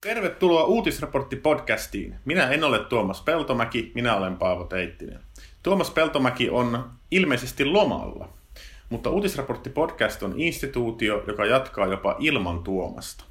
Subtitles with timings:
[0.00, 2.14] Tervetuloa Uutisraportti-podcastiin.
[2.24, 5.18] Minä en ole Tuomas Peltomäki, minä olen Paavo Teittinen.
[5.62, 8.28] Tuomas Peltomäki on ilmeisesti lomalla,
[8.90, 13.24] mutta Uutisraportti-podcast on instituutio, joka jatkaa jopa ilman Tuomasta.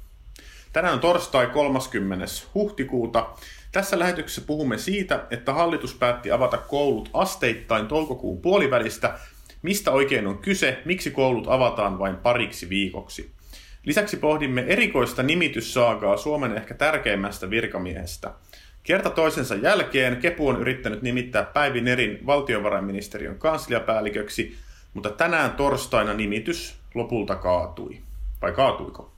[0.72, 2.24] Tänään on torstai 30.
[2.54, 3.26] huhtikuuta.
[3.72, 9.18] Tässä lähetyksessä puhumme siitä, että hallitus päätti avata koulut asteittain toukokuun puolivälistä.
[9.62, 13.30] Mistä oikein on kyse, miksi koulut avataan vain pariksi viikoksi–
[13.84, 18.34] Lisäksi pohdimme erikoista nimityssaagaa Suomen ehkä tärkeimmästä virkamiehestä.
[18.82, 24.56] Kerta toisensa jälkeen Kepu on yrittänyt nimittää Päivi Nerin valtiovarainministeriön kansliapäälliköksi,
[24.94, 27.98] mutta tänään torstaina nimitys lopulta kaatui.
[28.42, 29.12] Vai kaatuiko?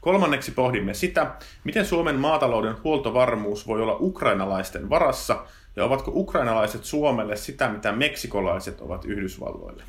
[0.00, 1.34] Kolmanneksi pohdimme sitä,
[1.64, 5.44] miten Suomen maatalouden huoltovarmuus voi olla ukrainalaisten varassa
[5.76, 9.82] ja ovatko ukrainalaiset Suomelle sitä, mitä meksikolaiset ovat Yhdysvalloille.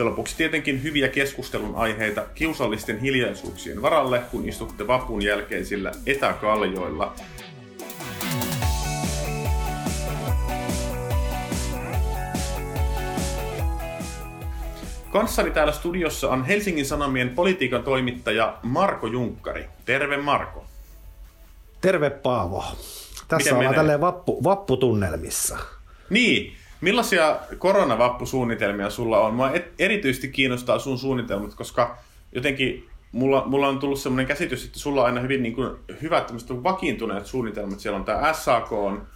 [0.00, 7.14] Ja lopuksi tietenkin hyviä keskustelun aiheita kiusallisten hiljaisuuksien varalle, kun istutte vapun jälkeisillä etäkaljoilla.
[15.12, 19.64] Kanssani täällä studiossa on Helsingin Sanomien politiikan toimittaja Marko Junkkari.
[19.84, 20.64] Terve Marko.
[21.80, 22.64] Terve Paavo.
[23.28, 25.58] Tässä Miten ollaan tälleen vappu, vapputunnelmissa.
[26.10, 29.34] Niin, Millaisia koronavappusuunnitelmia sulla on?
[29.34, 31.98] Mua erityisesti kiinnostaa sun suunnitelmat, koska
[32.32, 36.32] jotenkin mulla, mulla on tullut sellainen käsitys, että sulla on aina hyvin niin kuin, hyvät
[36.62, 37.80] vakiintuneet suunnitelmat.
[37.80, 39.06] Siellä on tämä SAK, on,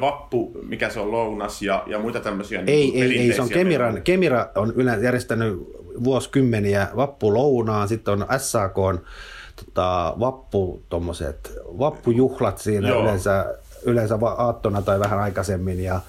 [0.00, 3.48] Vappu, mikä se on lounas ja, ja muita tämmöisiä Ei, niin ei, ei, se on
[3.48, 5.58] Kemiran, Kemira on yleensä järjestänyt
[6.04, 9.00] vuosikymmeniä Vappu lounaan, sitten on SAK on
[9.64, 13.02] tota, Vappu, tommoset, Vappujuhlat siinä Joo.
[13.02, 13.54] yleensä,
[13.84, 16.00] yleensä aattona tai vähän aikaisemmin ja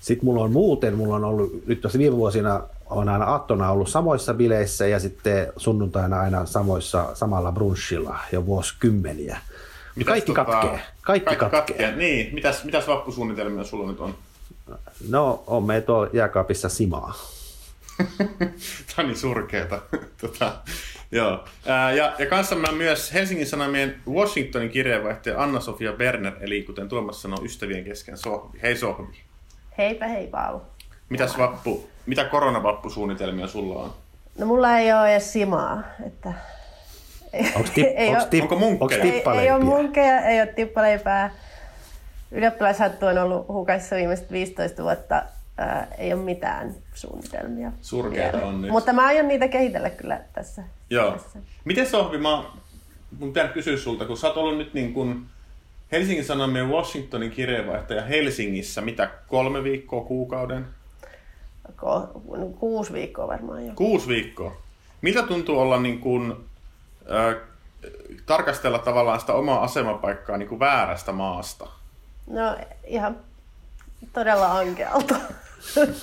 [0.00, 3.88] sitten mulla on muuten, mulla on ollut nyt tässä viime vuosina on aina aattona ollut
[3.88, 9.38] samoissa bileissä ja sitten sunnuntaina aina samoissa, samalla brunchilla jo vuosikymmeniä.
[9.96, 10.80] Mitäs kaikki tota, katkee.
[11.00, 11.76] Kaikki, kaikki katkee.
[11.76, 11.96] katkee.
[11.96, 14.14] Niin, mitäs, mitäs vappusuunnitelmia sulla nyt on?
[15.08, 17.14] No, on me tuo jääkaapissa simaa.
[18.38, 19.82] Tämä on niin surkeeta.
[20.20, 20.52] tota,
[21.12, 21.44] joo.
[21.66, 27.44] Ää, ja, ja kanssamme myös Helsingin Sanomien Washingtonin kirjeenvaihtaja Anna-Sofia Berner, eli kuten Tuomas sanoi,
[27.44, 28.58] ystävien kesken Sohvi.
[28.62, 29.27] Hei Sohvi.
[29.78, 30.62] Heipä hei Paavo.
[31.08, 33.94] Mitäs vappu, mitä koronavappusuunnitelmia sulla on?
[34.38, 35.82] No mulla ei ole edes simaa.
[36.06, 36.32] Että...
[37.56, 39.04] Onko, tip, ei onko, tip, onko munkkeja?
[39.04, 41.30] Ei, ei ole munkkeja, ei ole tippaleipää.
[42.30, 45.22] Ylioppilaishattu on ollut hukassa viimeiset 15 vuotta.
[45.58, 47.72] Ää, ei ole mitään suunnitelmia.
[47.80, 48.70] Surkeita on nyt.
[48.70, 50.62] Mutta mä aion niitä kehitellä kyllä tässä.
[50.90, 51.12] Joo.
[51.12, 51.38] Tässä.
[51.64, 52.44] Miten Sohvi, mä,
[53.18, 55.26] mun pitää kysyä sulta, kun sä oot ollut nyt niin kuin
[55.92, 60.66] Helsingin Sanomien Washingtonin kirjeenvaihtaja Helsingissä, mitä kolme viikkoa kuukauden?
[61.70, 62.20] Ko-
[62.58, 63.72] kuusi viikkoa varmaan jo.
[63.74, 64.56] Kuusi viikkoa.
[65.02, 66.34] Miltä tuntuu olla niin kuin,
[67.10, 67.36] äh,
[68.26, 71.66] tarkastella tavallaan sitä omaa asemapaikkaa niin kuin väärästä maasta?
[72.26, 72.56] No
[72.86, 73.16] ihan
[74.12, 75.14] todella ankealta.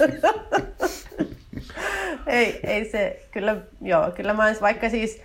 [2.28, 5.22] ei, ei se, kyllä, joo, kyllä mä vaikka siis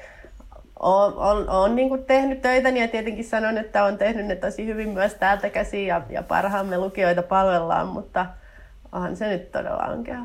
[0.81, 4.67] olen, olen, olen niin kuin tehnyt töitä ja tietenkin sanon, että olen tehnyt ne tosi
[4.67, 8.27] hyvin myös täältä käsin ja, ja parhaamme lukijoita palvellaan, mutta
[8.93, 10.21] onhan se nyt todella ankea.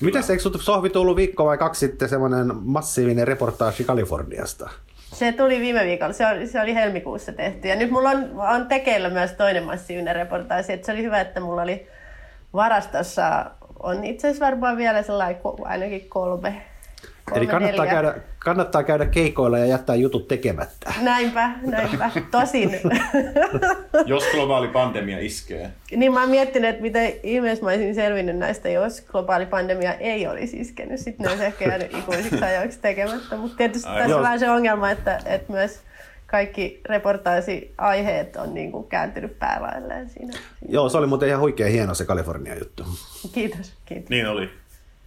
[0.00, 4.70] Mitäs, eikö Sohvi tullut viikko vai kaksi sitten semmoinen massiivinen reportaasi Kaliforniasta?
[4.96, 7.68] Se tuli viime viikolla, se oli, se oli helmikuussa tehty.
[7.68, 10.72] Ja nyt mulla on, on tekeillä myös toinen massiivinen reportaasi.
[10.72, 11.86] Että se oli hyvä, että mulla oli
[12.54, 13.50] varastossa,
[13.82, 16.62] on itse asiassa varmaan vielä sellainen ainakin kolme
[17.32, 20.94] Eli kannattaa käydä, kannattaa käydä keikoilla ja jättää jutut tekemättä.
[21.00, 22.10] Näinpä, näinpä.
[22.30, 22.80] Tosin.
[24.06, 25.70] jos globaali pandemia iskee.
[25.96, 30.26] Niin mä oon miettinyt, että miten ihmeessä mä olisin selvinnyt näistä, jos globaali pandemia ei
[30.26, 31.00] olisi iskenyt.
[31.00, 33.36] Sitten ne olisi ehkä jäänyt ikuisiksi ajoiksi tekemättä.
[33.36, 35.80] Mutta tietysti Ai, tässä on vähän se ongelma, että, että myös
[36.26, 40.72] kaikki reportaasiaiheet on niin kuin kääntynyt päälailleen siinä, siinä.
[40.72, 42.84] Joo, se oli muuten ihan huikea hieno se Kalifornia juttu.
[43.32, 44.10] Kiitos, kiitos.
[44.10, 44.50] Niin oli.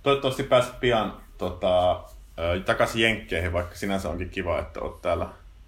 [0.04, 2.04] Toivottavasti pääset pian tota,
[2.66, 5.28] takaisin Jenkkeihin, vaikka sinänsä onkin kiva, että olet täällä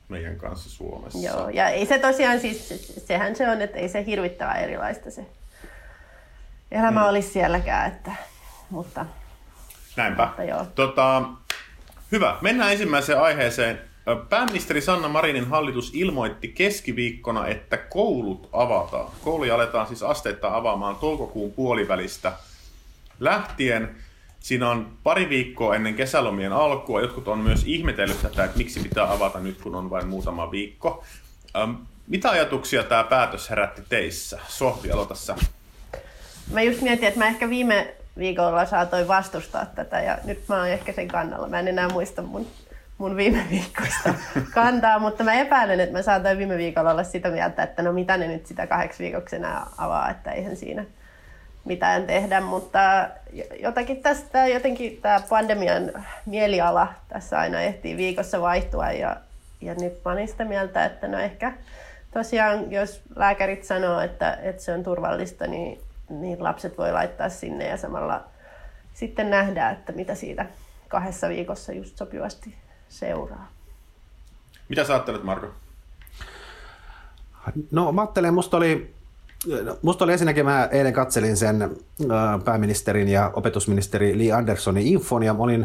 [0.10, 1.28] meidän kanssa Suomessa.
[1.28, 2.70] Joo, ja ei se tosiaan siis,
[3.08, 5.26] sehän se on, että ei se hirvittävän erilaista se
[6.72, 7.10] elämä hmm.
[7.10, 8.12] olisi sielläkään, että,
[8.70, 9.06] mutta...
[9.96, 10.26] Näinpä.
[10.26, 10.66] Mutta joo.
[10.76, 11.24] Tota,
[12.12, 13.82] hyvä, mennään ensimmäiseen aiheeseen.
[14.30, 19.12] Pääministeri Sanna Marinin hallitus ilmoitti keskiviikkona, että koulut avataan.
[19.22, 22.34] Kouluja aletaan siis asteittain avaamaan toukokuun puolivälistä
[23.20, 23.96] lähtien.
[24.40, 27.02] Siinä on pari viikkoa ennen kesälomien alkua.
[27.02, 31.04] Jotkut on myös ihmetellyt tätä, että miksi pitää avata nyt, kun on vain muutama viikko.
[31.58, 31.72] Ähm,
[32.08, 34.40] mitä ajatuksia tämä päätös herätti teissä?
[34.48, 35.36] Sohvi, aloita sä.
[36.52, 40.68] Mä just mietin, että mä ehkä viime viikolla saatoin vastustaa tätä ja nyt mä oon
[40.68, 41.48] ehkä sen kannalla.
[41.48, 42.48] Mä en enää muista mun
[43.00, 44.14] mun viime viikosta
[44.54, 48.18] kantaa, mutta mä epäilen, että mä saatoin viime viikolla olla sitä mieltä, että no mitä
[48.18, 50.86] ne nyt sitä kahdeksi viikoksi enää avaa, että eihän siinä
[51.70, 53.10] mitään tehdä, mutta
[53.60, 59.16] jotakin tästä, jotenkin tämä pandemian mieliala tässä aina ehtii viikossa vaihtua ja,
[59.62, 61.54] ja nyt mä olen sitä mieltä, että no ehkä
[62.14, 65.80] tosiaan jos lääkärit sanoo, että, että se on turvallista, niin,
[66.10, 68.24] niin lapset voi laittaa sinne ja samalla
[68.94, 70.46] sitten nähdään, että mitä siitä
[70.88, 72.56] kahdessa viikossa just sopivasti
[72.90, 73.52] seuraa.
[74.70, 75.48] Mitä sä ajattelet, Marko?
[77.72, 78.94] No mä ajattelen, musta oli,
[79.82, 81.76] musta oli ensinnäkin, mä eilen katselin sen
[82.46, 85.60] pääministerin ja opetusministeri Lee Andersonin infon ja mä olin,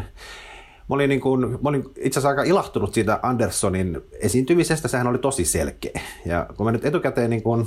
[0.89, 5.19] mä olin, niin kuin, mä olin itse asiassa aika ilahtunut siitä Andersonin esiintymisestä, sehän oli
[5.19, 6.01] tosi selkeä.
[6.27, 7.67] Ja kun mä nyt etukäteen niin kuin,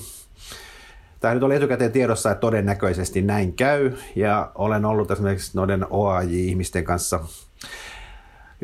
[1.20, 6.84] Tämä nyt oli etukäteen tiedossa, että todennäköisesti näin käy, ja olen ollut esimerkiksi noiden OAJ-ihmisten
[6.84, 7.20] kanssa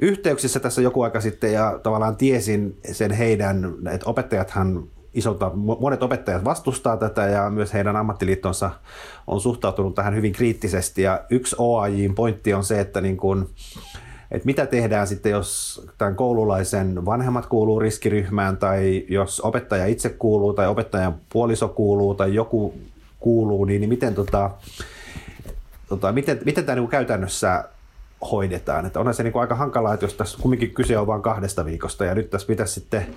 [0.01, 6.43] yhteyksissä tässä joku aika sitten, ja tavallaan tiesin sen heidän, että opettajathan isolta, monet opettajat
[6.43, 8.71] vastustaa tätä ja myös heidän ammattiliittonsa
[9.27, 13.49] on suhtautunut tähän hyvin kriittisesti ja yksi OAJin pointti on se, että niin kuin,
[14.31, 20.53] että mitä tehdään sitten, jos tämän koululaisen vanhemmat kuuluu riskiryhmään tai jos opettaja itse kuuluu
[20.53, 22.73] tai opettajan puoliso kuuluu tai joku
[23.19, 24.51] kuuluu, niin, niin miten, tota,
[25.89, 27.63] tota, miten, miten tämä niin käytännössä
[28.31, 28.85] hoidetaan.
[28.85, 32.05] Että onhan se niin aika hankalaa, että jos tässä kumminkin kyse on vain kahdesta viikosta
[32.05, 33.07] ja nyt tässä pitäisi sitten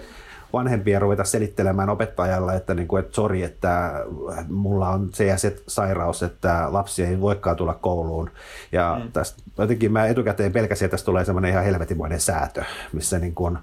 [0.52, 4.04] vanhempia ruveta selittelemään opettajalle, että, niin kuin, että sori, että
[4.48, 8.31] mulla on se ja se sairaus, että lapsi ei voikaan tulla kouluun.
[8.72, 9.12] Ja mm.
[9.12, 13.58] tästä, jotenkin mä etukäteen pelkäsin, että tästä tulee semmoinen ihan helvetimoinen säätö, missä niin kuin,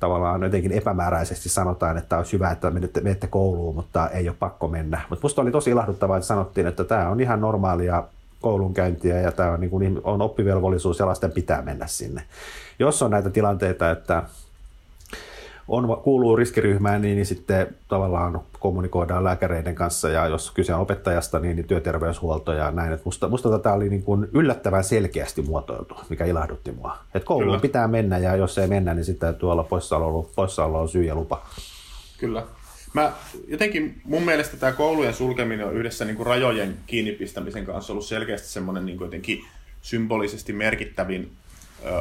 [0.00, 4.68] tavallaan jotenkin epämääräisesti sanotaan, että olisi hyvä, että menette, menette kouluun, mutta ei ole pakko
[4.68, 5.00] mennä.
[5.10, 8.04] Mutta musta oli tosi ilahduttavaa, että sanottiin, että tämä on ihan normaalia
[8.40, 12.22] koulunkäyntiä ja tämä on, niin kuin, on oppivelvollisuus ja lasten pitää mennä sinne.
[12.78, 14.22] Jos on näitä tilanteita, että
[15.68, 21.38] on, kuuluu riskiryhmään, niin, niin sitten tavallaan kommunikoidaan lääkäreiden kanssa ja jos kyse on opettajasta,
[21.38, 22.92] niin, niin työterveyshuolto ja näin.
[22.92, 26.98] Et musta, musta tätä oli niin kuin yllättävän selkeästi muotoiltu, mikä ilahdutti mua.
[27.14, 27.60] Et kouluun Kyllä.
[27.60, 31.14] pitää mennä ja jos ei mennä, niin sitten täytyy olla poissaolo, poissaolo on syy ja
[31.14, 31.46] lupa.
[32.18, 32.42] Kyllä.
[32.94, 33.12] Mä,
[33.48, 38.48] jotenkin mun mielestä tämä koulujen sulkeminen on yhdessä niin kuin rajojen kiinnipistämisen kanssa ollut selkeästi
[38.48, 39.44] semmoinen niin jotenkin
[39.82, 41.30] symbolisesti merkittävin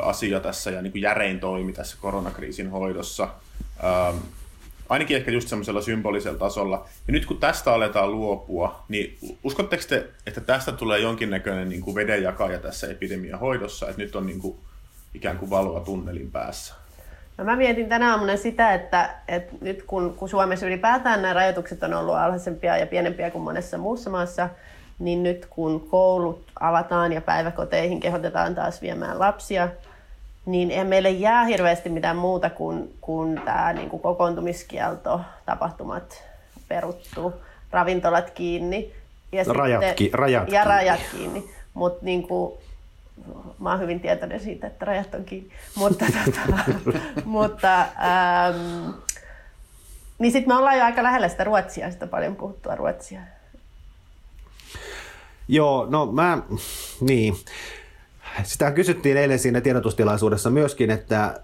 [0.04, 3.30] asia tässä ja niin kuin järein toimi tässä koronakriisin hoidossa.
[3.84, 4.18] Ähm,
[4.90, 6.86] ainakin ehkä just semmoisella symbolisella tasolla.
[7.08, 11.96] Ja nyt kun tästä aletaan luopua, niin uskotteko te, että tästä tulee jonkinnäköinen niin kuin
[11.96, 14.58] vedenjakaja tässä epidemian hoidossa, että nyt on niin kuin
[15.14, 16.74] ikään kuin valoa tunnelin päässä?
[17.38, 21.84] No mä mietin tänä aamuna sitä, että, että nyt kun, kun Suomessa ylipäätään nämä rajoitukset
[21.84, 24.50] on ollut alhaisempia ja pienempiä kuin monessa muussa maassa,
[25.00, 29.70] niin nyt kun koulut avataan ja päiväkoteihin kehotetaan taas viemään lapsia,
[30.46, 36.24] niin ei meille jää hirveästi mitään muuta kuin, kuin tämä niin kuin kokoontumiskielto, tapahtumat
[36.68, 37.34] peruttu,
[37.72, 38.92] ravintolat kiinni.
[39.32, 41.50] Ja, rajat, sitten, ki, rajat ja rajat kiinni.
[41.74, 42.54] Mutta niin kuin,
[43.60, 45.50] mä oon hyvin tietoinen siitä, että rajat on kiinni.
[45.76, 46.64] Mutta, tota,
[47.26, 48.90] mutta ähm,
[50.20, 53.20] niin sitten me ollaan jo aika lähellä sitä Ruotsia, sitä paljon puhuttua Ruotsia.
[55.48, 56.38] Joo, no mä,
[57.02, 57.36] niin.
[58.44, 61.40] Sitä kysyttiin eilen siinä tiedotustilaisuudessa myöskin, että,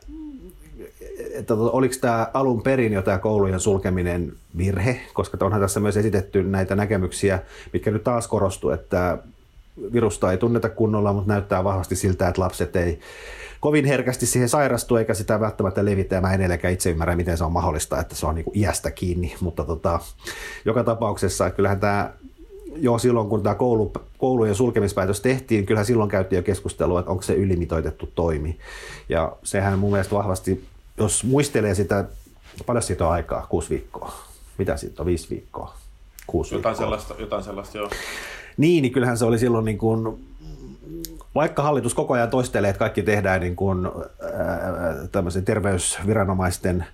[1.33, 6.43] että oliko tämä alun perin jo tämä koulujen sulkeminen virhe, koska onhan tässä myös esitetty
[6.43, 7.39] näitä näkemyksiä,
[7.73, 9.17] mitkä nyt taas korostuu, että
[9.93, 12.99] virusta ei tunneta kunnolla, mutta näyttää vahvasti siltä, että lapset ei
[13.59, 16.15] kovin herkästi siihen sairastu eikä sitä välttämättä levitä.
[16.15, 18.57] Ja mä en edelläkään itse ymmärrä, miten se on mahdollista, että se on niin kuin
[18.57, 19.35] iästä kiinni.
[19.39, 19.99] Mutta tota,
[20.65, 22.13] joka tapauksessa kyllähän tämä
[22.75, 27.23] jo silloin, kun tämä koulu, koulujen sulkemispäätös tehtiin, kyllähän silloin käytiin jo keskustelua, että onko
[27.23, 28.57] se ylimitoitettu toimi.
[29.09, 30.65] Ja sehän mun mielestä vahvasti,
[30.97, 32.05] jos muistelee sitä,
[32.65, 34.13] paljon siitä on aikaa, kuusi viikkoa.
[34.57, 35.73] Mitä siitä on, viisi viikkoa?
[36.27, 36.85] Kuusi jotain viikkoa.
[36.85, 37.89] Sellaista, jotain sellaista, joo.
[38.57, 40.17] Niin, niin kyllähän se oli silloin niin kuin
[41.35, 46.85] vaikka hallitus koko ajan toistelee, että kaikki tehdään niin kuin, ää, terveysviranomaisten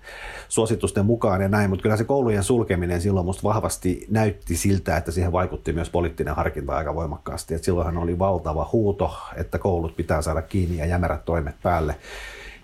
[0.48, 5.10] suositusten mukaan ja näin, mutta kyllä se koulujen sulkeminen silloin musta vahvasti näytti siltä, että
[5.10, 7.54] siihen vaikutti myös poliittinen harkinta aika voimakkaasti.
[7.54, 11.96] Et silloinhan oli valtava huuto, että koulut pitää saada kiinni ja jämerät toimet päälle.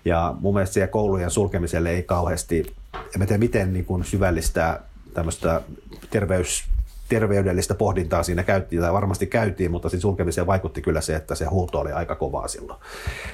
[0.05, 4.79] Ja mun mielestä siihen koulujen sulkemiselle ei kauheasti, en tiedä miten niin kuin syvällistä
[5.13, 5.61] tämmöistä
[6.09, 6.63] terveys
[7.09, 11.45] terveydellistä pohdintaa siinä käytiin, tai varmasti käytiin, mutta siinä sulkemiseen vaikutti kyllä se, että se
[11.45, 12.79] huuto oli aika kovaa silloin.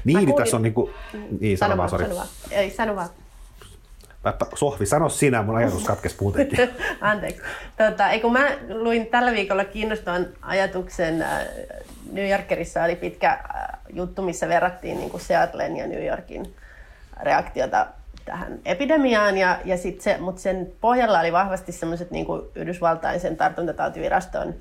[0.04, 0.92] Niin, niin tässä on niin kuin...
[1.40, 2.28] Niin, sano, vaan, sano vaan.
[2.52, 3.10] Ei, sano vaan.
[4.56, 6.70] Sohvi, sano sinä, mun ajatus katkesi muutenkin.
[7.02, 7.42] Anteeksi.
[7.78, 11.48] Tota, kun mä luin tällä viikolla kiinnostavan ajatuksen, äh,
[12.12, 16.56] New Yorkerissa oli pitkä äh, juttu, missä verrattiin niin kuin Seattlen ja New Yorkin
[17.24, 17.88] reaktiota
[18.26, 23.38] tähän epidemiaan, ja, ja sit se, mutta sen pohjalla oli vahvasti semmoiset niin Yhdysvaltain sen
[23.38, 24.56] tartuntatautiviraston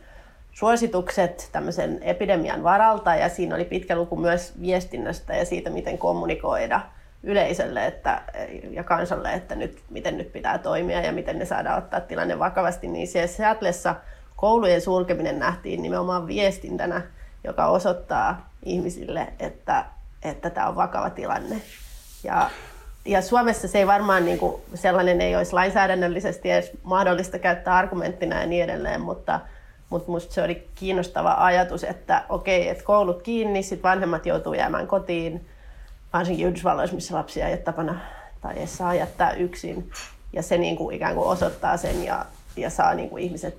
[0.52, 6.81] suositukset tämmöisen epidemian varalta, ja siinä oli pitkä luku myös viestinnästä ja siitä, miten kommunikoida
[7.23, 8.23] yleisölle että,
[8.71, 12.89] ja kansalle, että nyt, miten nyt pitää toimia ja miten ne saadaan ottaa tilanne vakavasti,
[12.89, 13.95] niin siellä Seatlessa
[14.37, 17.03] koulujen sulkeminen nähtiin nimenomaan viestintänä,
[17.45, 19.85] joka osoittaa ihmisille, että,
[20.23, 21.62] että tämä on vakava tilanne.
[22.25, 22.50] Ja
[23.05, 28.41] ja Suomessa se ei varmaan niin kuin, sellainen ei olisi lainsäädännöllisesti edes mahdollista käyttää argumenttina
[28.41, 29.41] ja niin edelleen, mutta,
[29.91, 34.87] mutta minusta se oli kiinnostava ajatus, että okei, että koulut kiinni, sitten vanhemmat joutuu jäämään
[34.87, 35.47] kotiin,
[36.12, 38.00] varsinkin Yhdysvalloissa, missä lapsia ei ole tapana
[38.40, 39.90] tai ei saa jättää yksin.
[40.33, 42.26] Ja se niin kuin ikään kuin osoittaa sen ja,
[42.57, 43.59] ja saa niin kuin ihmiset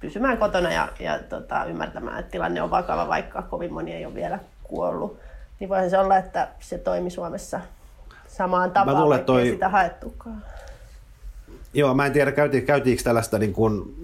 [0.00, 4.14] pysymään kotona ja, ja tota, ymmärtämään, että tilanne on vakava, vaikka kovin moni ei ole
[4.14, 5.18] vielä kuollut.
[5.60, 7.60] Niin voihan se olla, että se toimi Suomessa
[8.28, 9.46] samaan tapaan, mä luulen, toi...
[9.46, 10.42] sitä haettukaan.
[11.74, 13.94] Joo, mä en tiedä, käytiin, käytiinkö tällaista niin kuin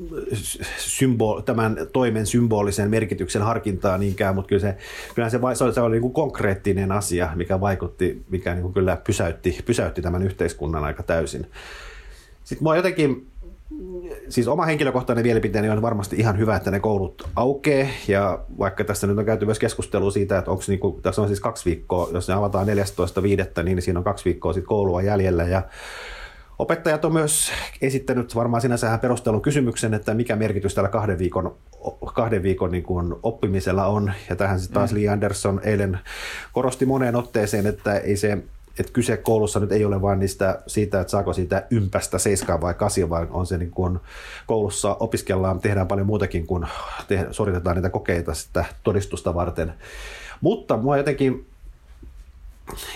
[0.78, 4.76] symbol, tämän toimen symbolisen merkityksen harkintaa niinkään, mutta kyllä se,
[5.14, 8.74] kyllä se, se oli, se oli niin kuin konkreettinen asia, mikä vaikutti, mikä niin kuin
[8.74, 11.46] kyllä pysäytti, pysäytti tämän yhteiskunnan aika täysin.
[12.44, 13.26] Sitten mua jotenkin,
[14.28, 19.06] siis oma henkilökohtainen mielipiteeni on varmasti ihan hyvä, että ne koulut aukeaa, ja vaikka tässä
[19.06, 22.08] nyt on käyty myös keskustelua siitä, että onko niin kuin, tässä on siis kaksi viikkoa,
[22.12, 25.62] jos ne avataan 14.5., niin siinä on kaksi viikkoa sitten koulua jäljellä, ja
[26.58, 31.56] Opettajat on myös esittänyt varmaan sinänsä perustelun kysymyksen, että mikä merkitys tällä kahden viikon,
[32.14, 34.12] kahden viikon niin kuin oppimisella on.
[34.28, 34.98] Ja tähän sitten taas mm.
[34.98, 35.98] Lee Anderson eilen
[36.52, 38.38] korosti moneen otteeseen, että ei se
[38.78, 42.74] että kyse koulussa nyt ei ole vain niistä, siitä, että saako siitä ympästä seiskaa vai
[42.74, 43.98] kasi, vaan on se niin kuin
[44.46, 46.66] koulussa opiskellaan, tehdään paljon muutakin kuin
[47.08, 49.74] te, suoritetaan niitä kokeita sitä todistusta varten.
[50.40, 51.46] Mutta mua jotenkin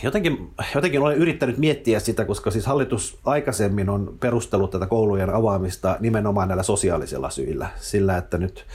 [0.02, 5.96] jotenkin, jotenkin olen yrittänyt miettiä sitä, koska siis hallitus aikaisemmin on perustellut tätä koulujen avaamista
[6.00, 7.68] nimenomaan näillä sosiaalisilla syillä.
[7.76, 8.66] Sillä, että nyt,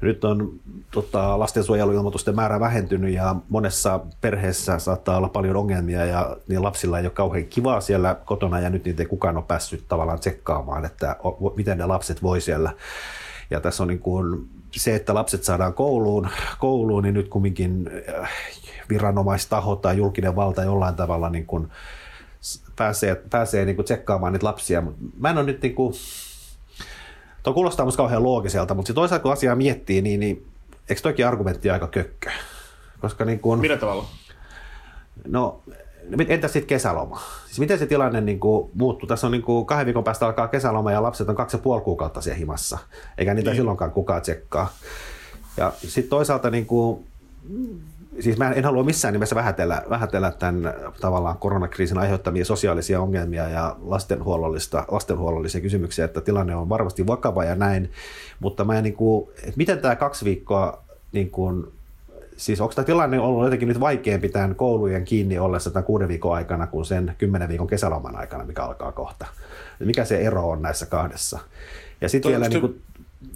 [0.00, 0.52] nyt on
[0.90, 7.06] tota, lastensuojeluilmoitusten määrä vähentynyt ja monessa perheessä saattaa olla paljon ongelmia ja niin lapsilla ei
[7.06, 11.16] ole kauhean kivaa siellä kotona ja nyt niitä ei kukaan ole päässyt tavallaan tsekkaamaan, että
[11.56, 12.72] miten ne lapset voi siellä.
[13.50, 18.30] Ja tässä on niin kuin se, että lapset saadaan kouluun, kouluun niin nyt kumminkin äh,
[18.88, 21.68] viranomaistaho tai julkinen valta jollain tavalla niin kuin
[22.76, 24.82] pääsee, pääsee niin kuin tsekkaamaan niitä lapsia.
[25.18, 25.94] Mä en ole nyt niin kuin,
[27.42, 30.46] Tuo kuulostaa musta kauhean loogiselta, mutta toisaalta kun asiaa miettii, niin, niin
[30.88, 32.30] eikö toikin argumentti aika kökkö?
[33.00, 34.04] Koska niin kuin, Millä tavalla?
[35.26, 35.62] No,
[36.28, 37.20] entä sitten kesäloma?
[37.46, 39.06] Siis miten se tilanne niin kuin muuttuu?
[39.06, 41.82] Tässä on niin kuin kahden viikon päästä alkaa kesäloma ja lapset on kaksi ja puoli
[41.82, 42.78] kuukautta siellä himassa,
[43.18, 43.56] eikä niitä niin.
[43.56, 44.72] silloinkaan kukaan tsekkaa.
[45.56, 47.04] Ja sitten toisaalta niin kuin,
[48.20, 53.76] siis mä en halua missään nimessä vähätellä, vähätellä tämän tavallaan koronakriisin aiheuttamia sosiaalisia ongelmia ja
[53.82, 57.90] lastenhuollollista, lastenhuollollisia kysymyksiä, että tilanne on varmasti vakava ja näin,
[58.40, 61.66] mutta mä en niin kuin, että miten tämä kaksi viikkoa niin kuin,
[62.36, 66.34] siis onko tämä tilanne ollut jotenkin nyt vaikeampi tämän koulujen kiinni ollessa tämän kuuden viikon
[66.34, 69.26] aikana kuin sen kymmenen viikon kesäloman aikana, mikä alkaa kohta?
[69.78, 71.38] Mikä se ero on näissä kahdessa?
[72.00, 72.80] Ja sitten vielä niin kuin,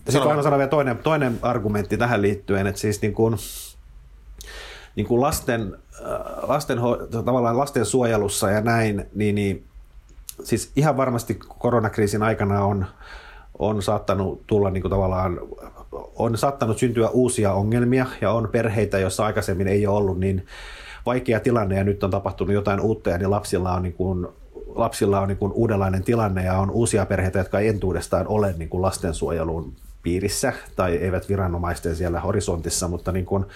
[0.09, 3.37] sit vielä toinen, toinen argumentti tähän liittyen, että siis niin kuin,
[4.97, 6.79] niin kuin lasten, äh, lasten,
[7.25, 9.65] tavallaan lasten suojelussa ja näin, niin, niin
[10.45, 12.87] siis ihan varmasti koronakriisin aikana on,
[13.59, 15.41] on saattanut tulla niin kuin tavallaan
[16.17, 20.47] on saattanut syntyä uusia ongelmia ja on perheitä, joissa aikaisemmin ei ole ollut niin
[21.07, 24.27] vaikea tilanne ja nyt on tapahtunut jotain uutta ja niin lapsilla on, niin kuin,
[24.75, 28.69] lapsilla on niin kuin uudenlainen tilanne ja on uusia perheitä, jotka ei entuudestaan ole niin
[28.69, 29.73] kuin lastensuojelun
[30.03, 33.47] piirissä tai eivät viranomaisten siellä horisontissa, mutta niin kuin,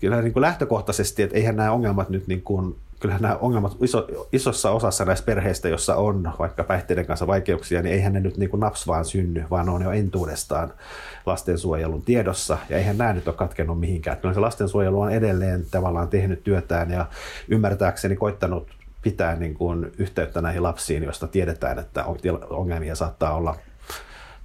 [0.00, 4.06] kyllä niin kuin lähtökohtaisesti, että eihän nämä ongelmat nyt niin kuin, kyllähän nämä ongelmat iso,
[4.32, 8.50] isossa osassa näistä perheistä, jossa on vaikka päihteiden kanssa vaikeuksia, niin eihän ne nyt niin
[8.50, 10.72] kuin naps vaan synny, vaan on jo entuudestaan
[11.26, 14.16] lastensuojelun tiedossa, ja eihän nämä nyt ole katkennut mihinkään.
[14.16, 17.06] Kyllä se lastensuojelu on edelleen tavallaan tehnyt työtään ja
[17.48, 18.68] ymmärtääkseni koittanut
[19.02, 22.04] pitää niin kuin yhteyttä näihin lapsiin, joista tiedetään, että
[22.50, 23.56] ongelmia saattaa olla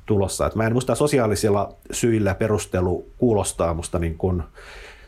[0.05, 0.45] tulossa.
[0.45, 4.43] Et mä en muista sosiaalisilla syillä perustelu kuulostaa musta niin kuin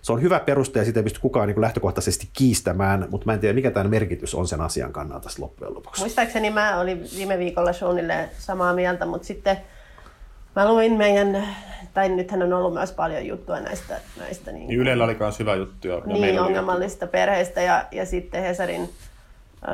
[0.03, 3.39] se on hyvä peruste ja sitä ei pysty kukaan niin lähtökohtaisesti kiistämään, mutta mä en
[3.39, 6.01] tiedä, mikä tämän merkitys on sen asian kannalta loppujen lopuksi.
[6.01, 9.57] Muistaakseni mä olin viime viikolla suunnilleen samaa mieltä, mutta sitten
[10.55, 11.47] mä luin meidän,
[11.93, 13.99] tai nythän on ollut myös paljon juttua näistä...
[14.19, 15.87] näistä niin, niin Ylellä oli myös hyvä juttu.
[15.87, 18.89] Ja niin, ongelmallista perheistä ja, ja sitten Hesarin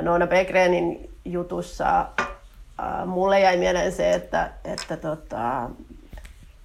[0.01, 5.69] Noona Begrenin jutussa äh, mulle jäi mieleen se, että, että tota,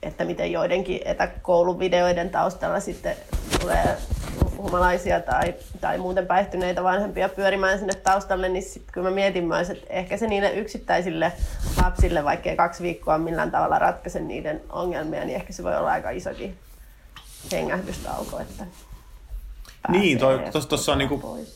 [0.04, 3.16] että miten joidenkin etäkouluvideoiden taustalla sitten
[3.61, 3.96] tulee
[4.56, 9.70] humalaisia tai, tai muuten päihtyneitä vanhempia pyörimään sinne taustalle, niin sitten kyllä mä mietin myös,
[9.70, 11.32] että ehkä se niille yksittäisille
[11.82, 16.11] lapsille, vaikkei kaksi viikkoa millään tavalla ratkaise niiden ongelmia, niin ehkä se voi olla aika
[16.11, 16.58] isokin
[17.52, 18.64] hengähdystauko, että
[19.88, 20.18] Niin,
[20.68, 21.46] tuossa on niinku,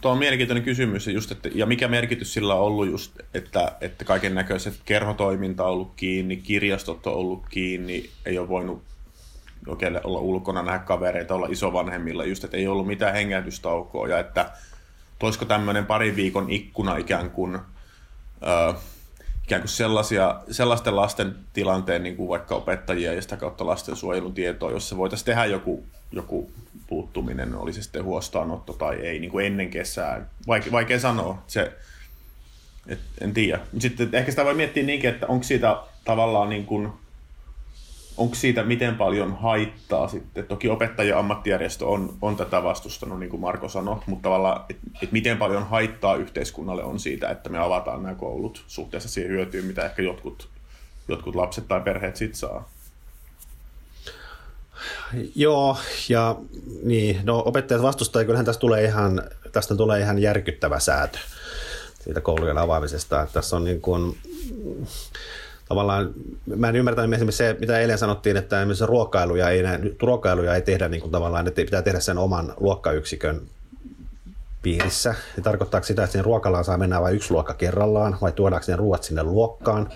[0.00, 4.04] tuo on mielenkiintoinen kysymys, just, että, ja mikä merkitys sillä on ollut just, että, että
[4.04, 8.82] kaiken näköiset kerhotoiminta on ollut kiinni, kirjastot on ollut kiinni, ei ole voinut
[9.66, 14.50] oikein olla ulkona, nähdä kavereita, olla isovanhemmilla, just, että ei ollut mitään hengähdystaukoa, ja että
[15.18, 18.74] toisko tämmöinen parin viikon ikkuna ikään kuin, ö,
[19.44, 24.70] ikään kuin sellaisia, sellaisten lasten tilanteen, niin kuin vaikka opettajia ja sitä kautta lastensuojelun tietoa,
[24.70, 26.50] jossa voitaisiin tehdä joku, joku
[26.88, 30.26] puuttuminen, oli se sitten huostaanotto tai ei, niin kuin ennen kesää.
[30.46, 31.42] Vaikea, vaikea sanoa.
[31.46, 31.72] Se,
[32.88, 33.60] et, en tiedä.
[33.78, 36.88] Sitten ehkä sitä voi miettiä niinkin, että onko siitä tavallaan niin kuin,
[38.16, 40.46] onko siitä miten paljon haittaa sitten?
[40.46, 45.12] Toki opettajien ammattijärjestö on, on tätä vastustanut, niin kuin Marko sanoi, mutta tavallaan, että et
[45.12, 49.84] miten paljon haittaa yhteiskunnalle on siitä, että me avataan nämä koulut suhteessa siihen hyötyyn, mitä
[49.84, 50.48] ehkä jotkut,
[51.08, 52.68] jotkut lapset tai perheet sitten saa.
[55.34, 55.76] Joo,
[56.08, 56.36] ja
[56.82, 61.18] niin, no opettajat vastustaa, kyllähän tästä tulee ihan, tästä tulee ihan järkyttävä säätö
[62.08, 63.22] siitä koulujen avaamisesta.
[63.22, 64.18] Että tässä on niin kuin,
[65.68, 66.10] tavallaan,
[66.56, 69.62] mä en ymmärtänyt esimerkiksi se, mitä eilen sanottiin, että esimerkiksi ruokailuja ei,
[70.02, 73.40] ruokailuja ei tehdä niin kuin tavallaan, että pitää tehdä sen oman luokkayksikön
[74.62, 75.14] piirissä.
[75.36, 78.76] Ja tarkoittaako sitä, että sinne ruokalaan saa mennä vain yksi luokka kerrallaan vai tuodaanko ne
[78.76, 79.88] ruoat sinne luokkaan?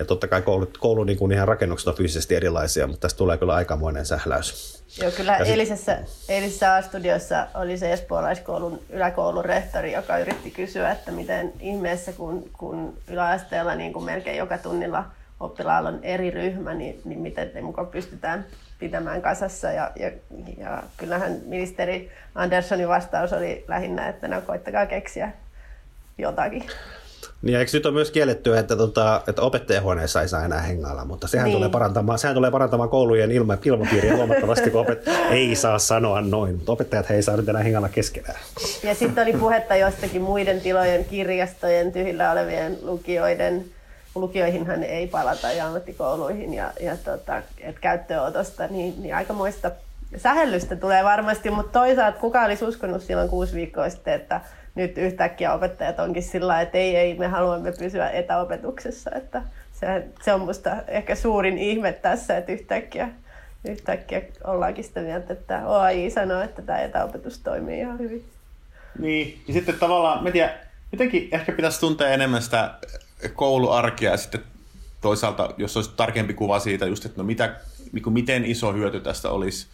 [0.00, 3.38] Ja totta kai koulu, koulu niin kuin ihan rakennukset on fyysisesti erilaisia, mutta tästä tulee
[3.38, 4.80] kyllä aikamoinen sähläys.
[5.02, 6.30] Joo, kyllä ja eilisessä, sit...
[6.30, 12.98] eilisessä A-studiossa oli se espoolaiskoulun yläkoulun rehtori, joka yritti kysyä, että miten ihmeessä, kun, kun
[13.08, 15.04] yläasteella niin kuin melkein joka tunnilla
[15.40, 18.46] oppilaalla on eri ryhmä, niin, niin miten ne mukaan pystytään
[18.78, 19.72] pitämään kasassa.
[19.72, 20.10] Ja, ja,
[20.58, 25.32] ja kyllähän ministeri Anderssonin vastaus oli lähinnä, että no koittakaa keksiä
[26.18, 26.64] jotakin.
[27.42, 31.28] Niin, eikö nyt ole myös kiellettyä, että, tota, että opettajahuoneessa ei saa enää hengailla, mutta
[31.28, 31.56] sehän, niin.
[31.56, 36.54] tulee, parantamaan, sehän tulee parantamaan koulujen ilma, ilmapiiriä huomattavasti, kun opet, ei saa sanoa noin,
[36.54, 38.38] mutta opettajat ei saa nyt enää hengailla keskenään.
[38.82, 43.64] Ja sitten oli puhetta jostakin muiden tilojen, kirjastojen, tyhjillä olevien lukioiden,
[44.14, 49.70] lukioihinhan ei palata ja ammattikouluihin ja, ja tota, et käyttöönotosta, niin, niin aikamoista
[50.16, 54.40] sähellystä tulee varmasti, mutta toisaalta kuka olisi uskonut silloin kuusi viikkoa sitten, että
[54.74, 59.10] nyt yhtäkkiä opettajat onkin sillä että ei, ei, me haluamme pysyä etäopetuksessa.
[59.14, 63.08] Että se, se on minusta ehkä suurin ihme tässä, että yhtäkkiä,
[63.68, 68.24] yhtäkkiä ollaankin sitä mieltä, että OAI sanoo, että tämä etäopetus toimii ihan hyvin.
[68.98, 70.54] Niin, ja sitten tavallaan, mä tiedän,
[70.92, 72.74] jotenkin ehkä pitäisi tuntea enemmän sitä
[73.34, 74.40] kouluarkea ja sitten
[75.00, 77.56] toisaalta, jos olisi tarkempi kuva siitä just, että no mitä,
[77.92, 79.66] niin miten iso hyöty tästä olisi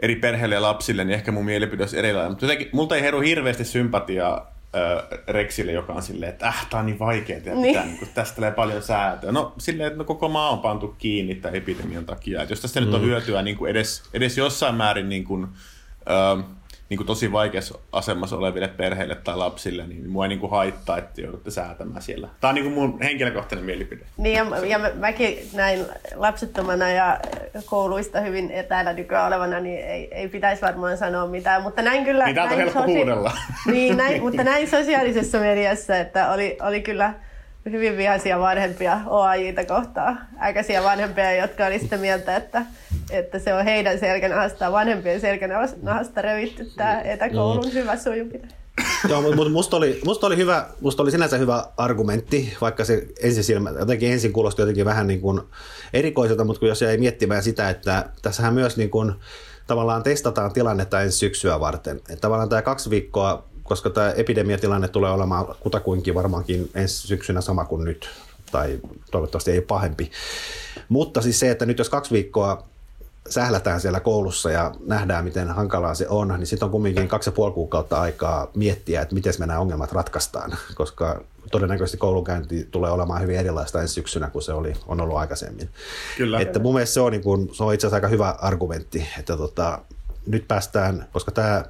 [0.00, 2.32] eri perheille ja lapsille, niin ehkä mun mielipide olisi erilainen.
[2.32, 6.80] Mutta jotenkin, multa ei heru hirveästi sympatiaa äh, Rexille, joka on silleen, että äh, tää
[6.80, 7.66] on niin vaikeaa ja niin.
[7.66, 9.32] pitää, niin kuin, tästä tulee paljon säätöä.
[9.32, 12.42] No silleen, että no, koko maa on pantu kiinni tämän epidemian takia.
[12.42, 12.86] Et jos tästä mm.
[12.86, 13.06] nyt on mm.
[13.06, 15.44] hyötyä niin kuin edes, edes jossain määrin niin kuin,
[16.10, 16.44] äh,
[16.88, 20.98] niin kuin tosi vaikeassa asemassa oleville perheille tai lapsille, niin mua ei niin kuin haittaa,
[20.98, 22.28] että joudutte säätämään siellä.
[22.40, 24.04] Tämä on niin kuin mun henkilökohtainen mielipide.
[24.16, 27.20] Niin ja, ja mä, mäkin näin lapsettomana ja
[27.66, 32.24] kouluista hyvin etäällä nykyään olevana, niin ei, ei pitäisi varmaan sanoa mitään, mutta näin kyllä...
[32.24, 33.32] Niin näin on helppo sosia-
[33.72, 37.14] Niin, näin, mutta näin sosiaalisessa mediassa, että oli, oli kyllä
[37.70, 40.18] hyvin vihaisia vanhempia OAJita kohtaan.
[40.40, 42.66] Äkäisiä vanhempia, jotka oli sitä mieltä, että,
[43.10, 48.48] että se on heidän selkänahasta, vanhempien selkänahasta revitty tämä etäkoulun hyvä sujuminen.
[49.08, 53.44] Joo, mutta musta oli, musta, oli hyvä, musta oli sinänsä hyvä argumentti, vaikka se ensin
[53.44, 55.40] silmä, jotenkin ensin kuulosti jotenkin vähän niin kuin
[55.92, 59.12] erikoiselta, mutta jos jäi miettimään sitä, että tässähän myös niin kuin,
[59.66, 61.96] tavallaan testataan tilannetta ensi syksyä varten.
[61.96, 67.64] Että tavallaan tämä kaksi viikkoa koska tämä epidemiatilanne tulee olemaan kutakuinkin varmaankin ensi syksynä sama
[67.64, 68.08] kuin nyt,
[68.52, 68.78] tai
[69.10, 70.10] toivottavasti ei pahempi.
[70.88, 72.66] Mutta siis se, että nyt jos kaksi viikkoa
[73.28, 77.32] sählätään siellä koulussa ja nähdään, miten hankalaa se on, niin sitten on kumminkin kaksi ja
[77.32, 83.22] puoli kuukautta aikaa miettiä, että miten me nämä ongelmat ratkaistaan, koska todennäköisesti koulunkäynti tulee olemaan
[83.22, 85.68] hyvin erilaista ensi syksynä kuin se oli, on ollut aikaisemmin.
[86.16, 86.40] Kyllä.
[86.40, 89.36] Että mun mielestä se on, niin kuin, se on itse asiassa aika hyvä argumentti, että
[89.36, 89.78] tota,
[90.26, 91.64] nyt päästään, koska tämä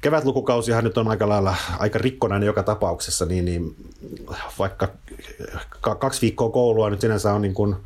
[0.00, 3.76] kevätlukukausihan nyt on aika lailla aika rikkonainen joka tapauksessa, niin, niin
[4.58, 4.88] vaikka
[5.98, 7.76] kaksi viikkoa koulua nyt sinänsä on niin kuin,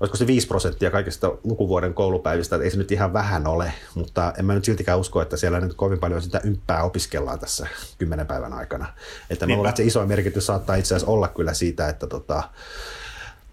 [0.00, 4.32] olisiko se 5 prosenttia kaikista lukuvuoden koulupäivistä, että ei se nyt ihan vähän ole, mutta
[4.38, 7.66] en mä nyt siltikään usko, että siellä nyt kovin paljon sitä ympää opiskellaan tässä
[7.98, 8.86] kymmenen päivän aikana.
[9.30, 12.42] Että mä luulen, että se iso merkitys saattaa itse asiassa olla kyllä siitä, että tota,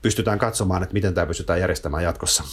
[0.06, 2.44] pystytään katsomaan, että miten tämä pystytään järjestämään jatkossa.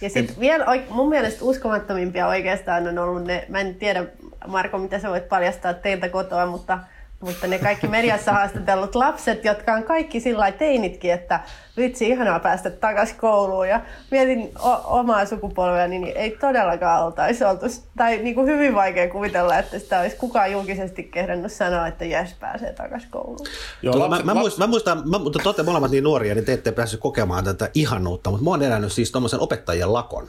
[0.00, 4.04] Ja sitten vielä mun mielestä uskomattomimpia oikeastaan on ollut ne, mä en tiedä
[4.46, 6.78] Marko, mitä sä voit paljastaa teiltä kotoa, mutta
[7.20, 11.40] mutta ne kaikki mediassa haastatellut lapset, jotka on kaikki sillä teinitkin, että
[11.76, 13.68] vitsi, ihanaa päästä takaisin kouluun.
[13.68, 19.10] Ja mietin o- omaa sukupolvea, niin ei todellakaan oltaisi oltu, tai niin kuin hyvin vaikea
[19.10, 23.46] kuvitella, että sitä olisi kukaan julkisesti kehdannut sanoa, että jes, pääsee takaisin kouluun.
[23.82, 26.34] Joo, tuota, lapset, mä, mä, muistan, mä muistan, mä, mutta te olette molemmat niin nuoria,
[26.34, 30.26] niin te ette päässyt kokemaan tätä ihanuutta, mutta mä oon elänyt siis tuommoisen opettajien lakon.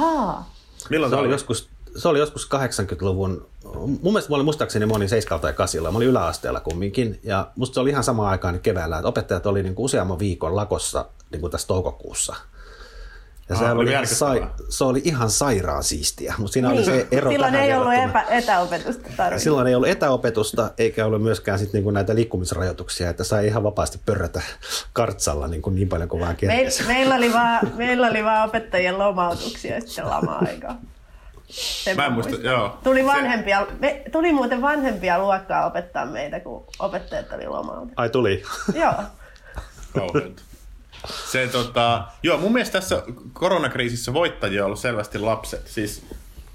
[0.00, 0.50] Aa.
[0.90, 1.30] Milloin se oli?
[1.30, 3.46] Joskus se oli joskus 80-luvun,
[3.80, 7.50] mun mielestä mä olin muistaakseni mä olin 7 tai 8, mä olin yläasteella kumminkin, ja
[7.56, 11.04] musta se oli ihan sama aikaan keväällä, että opettajat oli niin kuin useamman viikon lakossa
[11.30, 12.36] niin kuin tässä toukokuussa.
[13.48, 16.78] Ja se, oli ihan sai, se oli ihan sairaan siistiä, mutta siinä niin.
[16.78, 19.44] oli se ero Silloin ei ollut epä, etäopetusta tarvitse.
[19.44, 24.00] Silloin ei ollut etäopetusta, eikä ollut myöskään sit niinku näitä liikkumisrajoituksia, että sai ihan vapaasti
[24.06, 24.42] pörrätä
[24.92, 28.98] kartsalla niin, kuin niin paljon kuin vaan Meil, meillä, oli vaan, meillä oli vaan opettajien
[28.98, 30.78] lomautuksia sitten lama-aikaa.
[31.52, 32.78] Sen mä en muista, joo.
[32.84, 37.94] Tuli, vanhempia, me, tuli muuten vanhempia luokkaa opettaa meitä, kun opettajat oli lomautettu.
[37.96, 38.42] Ai tuli?
[38.74, 38.94] joo.
[41.32, 45.68] Se, tota, joo, mun mielestä tässä koronakriisissä voittajia on ollut selvästi lapset.
[45.68, 46.06] Siis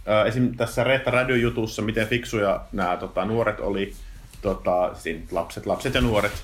[0.09, 0.57] äh, esim.
[0.57, 3.93] tässä Reetta Radio-jutussa, miten fiksuja nämä tota, nuoret oli,
[4.41, 6.43] tota, siinä lapset, lapset ja nuoret.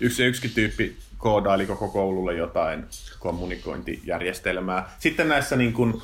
[0.00, 2.86] Yksi yksikin tyyppi koodaili koko koululle jotain
[3.18, 4.90] kommunikointijärjestelmää.
[4.98, 6.02] Sitten näissä niin kuin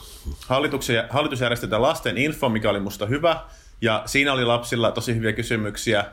[1.11, 3.37] hallitus järjestetään lasten info, mikä oli musta hyvä,
[3.81, 6.05] ja siinä oli lapsilla tosi hyviä kysymyksiä.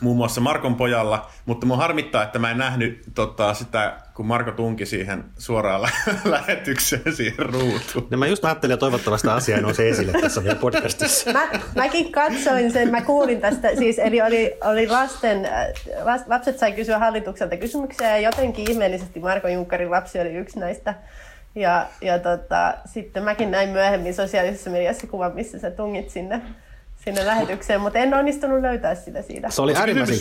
[0.00, 4.50] Muun muassa Markon pojalla, mutta mun harmittaa, että mä en nähnyt tota, sitä, kun Marko
[4.50, 5.80] tunki siihen suoraan
[6.24, 8.06] lähetykseen siihen ruutuun.
[8.10, 11.32] No mä just ajattelin, että toivottavasti asia ei nouse esille tässä meidän podcastissa.
[11.32, 16.72] Mä, mäkin katsoin sen, mä kuulin tästä, siis eli oli, oli lasten, äh, lapset sai
[16.72, 20.94] kysyä hallitukselta kysymyksiä ja jotenkin ihmeellisesti Marko Junkkarin lapsi oli yksi näistä.
[21.54, 26.42] Ja, ja tota, sitten mäkin näin myöhemmin sosiaalisessa mediassa kuvan, missä sä tungit sinne
[27.04, 29.50] sinne lähetykseen, mutta en onnistunut löytää sitä siitä.
[29.50, 30.18] Se oli äärimmäisen...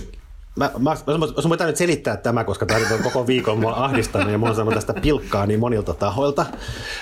[0.56, 4.32] Mä, mä, mä, mä, mä nyt selittää tämä, koska tämä on koko viikon mua ahdistanut
[4.32, 6.46] ja mä oon saanut tästä pilkkaa niin monilta tahoilta.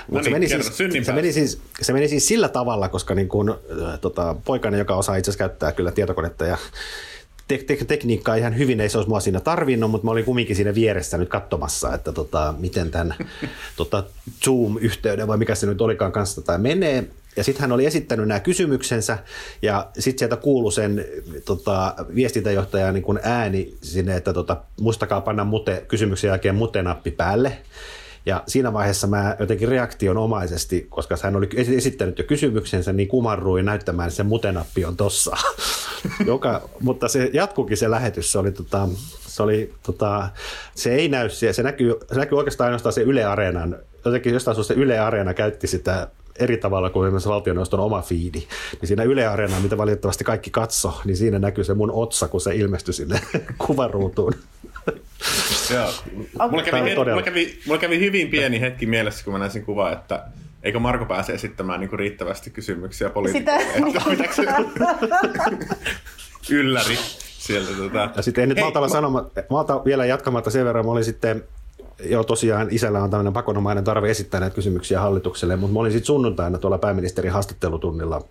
[0.07, 3.15] Mut no niin, se, meni siis, se, meni siis, se meni siis sillä tavalla, koska
[3.15, 6.57] niin kun, äh, tota, poikani, joka osaa itse asiassa käyttää kyllä tietokonetta ja
[7.47, 10.55] te- te- tekniikkaa ihan hyvin, ei se olisi mua siinä tarvinnut, mutta mä olin kumminkin
[10.55, 13.15] siinä vieressä nyt katsomassa, että tota, miten tämän
[13.77, 14.03] tota,
[14.45, 17.03] Zoom-yhteyden vai mikä se nyt olikaan kanssa tai menee.
[17.39, 19.17] Ja sitten hän oli esittänyt nämä kysymyksensä
[19.61, 21.05] ja sitten sieltä kuului sen
[21.45, 27.57] tota, viestintäjohtajan niin ääni sinne, että tota, muistakaa panna mute, kysymyksen jälkeen mute-nappi päälle.
[28.25, 34.07] Ja siinä vaiheessa mä jotenkin reaktionomaisesti, koska hän oli esittänyt jo kysymyksensä, niin kumarruin näyttämään,
[34.07, 35.37] että se mutenappi on tossa.
[36.25, 38.87] Joka, mutta se jatkukin se lähetys, se oli, tota,
[39.27, 40.29] se, oli, tota,
[40.75, 44.73] se ei näy, se näkyy, se näkyy oikeastaan ainoastaan se Yle Areenan, jotenkin jostain se
[44.73, 46.07] Yle Areena käytti sitä
[46.39, 48.39] eri tavalla kuin esimerkiksi valtioneuvoston oma fiidi.
[48.81, 52.41] Niin siinä Yle Areena, mitä valitettavasti kaikki katso, niin siinä näkyy se mun otsa, kun
[52.41, 53.21] se ilmestyi sinne
[53.67, 54.33] kuvaruutuun.
[55.73, 55.93] Joo.
[56.49, 59.93] Mulla kävi, mulla, kävi, mulla kävi hyvin pieni hetki mielessä, kun mä näin sen kuvan,
[59.93, 60.25] että
[60.63, 64.33] eikö Marko pääse esittämään niin kuin riittävästi kysymyksiä poliitikoille?
[64.33, 64.65] Sitä...
[66.51, 66.97] Ylläri
[67.37, 67.71] sieltä.
[67.77, 68.09] Tota.
[68.15, 71.43] Ja sitten en nyt malta, sanoma, malta vielä jatkamatta sen verran, mä olin sitten
[72.05, 76.05] joo, tosiaan isällä on tämmöinen pakonomainen tarve esittää näitä kysymyksiä hallitukselle, mutta mä olin sitten
[76.05, 78.21] sunnuntaina tuolla pääministerin haastattelutunnilla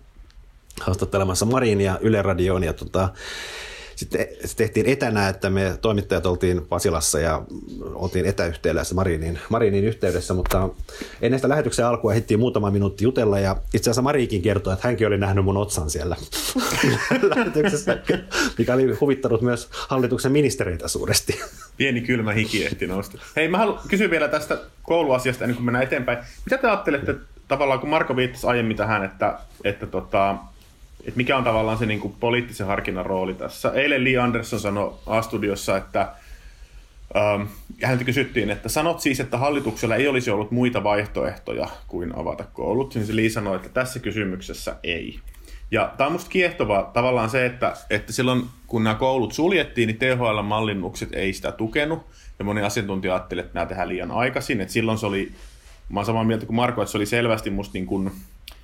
[0.81, 3.09] haastattelemassa Marinia Yle Radioon ja tota,
[3.99, 7.41] sitten se tehtiin etänä, että me toimittajat oltiin Pasilassa ja
[7.93, 10.69] oltiin etäyhteydessä Marinin, Marinin yhteydessä, mutta
[11.21, 15.07] ennen sitä lähetyksen alkua ehdittiin muutama minuutti jutella ja itse asiassa Mariikin kertoi, että hänkin
[15.07, 16.15] oli nähnyt mun otsan siellä
[17.35, 17.97] lähetyksessä,
[18.57, 21.39] mikä oli huvittanut myös hallituksen ministereitä suuresti.
[21.77, 23.17] Pieni kylmä hiki ehti nousta.
[23.35, 26.17] Hei, mä haluan kysyä vielä tästä kouluasiasta ennen kuin mennään eteenpäin.
[26.45, 27.15] Mitä te ajattelette
[27.47, 30.35] tavallaan, kun Marko viittasi aiemmin tähän, että, että tota,
[31.09, 33.71] että mikä on tavallaan se niin kuin poliittisen harkinnan rooli tässä.
[33.71, 36.01] Eilen Lee Anderson sanoi A-studiossa, että
[37.15, 37.41] ähm,
[37.83, 42.95] häntä kysyttiin, että sanot siis, että hallituksella ei olisi ollut muita vaihtoehtoja kuin avata koulut.
[42.95, 45.19] Niin se Lee sanoi, että tässä kysymyksessä ei.
[45.71, 49.99] Ja tämä on musta kiehtovaa tavallaan se, että, että silloin kun nämä koulut suljettiin, niin
[49.99, 52.05] THL-mallinnukset ei sitä tukenut.
[52.39, 54.61] Ja moni asiantuntija ajatteli, että nämä tehdään liian aikaisin.
[54.61, 55.31] Että silloin se oli,
[55.89, 58.11] mä oon samaa mieltä kuin Marko, että se oli selvästi musta niin kuin,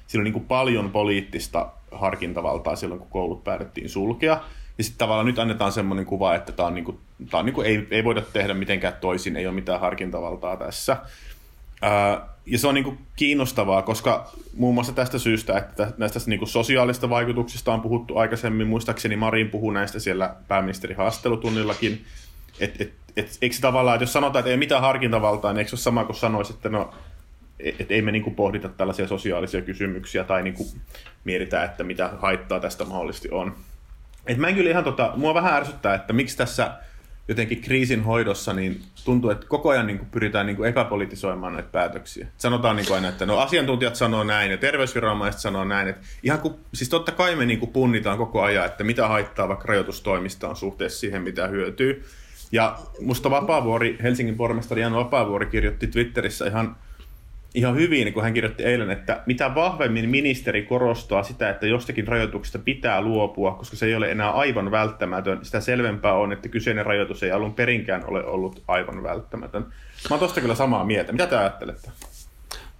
[0.07, 4.41] siinä niin kuin paljon poliittista harkintavaltaa silloin, kun koulut päätettiin sulkea.
[4.77, 6.99] Ja sitten tavallaan nyt annetaan semmoinen kuva, että tämä on, niin kuin,
[7.31, 10.97] tämä on niin kuin, ei, ei voida tehdä mitenkään toisin, ei ole mitään harkintavaltaa tässä.
[11.81, 16.39] Ää, ja se on niin kuin kiinnostavaa, koska muun muassa tästä syystä, että näistä niin
[16.39, 22.05] kuin sosiaalista vaikutuksista on puhuttu aikaisemmin, muistaakseni Marin puhuu näistä siellä pääministerin haastattelutunnillakin,
[22.59, 25.75] et, et, et, eikö tavallaan, että jos sanotaan, että ei mitään harkintavaltaa, niin eikö se
[25.75, 26.93] ole sama kuin sanoisi, että no,
[27.59, 30.67] et, ei me niinku pohdita tällaisia sosiaalisia kysymyksiä tai niinku
[31.23, 33.55] mietitä, että mitä haittaa tästä mahdollisesti on.
[34.27, 36.71] Et mä en kyllä ihan tota, mua vähän ärsyttää, että miksi tässä
[37.27, 41.69] jotenkin kriisin hoidossa niin tuntuu, että koko ajan niin kuin pyritään niin kuin epäpolitisoimaan näitä
[41.71, 42.27] päätöksiä.
[42.37, 45.87] Sanotaan niin kuin aina, että no asiantuntijat sanoo näin ja terveysviranomaiset sanoo näin.
[45.87, 49.47] Että ihan kun, siis totta kai me niin kuin punnitaan koko ajan, että mitä haittaa
[49.47, 52.05] vaikka rajoitustoimista on suhteessa siihen, mitä hyötyy.
[52.51, 56.75] Ja musta Vapaavuori, Helsingin pormestari Jan Vapaavuori kirjoitti Twitterissä ihan
[57.55, 62.59] ihan hyvin, kun hän kirjoitti eilen, että mitä vahvemmin ministeri korostaa sitä, että jostakin rajoituksesta
[62.59, 67.23] pitää luopua, koska se ei ole enää aivan välttämätön, sitä selvempää on, että kyseinen rajoitus
[67.23, 69.61] ei alun perinkään ole ollut aivan välttämätön.
[69.61, 69.69] Mä
[70.09, 71.11] oon tosta kyllä samaa mieltä.
[71.11, 71.89] Mitä te ajattelette?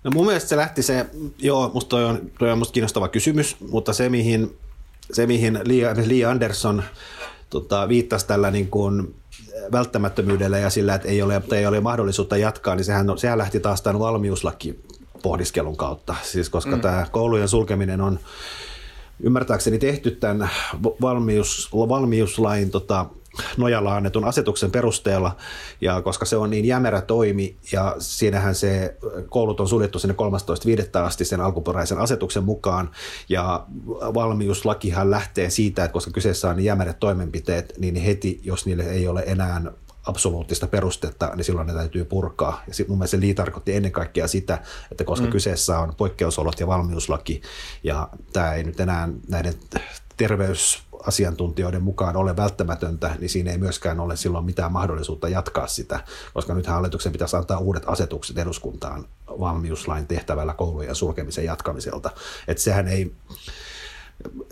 [0.04, 1.06] No mun mielestä se lähti se,
[1.40, 4.58] joo, musta toi on, toi on musta kiinnostava kysymys, mutta se mihin,
[5.12, 5.60] se mihin
[6.06, 6.84] Lee Anderson
[7.50, 9.16] tota, viittasi tällä niin kuin
[9.72, 13.82] välttämättömyydellä ja sillä, että ei ole, ei ole mahdollisuutta jatkaa, niin sehän, sehän lähti taas
[13.82, 14.80] tämän valmiuslaki
[15.24, 16.16] pohdiskelun kautta.
[16.24, 16.82] Siis koska mm.
[16.82, 18.20] tämä koulujen sulkeminen on
[19.20, 20.50] ymmärtääkseni tehty tämän
[21.02, 23.06] valmius, valmiuslain tota,
[23.58, 25.36] nojalla annetun asetuksen perusteella,
[25.82, 28.98] ja koska se on niin jämerä toimi, ja siinähän se
[29.30, 30.16] koulut on suljettu sinne
[30.98, 31.00] 13.5.
[31.06, 32.90] asti sen alkuperäisen asetuksen mukaan,
[33.30, 33.66] ja
[34.14, 39.08] valmiuslakihan lähtee siitä, että koska kyseessä on niin jämerät toimenpiteet, niin heti, jos niille ei
[39.08, 39.62] ole enää
[40.06, 42.64] absoluuttista perustetta, niin silloin ne täytyy purkaa.
[42.68, 45.32] Ja mun mielestä se tarkoitti ennen kaikkea sitä, että koska mm.
[45.32, 47.42] kyseessä on poikkeusolot ja valmiuslaki,
[47.84, 49.54] ja tämä ei nyt enää näiden
[51.06, 56.00] terveysasiantuntijoiden mukaan ole välttämätöntä, niin siinä ei myöskään ole silloin mitään mahdollisuutta jatkaa sitä,
[56.34, 62.10] koska nyt hallituksen pitäisi antaa uudet asetukset eduskuntaan valmiuslain tehtävällä koulujen sulkemisen jatkamiselta.
[62.48, 63.16] Että sehän ei,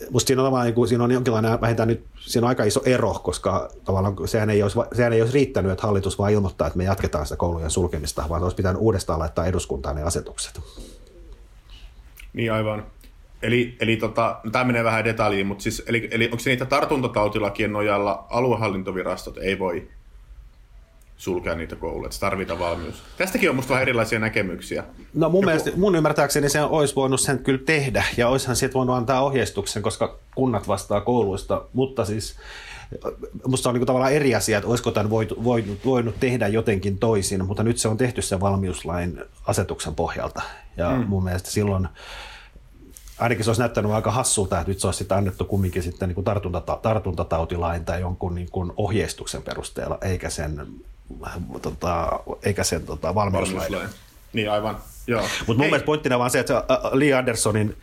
[0.09, 3.13] Musta siinä on, niin kuin, siinä on jonkinlainen vähintään nyt, siinä on aika iso ero,
[3.13, 6.83] koska tavallaan sehän ei, olisi, sehän ei olisi riittänyt, että hallitus vaan ilmoittaa, että me
[6.83, 10.61] jatketaan sitä koulujen sulkemista, vaan olisi pitänyt uudestaan laittaa eduskuntaan ne asetukset.
[12.33, 12.85] Niin aivan.
[13.43, 16.65] Eli, eli tota, no tämä menee vähän detaljiin, mutta siis, eli, eli onko se niitä
[16.65, 19.87] tartuntatautilakien nojalla aluehallintovirastot ei voi
[21.17, 23.03] sulkea niitä kouluja, että tarvitaan valmius.
[23.17, 24.83] Tästäkin on musta vähän erilaisia näkemyksiä.
[25.13, 25.45] No mun, Joku...
[25.45, 29.83] mielestä, mun ymmärtääkseni se olisi voinut sen kyllä tehdä, ja olisihan siitä voinut antaa ohjeistuksen,
[29.83, 32.35] koska kunnat vastaa kouluista, mutta siis
[33.47, 37.45] musta on niin tavallaan eri asia, että olisiko tämän voinut, voinut, voinut tehdä jotenkin toisin,
[37.45, 40.41] mutta nyt se on tehty sen valmiuslain asetuksen pohjalta,
[40.77, 41.07] ja hmm.
[41.07, 41.87] mun mielestä silloin
[43.23, 46.15] ainakin se olisi näyttänyt aika hassulta, että nyt se olisi sitten annettu kumminkin sitten niin
[46.15, 50.67] kuin tartuntata, tartuntatautilain tai jonkun niin kuin ohjeistuksen perusteella, eikä sen,
[51.61, 53.71] tota, eikä sen tota, valmiuslain.
[53.71, 53.89] valmiuslain.
[54.33, 55.21] Niin aivan, joo.
[55.21, 57.77] Mutta mun mielestä pointtina vaan se, että Lee Andersonin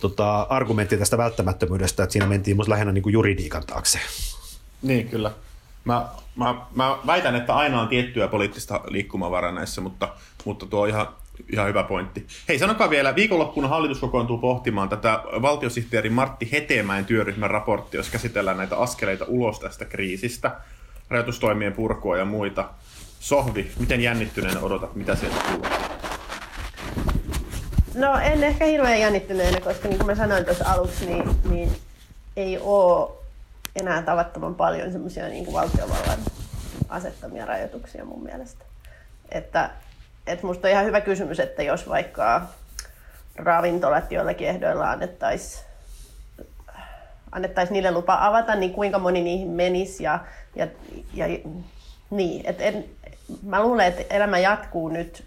[0.00, 3.98] tota, argumentti tästä välttämättömyydestä, että siinä mentiin musta lähinnä niin kuin juridiikan taakse.
[4.82, 5.30] Niin, kyllä.
[5.84, 10.08] Mä, mä, mä väitän, että aina on tiettyä poliittista liikkumavaraa näissä, mutta,
[10.44, 11.08] mutta tuo on ihan
[11.52, 12.26] ihan hyvä pointti.
[12.48, 18.56] Hei, sanokaa vielä, viikonloppuna hallitus kokoontuu pohtimaan tätä valtiosihteeri Martti Hetemäen työryhmän raporttia, jos käsitellään
[18.56, 20.50] näitä askeleita ulos tästä kriisistä,
[21.08, 22.68] rajoitustoimien purkua ja muita.
[23.20, 25.70] Sohvi, miten jännittyneenä odotat, mitä sieltä tulee?
[27.94, 31.76] No en ehkä hirveän jännittyneenä, koska niin kuin mä sanoin tuossa aluksi, niin, niin
[32.36, 33.10] ei ole
[33.76, 36.18] enää tavattoman paljon semmoisia niin valtiovallan
[36.88, 38.64] asettamia rajoituksia mun mielestä.
[39.30, 39.70] Että
[40.26, 42.42] että musta on ihan hyvä kysymys, että jos vaikka
[43.36, 45.66] ravintolat joillakin ehdoilla annettaisiin
[47.32, 50.18] annettais niille lupa avata, niin kuinka moni niihin menisi ja,
[50.54, 50.66] ja,
[51.14, 51.26] ja
[52.10, 52.84] niin, et en,
[53.42, 55.24] mä luulen, että elämä jatkuu nyt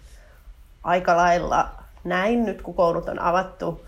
[0.82, 1.68] aika lailla
[2.04, 3.86] näin, nyt kun koulut on avattu,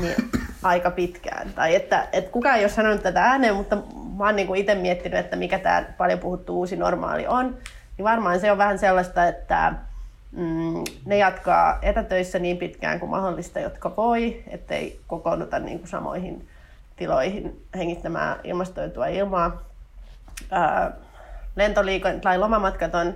[0.00, 0.14] niin
[0.62, 1.52] aika pitkään.
[1.52, 3.76] Tai että, että kukaan ei ole sanonut tätä ääneen, mutta
[4.18, 7.58] mä oon niin itse miettinyt, että mikä tämä paljon puhuttu uusi normaali on.
[7.96, 9.72] Niin varmaan se on vähän sellaista, että
[10.32, 16.48] Mm, ne jatkaa etätöissä niin pitkään kuin mahdollista, jotka voi, ettei kokoonnuta niin kuin samoihin
[16.96, 19.62] tiloihin hengittämään ilmastoitua ilmaa.
[20.50, 20.92] Ää,
[21.56, 23.14] lentoliikenne tai lomamatkat on,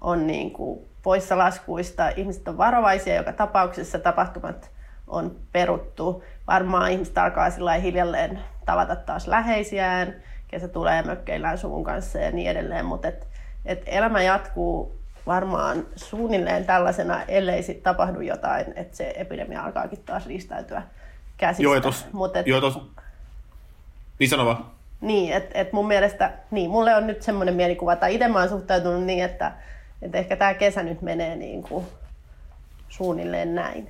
[0.00, 2.08] on niin kuin poissa laskuista.
[2.08, 3.98] Ihmiset on varovaisia joka tapauksessa.
[3.98, 4.70] Tapahtumat
[5.06, 6.24] on peruttu.
[6.46, 10.14] Varmaan ihmiset alkaa sillä hiljalleen tavata taas läheisiään.
[10.48, 12.84] Kesä tulee mökkeillään suvun kanssa ja niin edelleen.
[12.84, 13.28] Mutta et,
[13.64, 14.97] et elämä jatkuu
[15.28, 20.82] varmaan suunnilleen tällaisena, ellei sitten tapahdu jotain, että se epidemia alkaakin taas riistäytyä
[21.36, 21.62] käsistä.
[21.62, 22.80] Joo, tos, Mut et, joo, tos.
[24.18, 24.66] Niin sano vaan.
[25.00, 28.48] Niin, että et mun mielestä, niin mulle on nyt semmoinen mielikuva, tai itse mä oon
[28.48, 29.52] suhtautunut niin, että,
[30.02, 31.86] että ehkä tämä kesä nyt menee niin kuin
[32.88, 33.88] suunnilleen näin.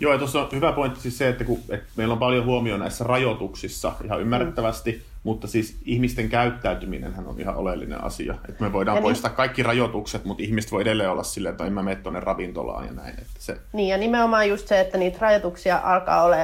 [0.00, 2.80] Joo, ja tuossa on hyvä pointti siis se, että, kun, että meillä on paljon huomioon
[2.80, 8.34] näissä rajoituksissa ihan ymmärrettävästi, mm mutta siis ihmisten käyttäytyminen on ihan oleellinen asia.
[8.48, 11.50] Että me voidaan ja niin- poistaa niin, kaikki rajoitukset, mutta ihmiset voi edelleen olla silleen,
[11.50, 13.10] että en mä mene tuonne ravintolaan ja näin.
[13.10, 13.56] Että se...
[13.72, 16.36] Niin ja nimenomaan just se, että niitä rajoituksia alkaa olla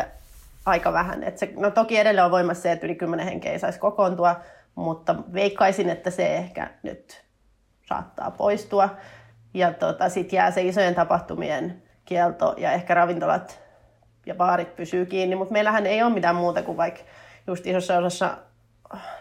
[0.66, 1.23] aika vähän.
[1.23, 4.37] Että se, no toki edelleen on voimassa se, että yli 10 henkeä ei saisi kokoontua,
[4.75, 7.25] mutta veikkaisin, että se ehkä nyt
[7.88, 8.88] saattaa poistua.
[9.55, 13.62] Ja tota, sitten jää se isojen tapahtumien kielto ja ehkä ravintolat
[14.27, 17.01] ja baarit pysyy kiinni, mutta meillähän ei ole mitään muuta kuin vaikka
[17.47, 18.38] just isossa osassa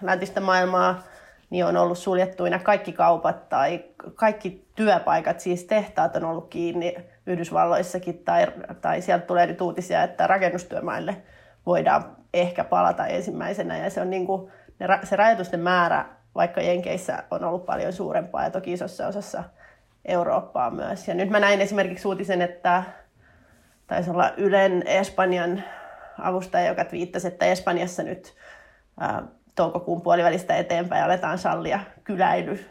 [0.01, 1.03] läntistä maailmaa
[1.51, 3.83] niin on ollut suljettuina kaikki kaupat tai
[4.15, 8.47] kaikki työpaikat, siis tehtaat on ollut kiinni Yhdysvalloissakin tai,
[8.81, 11.17] tai sieltä tulee nyt uutisia, että rakennustyömaille
[11.65, 14.51] voidaan ehkä palata ensimmäisenä ja se on niin kuin,
[15.03, 16.05] se rajoitusten määrä
[16.35, 19.43] vaikka Jenkeissä on ollut paljon suurempaa ja toki isossa osassa
[20.05, 21.07] Eurooppaa myös.
[21.07, 22.83] Ja nyt mä näin esimerkiksi uutisen, että
[23.87, 25.63] taisi olla Ylen Espanjan
[26.19, 28.35] avustaja, joka viittasi, että Espanjassa nyt
[29.55, 32.65] toukokuun puolivälistä eteenpäin aletaan sallia kyläily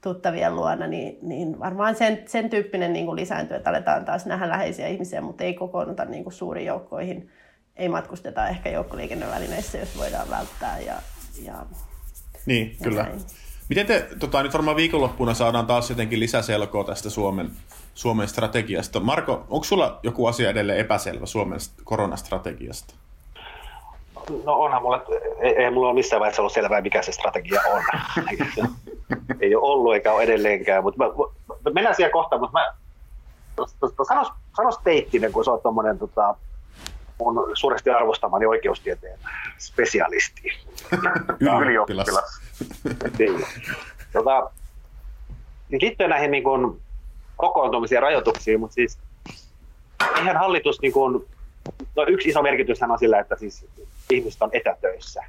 [0.00, 4.48] tuttavien luona, niin, niin varmaan sen, sen tyyppinen niin kuin lisääntyy, että aletaan taas nähdä
[4.48, 7.30] läheisiä ihmisiä, mutta ei kokoonnuta niin kuin suuriin joukkoihin.
[7.76, 10.78] Ei matkusteta ehkä joukkoliikennevälineissä, jos voidaan välttää.
[10.80, 10.94] Ja,
[11.42, 11.66] ja,
[12.46, 13.02] niin, ja kyllä.
[13.02, 13.20] Näin.
[13.68, 17.50] Miten te, tota, nyt varmaan viikonloppuna saadaan taas jotenkin lisäselkoa tästä Suomen,
[17.94, 19.00] Suomen strategiasta.
[19.00, 22.94] Marko, onko sulla joku asia edelleen epäselvä Suomen koronastrategiasta?
[24.44, 25.04] No onhan mulla,
[25.38, 27.82] ei, ei mulla ole missään vaiheessa ollut selvää, mikä se strategia on.
[29.40, 31.10] ei ole ollut eikä ole edelleenkään, mutta mä,
[31.64, 32.74] mä, mennään siihen kohtaan, mutta mä
[34.08, 36.34] sanos, sanos Teittinen, kun sä oot tommonen tota,
[37.18, 39.18] mun suuresti arvostamani oikeustieteen
[39.58, 40.42] spesialisti.
[41.62, 42.40] Ylioppilas.
[43.18, 43.46] niin.
[44.12, 44.50] tota,
[45.68, 46.80] niin liittyen näihin niin kun,
[47.36, 48.98] kokoontumisiin ja rajoituksiin, mutta siis
[50.16, 51.26] eihän hallitus, niin kun,
[51.96, 53.66] no yksi iso merkitys on sillä, että siis
[54.10, 55.24] ihmiset on etätöissä.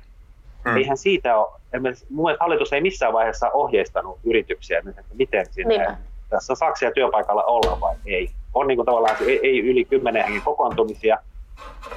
[0.63, 0.77] Hmm.
[0.77, 1.61] Eihän siitä ole,
[2.09, 5.97] mun hallitus ei missään vaiheessa ohjeistanut yrityksiä, että miten sinne, niin.
[6.29, 8.29] tässä saako siellä työpaikalla olla vai ei.
[8.53, 11.17] On niin kuin tavallaan ei, ei yli kymmenen hengen kokoontumisia.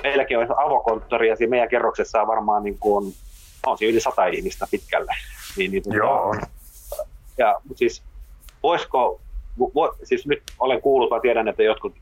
[0.02, 3.14] Meilläkin on avokonttori ja siinä meidän kerroksessa on varmaan niin kuin,
[3.66, 5.12] on siinä yli sata ihmistä pitkälle.
[5.56, 6.40] Niin, niin, Joo, on.
[7.38, 8.02] Ja, siis
[8.62, 9.20] voisiko,
[9.58, 11.94] vo, siis nyt olen kuullut, mä tiedän, että jotkut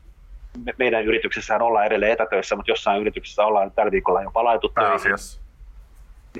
[0.77, 5.17] meidän yrityksessähän ollaan edelleen etätöissä, mutta jossain yrityksessä ollaan tällä viikolla jo palaitu töihin.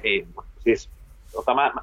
[0.03, 0.27] Niin,
[0.59, 0.89] siis,
[1.31, 1.81] tota, mä, mä,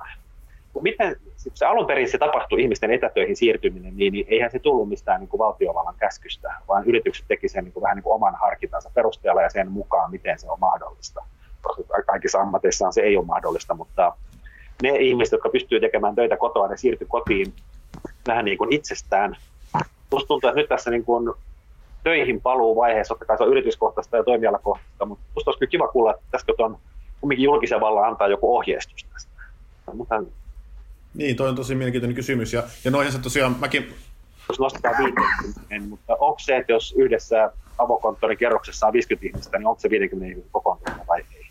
[0.82, 1.16] miten
[1.54, 5.28] se alun perin se tapahtui ihmisten etätöihin siirtyminen, niin, niin eihän se tullut mistään niin
[5.28, 9.42] kuin valtiovallan käskystä, vaan yritykset teki sen niin kuin, vähän niin kuin oman harkintansa perusteella
[9.42, 11.24] ja sen mukaan, miten se on mahdollista.
[12.06, 14.16] Kaikissa ammateissaan se ei ole mahdollista, mutta
[14.82, 17.52] ne ihmiset, jotka pystyvät tekemään töitä kotoa, ne siirtyi kotiin
[18.26, 19.36] vähän niin kuin itsestään.
[20.12, 21.34] Musta tuntuu, että nyt tässä niin kuin
[22.06, 25.88] töihin paluu vaiheessa, totta kai se on yrityskohtaista ja toimialakohtaista, mutta musta olisi kyllä kiva
[25.88, 26.78] kuulla, että tästä on
[27.20, 29.30] kumminkin julkisen vallan antaa joku ohjeistus tästä.
[29.92, 30.22] Mutta...
[31.14, 32.52] Niin, toi on tosi mielenkiintoinen kysymys.
[32.52, 33.94] Ja, ja noihin se tosiaan, mäkin...
[34.48, 39.66] Jos nostetaan 50, mutta onko se, että jos yhdessä avokonttorin kerroksessa on 50 ihmistä, niin
[39.66, 41.46] onko se 50 ihmistä kokoontuminen vai ei?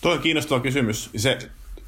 [0.00, 1.10] Toi on kiinnostava kysymys.
[1.16, 1.38] Se,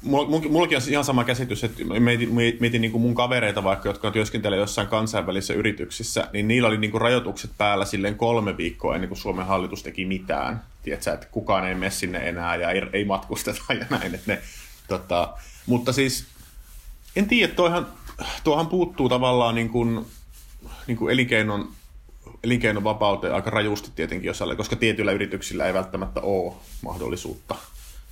[0.01, 4.59] mullakin on ihan sama käsitys, että mietin, mietin niin kuin mun kavereita vaikka, jotka työskentelee
[4.59, 9.17] jossain kansainvälisissä yrityksissä, niin niillä oli niin kuin rajoitukset päällä silleen kolme viikkoa ennen kuin
[9.17, 10.61] Suomen hallitus teki mitään.
[10.83, 14.15] Tiedätkö, että kukaan ei mene sinne enää ja ei, ei matkusteta ja näin.
[14.15, 14.41] Että ne,
[14.87, 15.33] tota,
[15.65, 16.25] mutta siis
[17.15, 17.87] en tiedä, tuohan,
[18.43, 20.05] tuohan puuttuu tavallaan niin kuin,
[20.87, 21.69] niin kuin elinkeinon,
[22.43, 27.55] elinkeinon vapauteen aika rajusti tietenkin, jos koska tietyillä yrityksillä ei välttämättä ole mahdollisuutta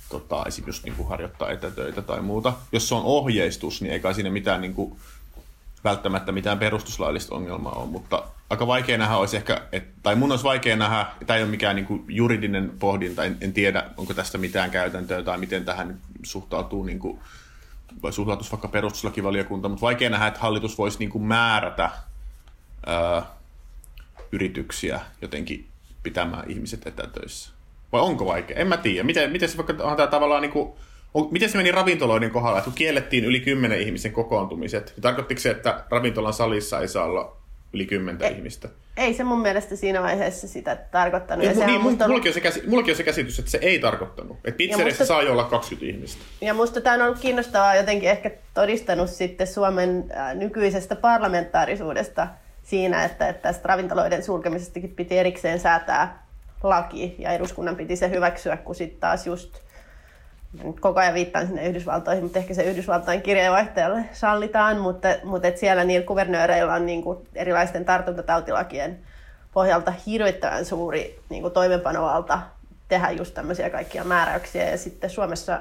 [0.08, 2.52] tota, esimerkiksi just, niin kuin harjoittaa etätöitä tai muuta.
[2.72, 4.96] Jos se on ohjeistus, niin ei kai siinä mitään niin kuin,
[5.84, 10.44] välttämättä mitään perustuslaillista ongelmaa ole, mutta aika vaikea nähdä olisi ehkä, et, tai mun olisi
[10.44, 14.38] vaikea nähdä, tämä ei ole mikään niin kuin juridinen pohdinta, en, en tiedä, onko tästä
[14.38, 17.20] mitään käytäntöä tai miten tähän suhtautuu, niin kuin,
[18.02, 21.90] vai suhtautuisi vaikka perustuslakivaliokunta, mutta vaikea nähdä, että hallitus voisi niin kuin määrätä
[22.86, 23.22] ää,
[24.32, 25.68] yrityksiä jotenkin
[26.02, 27.55] pitämään ihmiset etätöissä.
[27.92, 28.56] Vai onko vaikea?
[28.56, 29.04] En mä tiedä.
[29.04, 30.72] Miten, miten se vaikka on tämä tavallaan niin kuin,
[31.14, 35.40] on, miten se meni ravintoloiden kohdalla, että kun kiellettiin yli kymmenen ihmisen kokoontumiset, niin tarkoittiko
[35.40, 37.36] se, että ravintolan salissa ei saa olla
[37.72, 38.68] yli kymmentä ei, ihmistä?
[38.96, 41.46] Ei se mun mielestä siinä vaiheessa sitä tarkoittanut.
[41.46, 42.08] Ei, ja niin, musta...
[42.08, 44.36] mullakin, on se käsi, mullakin on se käsitys, että se ei tarkoittanut.
[44.44, 45.04] Että pizzeriassa musta...
[45.04, 46.24] saa olla 20 ihmistä.
[46.40, 52.26] Ja musta tämä on ollut kiinnostavaa jotenkin ehkä todistanut sitten Suomen äh, nykyisestä parlamentaarisuudesta
[52.62, 56.25] siinä, että, että tästä ravintoloiden sulkemisestakin piti erikseen säätää
[56.68, 59.60] laki ja eduskunnan piti se hyväksyä, kun sitten taas just
[60.64, 65.58] nyt koko ajan viittaan sinne Yhdysvaltoihin, mutta ehkä se Yhdysvaltain kirjeenvaihtajalle sallitaan, mutta, mutta et
[65.58, 68.98] siellä niillä kuvernööreillä on niin kuin erilaisten tartuntatautilakien
[69.52, 72.38] pohjalta hirvittävän suuri niin kuin toimenpanovalta
[72.88, 75.60] tehdä just tämmöisiä kaikkia määräyksiä ja sitten Suomessa,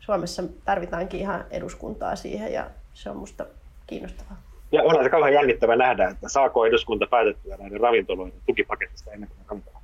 [0.00, 3.46] Suomessa tarvitaankin ihan eduskuntaa siihen ja se on musta
[3.86, 4.36] kiinnostavaa.
[4.72, 9.62] Ja onhan se kauhean jännittävä nähdä, että saako eduskunta päätettyä näiden ravintoloiden tukipaketista ennen kuin
[9.74, 9.79] auki.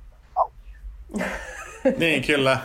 [1.97, 2.59] Niin, kyllä.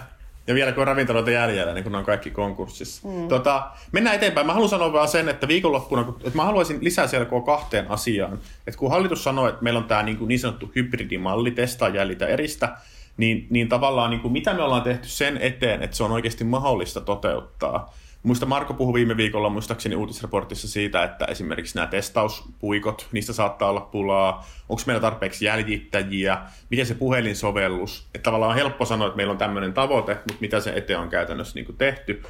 [0.47, 3.09] Ja vielä kun on ravintoloita jäljellä, niin kun ne on kaikki konkurssissa.
[3.09, 3.29] Mm.
[3.29, 4.47] Tota, mennään eteenpäin.
[4.47, 8.39] Mä haluan sanoa vaan sen, että viikonloppuna, että mä haluaisin lisää selkoa kahteen asiaan.
[8.67, 12.77] Että kun hallitus sanoo, että meillä on tämä niin, niin sanottu hybridimalli, testaa jäljitä eristä,
[13.17, 16.45] niin, niin tavallaan niin kuin mitä me ollaan tehty sen eteen, että se on oikeasti
[16.45, 17.95] mahdollista toteuttaa.
[18.23, 23.81] Muista Marko puhui viime viikolla muistaakseni uutisraportissa siitä, että esimerkiksi nämä testauspuikot, niistä saattaa olla
[23.81, 26.39] pulaa, onko meillä tarpeeksi jäljittäjiä,
[26.71, 30.61] miten se puhelinsovellus, että tavallaan on helppo sanoa, että meillä on tämmöinen tavoite, mutta mitä
[30.61, 32.23] se eteen on käytännössä niin tehty.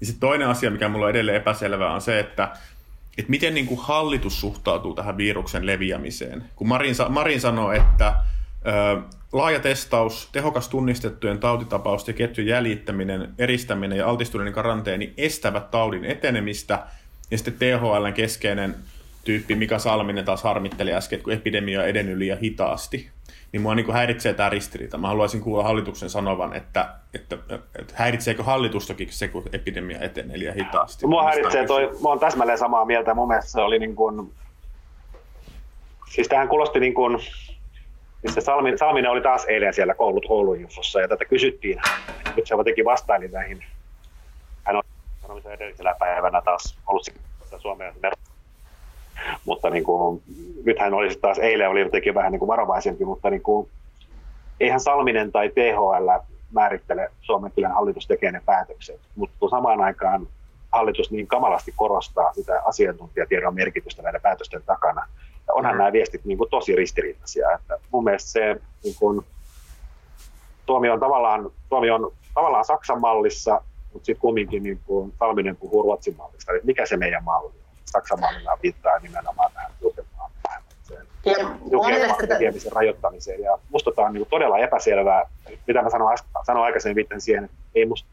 [0.00, 2.52] Ja sitten toinen asia, mikä mulla on edelleen epäselvää, on se, että
[3.18, 6.44] että miten niin kuin hallitus suhtautuu tähän viruksen leviämiseen.
[6.56, 8.14] Kun Marin, Marin sanoi, että
[9.32, 16.86] laaja testaus, tehokas tunnistettujen tautitapausten ja ketjun jäljittäminen, eristäminen ja altistuneiden karanteeni estävät taudin etenemistä.
[17.30, 18.76] Ja sitten THLn keskeinen
[19.24, 23.10] tyyppi Mika Salminen taas harmitteli äsken, että kun epidemia on edennyt liian hitaasti.
[23.52, 24.98] Niin mua niin häiritsee tämä ristiriita.
[24.98, 27.38] Mä haluaisin kuulla hallituksen sanovan, että, että,
[27.78, 31.06] että häiritseekö hallitustakin se, kun epidemia etenee liian hitaasti.
[31.06, 33.14] Mua häiritsee toi, mä oon täsmälleen samaa mieltä.
[33.14, 34.32] Mun mielestä se oli niin kuin,
[36.10, 37.18] siis tähän kuulosti niin kuin,
[38.22, 41.80] missä Salminen, Salminen oli taas eilen siellä koulut kouluinfossa ja tätä kysyttiin.
[42.36, 43.64] Nyt se jotenkin vastaili näihin.
[44.64, 44.82] Hän on
[45.22, 47.06] sanomisen edellisellä päivänä taas ollut
[47.58, 47.94] Suomeen
[49.44, 50.22] mutta niin kuin,
[50.64, 53.68] nythän olisi taas eilen oli jotenkin vähän niin kuin varovaisempi, mutta niin kuin,
[54.60, 56.08] eihän Salminen tai THL
[56.52, 60.26] määrittele Suomen kyllä hallitus tekee ne päätökset, mutta samaan aikaan
[60.72, 65.06] hallitus niin kamalasti korostaa sitä asiantuntijatiedon merkitystä näiden päätösten takana,
[65.50, 65.78] ja onhan mm.
[65.78, 67.52] nämä viestit niin kuin tosi ristiriitaisia.
[67.52, 69.26] Että mun mielestä se, niin kuin,
[70.66, 73.60] Suomi, on tavallaan, Suomi on tavallaan Saksan mallissa,
[73.92, 76.52] mutta sitten kumminkin niin kuin Salminen puhuu Ruotsin mallista.
[76.52, 77.74] Eli mikä se meidän malli on?
[77.84, 80.30] Saksan mallilla viittaa nimenomaan tähän tiukempaan
[81.22, 83.42] tiukempaan rajoittamiseen.
[83.42, 85.30] Ja musta tämä on niin todella epäselvää.
[85.66, 88.08] Mitä mä sanoin, sanoin aikaisemmin viittaan siihen, että ei musta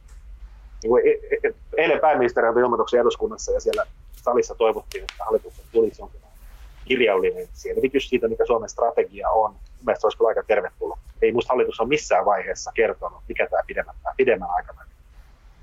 [0.83, 5.25] niin kuin, e, e, e, eilen pääministeri oli ilmoituksen eduskunnassa ja siellä salissa toivottiin, että
[5.25, 6.21] hallituksen tulisi jonkin
[6.88, 9.55] kirjallinen selvitys siitä, mikä Suomen strategia on.
[9.85, 10.99] Mielestäni olisi kyllä aika tervetullut.
[11.21, 14.91] Ei minusta hallitus ole missään vaiheessa kertonut, mikä tämä pidemmän, pidemmän aikavälin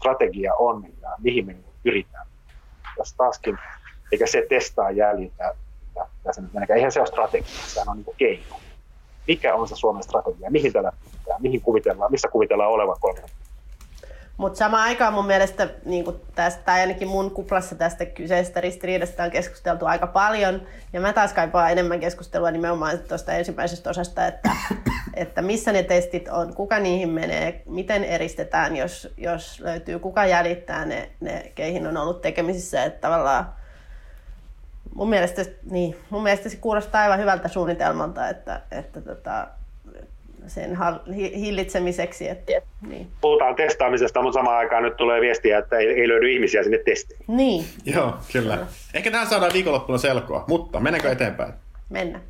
[0.04, 2.26] strategia on ja mihin me pyritään.
[2.98, 3.58] Tässä taaskin,
[4.12, 5.54] eikä se testaa jäljitä,
[6.24, 8.56] tässä nyt eihän se ole strategia, sehän on niin keino.
[9.28, 10.92] Mikä on se Suomen strategia, mihin tällä
[11.38, 13.20] mihin kuvitellaan, missä kuvitellaan olevan kolme
[14.36, 16.04] mutta samaan aikaan mun mielestä niin
[16.34, 20.62] tästä, tai ainakin mun kuplassa tästä kyseisestä ristiriidasta on keskusteltu aika paljon.
[20.92, 24.50] Ja mä taas kaipaan enemmän keskustelua nimenomaan tuosta ensimmäisestä osasta, että,
[25.14, 30.84] että missä ne testit on, kuka niihin menee, miten eristetään, jos, jos löytyy, kuka jäljittää
[30.84, 32.84] ne, ne, keihin on ollut tekemisissä.
[32.84, 33.52] Että tavallaan
[34.94, 39.46] mun mielestä, niin, mun mielestä se kuulostaa aivan hyvältä suunnitelmalta, että, että tota,
[40.46, 40.78] sen
[41.16, 42.28] hillitsemiseksi.
[42.28, 42.52] Että,
[42.88, 43.06] niin.
[43.20, 47.20] Puhutaan testaamisesta, mutta samaan aikaan nyt tulee viestiä, että ei, ei löydy ihmisiä sinne testiin.
[47.26, 47.64] Niin.
[47.84, 48.56] Joo, kyllä.
[48.56, 48.62] No.
[48.94, 51.52] Ehkä tähän saadaan viikonloppuna selkoa, mutta mennäänkö eteenpäin?
[51.90, 52.20] Mennä.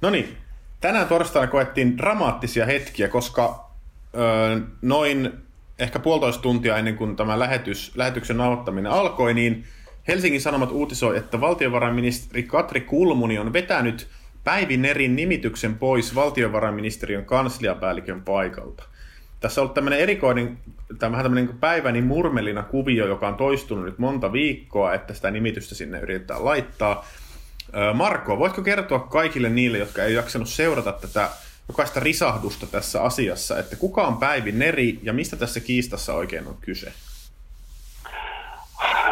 [0.00, 0.36] No niin,
[0.80, 3.70] tänään torstaina koettiin dramaattisia hetkiä, koska
[4.14, 5.32] öö, noin
[5.78, 9.64] ehkä puolitoista tuntia ennen kuin tämä lähetys, lähetyksen nauhoittaminen alkoi, niin
[10.08, 14.08] Helsingin Sanomat uutisoi, että valtiovarainministeri Katri Kulmuni on vetänyt–
[14.44, 18.84] Päivi Nerin nimityksen pois valtiovarainministeriön kansliapäällikön paikalta.
[19.40, 20.58] Tässä on ollut tämmöinen erikoinen,
[21.00, 25.74] vähän tämmöinen niin päiväni murmelina kuvio, joka on toistunut nyt monta viikkoa, että sitä nimitystä
[25.74, 27.06] sinne yritetään laittaa.
[27.94, 31.28] Marko, voitko kertoa kaikille niille, jotka ei jaksanut seurata tätä
[31.68, 36.56] jokaista risahdusta tässä asiassa, että kuka on Päivi Neri ja mistä tässä kiistassa oikein on
[36.60, 36.92] kyse?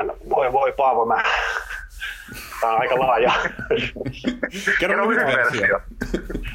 [0.03, 1.23] No, voi voi Paavo, mä
[2.61, 3.33] Tämä on aika laaja.
[4.81, 5.81] Kerro lyhyen versio.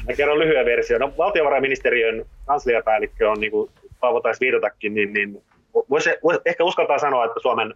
[0.06, 0.98] Mä kerron lyhyen versio.
[0.98, 5.42] No, valtiovarainministeriön kansliapäällikkö on, niin kuin Paavo taisi viitatakin, niin, niin
[5.90, 7.74] voisi, voisi, ehkä uskaltaa sanoa, että Suomen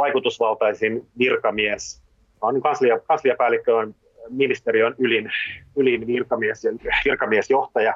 [0.00, 2.02] vaikutusvaltaisin virkamies,
[2.40, 3.94] on niin kanslia, kansliapäällikkö on
[4.30, 5.32] ministeriön ylin,
[5.76, 6.72] ylin virkamies ja
[7.04, 7.94] virkamiesjohtaja,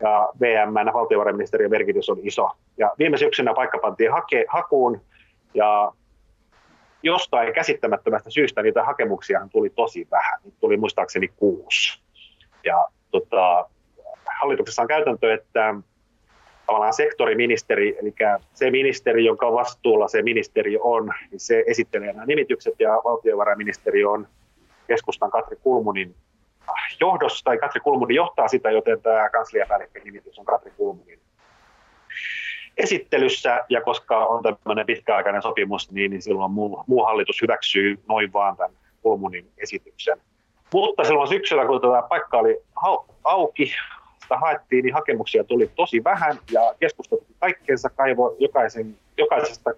[0.00, 2.50] ja VMn valtiovarainministeriön merkitys on iso.
[2.76, 5.00] Ja viime syksynä paikka pantiin hake, hakuun,
[5.54, 5.92] ja
[7.02, 10.40] jostain käsittämättömästä syystä niitä hakemuksia tuli tosi vähän.
[10.44, 12.00] Niitä tuli muistaakseni kuusi.
[12.64, 13.68] Ja tota,
[14.40, 15.74] hallituksessa on käytäntö, että
[16.66, 18.14] tavallaan sektoriministeri, eli
[18.54, 24.28] se ministeri, jonka vastuulla se ministeri on, niin se esittelee nämä nimitykset ja valtiovarainministeri on
[24.86, 26.14] keskustan Katri Kulmunin
[27.00, 31.20] johdossa, tai Katri Kulmuni johtaa sitä, joten tämä kansliapäällikkö nimitys on Katri Kulmunin
[32.78, 38.32] esittelyssä, ja koska on tämmöinen pitkäaikainen sopimus, niin, niin silloin muu, muu hallitus hyväksyy noin
[38.32, 38.70] vaan tämän
[39.02, 40.18] Kulmunin esityksen.
[40.72, 42.58] Mutta silloin syksyllä, kun tämä paikka oli
[43.24, 43.72] auki,
[44.22, 49.70] sitä haettiin, niin hakemuksia tuli tosi vähän, ja keskustelut kaikkeensa kaivo jokaisen, jokaisesta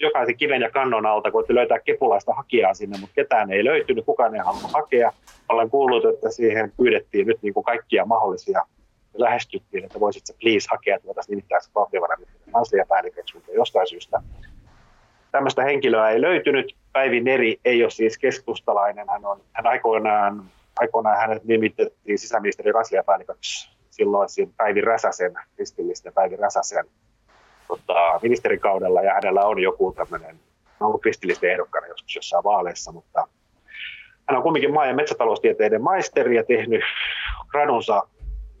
[0.00, 4.34] jokaisen kiven ja kannon alta, koitti löytää kepulaista hakijaa sinne, mutta ketään ei löytynyt, kukaan
[4.34, 5.12] ei halunnut hakea.
[5.48, 8.66] Olen kuullut, että siihen pyydettiin nyt niin kuin kaikkia mahdollisia
[9.14, 11.70] lähestyttiin, että voisit se please hakea, että voitaisiin nimittää se
[12.52, 14.22] kansliapäälliköksi, mutta jostain syystä
[15.32, 16.76] tämmöistä henkilöä ei löytynyt.
[16.92, 20.44] Päivi Neri ei ole siis keskustalainen, hän on hän aikoinaan,
[20.76, 26.84] aikoinaan hänet nimitettiin sisäministeriön kansliapäälliköksi silloin Päivi Räsäsen, kristillisten Päivi Räsäsen
[27.68, 30.36] tota, ministerikaudella ja hänellä on joku tämmöinen,
[30.80, 33.28] on ollut kristillisten ehdokkana joskus jossain vaaleissa, mutta
[34.28, 36.80] hän on kumminkin maa- ja metsätaloustieteiden maisteri ja tehnyt
[37.48, 38.02] gradunsa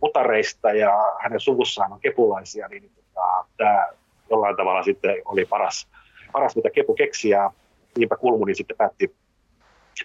[0.02, 2.90] utareista ja hänen suvussaan on kepulaisia, niin
[3.22, 3.86] tota, tämä
[4.30, 5.88] jollain tavalla sitten oli paras,
[6.32, 7.50] paras mitä kepu keksi ja
[7.96, 9.14] niinpä Kulmuni sitten päätti,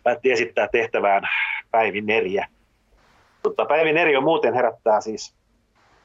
[0.03, 1.23] päätti esittää tehtävään
[1.71, 2.47] Päivi Neriä.
[3.43, 5.35] Tota, Päivi Neri on muuten herättää siis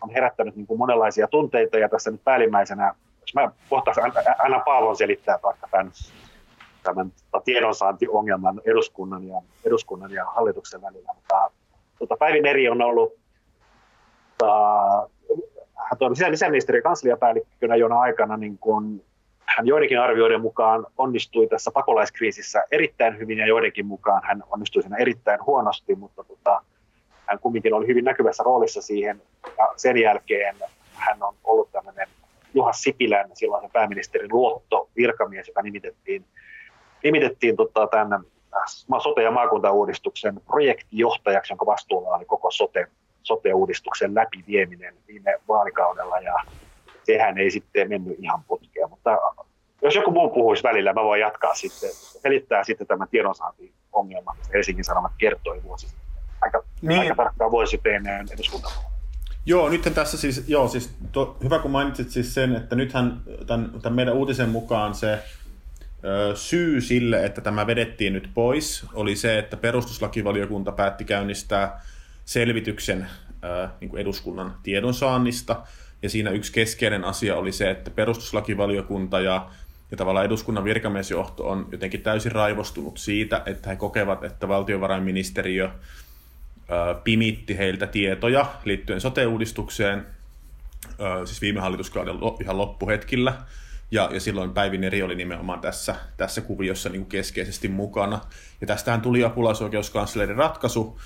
[0.00, 4.96] on herättänyt niin kuin monenlaisia tunteita ja tässä nyt päällimmäisenä, jos mä kohtaan aina Paavon
[4.96, 5.92] selittää vaikka tämän,
[6.82, 7.12] tämän
[7.44, 11.50] tiedonsaantiongelman eduskunnan ja, eduskunnan ja hallituksen välillä, mutta
[11.98, 13.12] tota, Päivi Neri on ollut
[14.38, 15.08] tota,
[16.00, 19.04] hän on sisäministeriön kansliapäällikkönä jona aikana niin kun,
[19.56, 24.96] hän joidenkin arvioiden mukaan onnistui tässä pakolaiskriisissä erittäin hyvin ja joidenkin mukaan hän onnistui siinä
[24.96, 26.62] erittäin huonosti, mutta tota,
[27.26, 29.22] hän kumminkin oli hyvin näkyvässä roolissa siihen.
[29.58, 30.56] Ja sen jälkeen
[30.94, 32.08] hän on ollut tämmöinen
[32.54, 36.24] Juha Sipilän, silloin pääministerin luotto virkamies, joka nimitettiin,
[37.04, 38.18] nimitettiin tota, tänne
[38.98, 42.86] sote- ja maakuntauudistuksen projektijohtajaksi, jonka vastuulla oli koko sote,
[43.22, 46.18] sote-uudistuksen läpivieminen viime vaalikaudella.
[46.18, 46.34] Ja
[47.04, 49.18] sehän ei sitten mennyt ihan putkeen, mutta
[49.82, 55.12] jos joku muu puhuisi välillä, mä voin jatkaa sitten, selittää sitten tämän tiedonsaanti-ongelman, Helsingin Sanomat
[55.18, 56.02] kertoi vuosi sitten
[56.40, 57.00] aika, niin.
[57.00, 58.92] aika tarkkaan vuosi sitten ennen eduskuntavaaleja.
[59.46, 63.70] Joo, nyt tässä siis, joo, siis to, hyvä kun mainitsit siis sen, että nythän tämän,
[63.82, 65.18] tämän meidän uutisen mukaan se
[66.04, 71.80] ö, syy sille, että tämä vedettiin nyt pois, oli se, että perustuslakivaliokunta päätti käynnistää
[72.24, 73.06] selvityksen
[73.80, 75.62] niin kuin eduskunnan tiedonsaannista,
[76.02, 79.50] ja siinä yksi keskeinen asia oli se, että perustuslakivaliokunta ja,
[79.90, 85.70] ja tavallaan eduskunnan virkamiesjohto on jotenkin täysin raivostunut siitä, että he kokevat, että valtiovarainministeriö
[87.04, 90.06] pimitti heiltä tietoja liittyen sote-uudistukseen,
[91.24, 93.34] siis viime hallituskauden ihan loppuhetkillä,
[93.90, 98.20] ja, ja silloin Päivi Eri oli nimenomaan tässä, tässä kuviossa niin keskeisesti mukana.
[98.60, 101.00] Ja tästähän tuli apulaisoikeuskanslerin ratkaisu,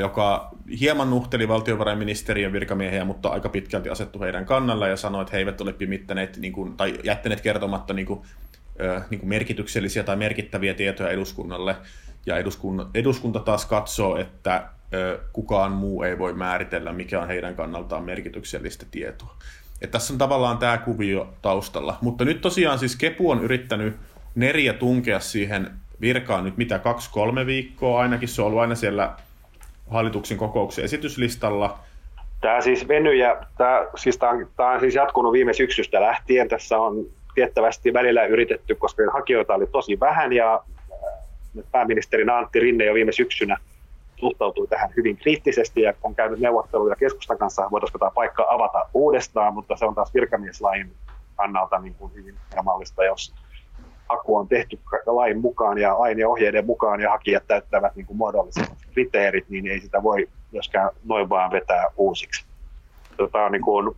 [0.00, 0.50] joka
[0.80, 5.60] hieman nuhteli valtiovarainministeriön virkamiehiä, mutta aika pitkälti asettu heidän kannalla ja sanoi, että he eivät
[5.60, 8.20] ole pimittäneet niin kuin, tai jättäneet kertomatta niin kuin,
[9.10, 11.76] niin kuin merkityksellisiä tai merkittäviä tietoja eduskunnalle.
[12.26, 14.68] Ja eduskunta, eduskunta taas katsoo, että
[15.32, 19.36] kukaan muu ei voi määritellä, mikä on heidän kannaltaan merkityksellistä tietoa.
[19.80, 21.98] Et tässä on tavallaan tämä kuvio taustalla.
[22.00, 23.96] Mutta nyt tosiaan siis Kepu on yrittänyt
[24.34, 25.70] neriä tunkea siihen
[26.00, 28.28] virkaan nyt mitä kaksi-kolme viikkoa ainakin.
[28.28, 29.16] Se on ollut aina siellä
[29.92, 31.78] hallituksen kokouksen esityslistalla.
[32.40, 36.48] Tämä siis venyy ja tämä, siis tämä, on, tämä on siis jatkunut viime syksystä lähtien.
[36.48, 40.64] Tässä on tiettävästi välillä yritetty, koska hakijoita oli tosi vähän ja
[41.72, 43.56] pääministeri Antti Rinne jo viime syksynä
[44.16, 49.54] suhtautui tähän hyvin kriittisesti ja on käynyt neuvotteluja keskustan kanssa, voitaisiinko tämä paikka avata uudestaan,
[49.54, 50.92] mutta se on taas virkamieslain
[51.36, 52.34] kannalta niin kuin hyvin
[52.64, 53.34] mallista, jos
[54.16, 58.16] haku on tehty lain mukaan ja lain ja ohjeiden mukaan ja hakijat täyttävät niin kuin
[58.16, 62.44] muodolliset kriteerit, niin ei sitä voi myöskään noin vaan vetää uusiksi.
[63.16, 63.96] Tota, niin kuin,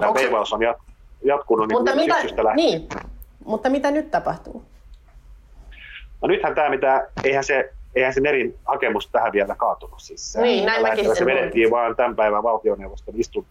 [0.00, 0.76] tämä veivaus on jat,
[1.24, 2.56] jatkunut niin kuin mitä, lähtien.
[2.56, 2.88] Niin,
[3.44, 4.62] mutta mitä nyt tapahtuu?
[6.22, 10.00] No nythän tämä, mitä, eihän se, eihän se Nerin hakemus tähän vielä kaatunut.
[10.00, 13.46] Siis niin, näin mäkin se vedettiin vaan tämän päivän valtioneuvoston istun,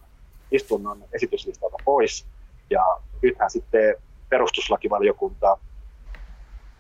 [0.52, 2.26] istunnon esityslistalta pois.
[2.70, 3.96] Ja nythän sitten
[4.30, 5.58] perustuslakivaliokunta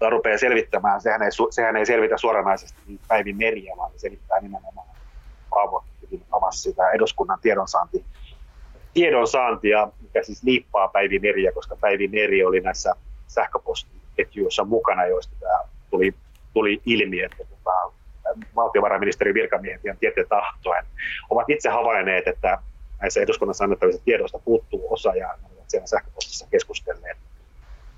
[0.10, 4.88] rupeaa selvittämään, sehän ei, sehän ei selvitä suoranaisesti Päivi Meriä, vaan se selittää nimenomaan
[5.50, 5.84] Paavo
[6.32, 8.06] avasi sitä eduskunnan tiedonsaanti,
[8.94, 12.96] tiedonsaantia, mikä siis liippaa Päivi Meriä, koska Päivi Meri oli näissä
[13.28, 16.14] sähköpostiketjuissa mukana, joista tämä tuli,
[16.54, 17.72] tuli ilmi, että tota,
[18.56, 20.86] valtiovarainministerin virkamiehet ihan tieteen tahtoen
[21.30, 22.58] ovat itse havainneet, että
[23.02, 27.18] näissä eduskunnassa annettavista tiedoista puuttuu osa ja ne ovat siellä sähköpostissa keskustelleet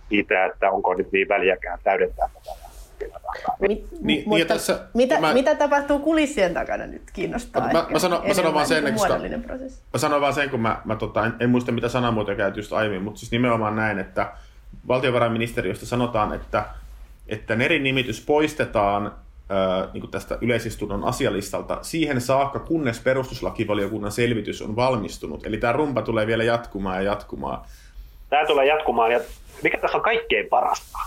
[0.09, 2.67] siitä, että onko nyt niin väliäkään täydentää tätä.
[3.59, 7.99] Mit, niin, mutta niin tässä, mitä, mä, mitä tapahtuu kulissien takana nyt kiinnostaa mä, mä,
[7.99, 9.81] sanon, mä sanon vaan sen, niin koska, prosessi.
[9.93, 12.73] mä sanon vaan sen, kun mä, mä tota, en, en, muista mitä sanamuotoja käyty just
[12.73, 14.31] aiemmin, mutta siis nimenomaan näin, että
[14.87, 16.65] valtiovarainministeriöstä sanotaan, että,
[17.27, 19.11] että Nerin nimitys poistetaan
[19.49, 25.45] ää, niin tästä yleisistunnon asialistalta siihen saakka, kunnes perustuslakivaliokunnan selvitys on valmistunut.
[25.45, 27.65] Eli tämä rumpa tulee vielä jatkumaan ja jatkumaan.
[28.29, 29.19] Tämä tulee jatkumaan, ja
[29.63, 30.97] mikä tässä on kaikkein parasta?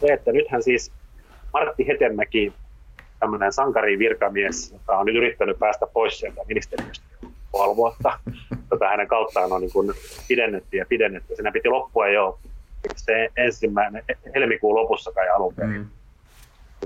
[0.00, 0.92] Se, että nythän siis
[1.52, 2.52] Martti Hetemäki,
[3.20, 7.04] tämmöinen sankari virkamies, joka on nyt yrittänyt päästä pois sieltä ministeriöstä
[7.52, 8.18] puoli vuotta.
[8.70, 9.92] Tätä hänen kauttaan on niin kuin
[10.28, 11.34] pidennetty ja pidennetty.
[11.34, 12.38] Siinä piti loppua jo
[12.96, 14.02] se ensimmäinen
[14.34, 15.72] helmikuun lopussa kai alun perin.
[15.72, 15.88] Mm.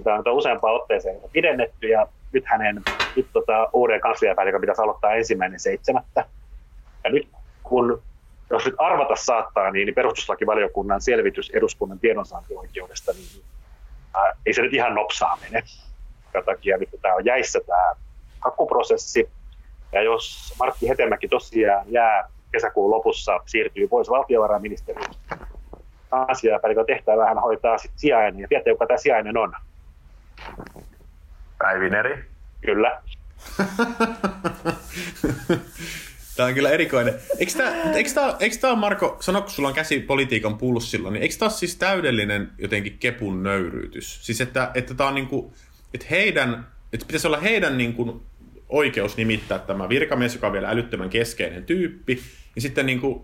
[0.04, 2.82] Tämä on useampaan otteeseen pidennetty ja nyt hänen
[3.16, 6.24] nyt tota, uuden kansliapäällikön pitäisi aloittaa ensimmäinen seitsemättä.
[7.04, 7.28] Ja nyt
[7.62, 8.02] kun
[8.50, 13.44] jos nyt arvata saattaa, niin perustuslakivaliokunnan selvitys eduskunnan tiedonsaantioikeudesta, niin
[14.14, 15.62] ää, ei se nyt ihan nopsaa mene.
[16.32, 17.94] Sen takia nyt tämä on jäissä tämä
[18.40, 19.30] hakkuprosessi.
[19.92, 25.38] Ja jos Martti Hetemäki tosiaan jää kesäkuun lopussa, siirtyy pois valtiovarainministeriöstä,
[26.10, 28.40] asiapäällikön tehtävähän hoitaa sitten sijainen.
[28.40, 29.52] Ja tiedätte, kuka tämä sijainen on?
[31.58, 32.24] Päivineri.
[32.60, 33.02] Kyllä.
[36.36, 37.14] Tämä on kyllä erikoinen.
[37.38, 41.22] Eikö tämä, eikö tämä, eikö tämä Marko, sano kun sulla on käsi politiikan pulssilla, niin
[41.22, 44.18] eikö tämä siis täydellinen jotenkin kepun nöyryytys?
[44.26, 45.52] Siis että, että tämä on niin kuin,
[45.94, 48.20] että heidän, että pitäisi olla heidän niin kuin
[48.68, 52.20] oikeus nimittää tämä virkamies, joka on vielä älyttömän keskeinen tyyppi,
[52.56, 53.22] ja sitten niin kuin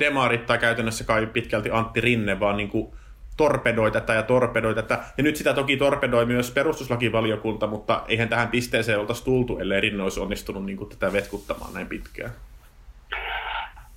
[0.00, 2.92] demarit tai käytännössä kai pitkälti Antti Rinne vaan niin kuin
[3.36, 4.98] torpedoi tätä ja torpedoi tätä.
[5.16, 10.02] Ja nyt sitä toki torpedoi myös perustuslakivaliokunta, mutta eihän tähän pisteeseen oltaisi tultu, ellei Rinne
[10.02, 12.30] olisi onnistunut niin kuin tätä vetkuttamaan näin pitkään.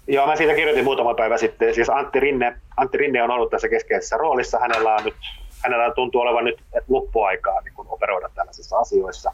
[0.07, 1.75] Joo, mä siitä kirjoitin muutama päivä sitten.
[1.75, 4.59] Siis Antti Rinne, Antti Rinne on ollut tässä keskeisessä roolissa.
[4.59, 5.15] Hänellä, on nyt,
[5.63, 9.31] hänellä tuntuu olevan nyt loppuaikaa niin operoida tällaisissa asioissa.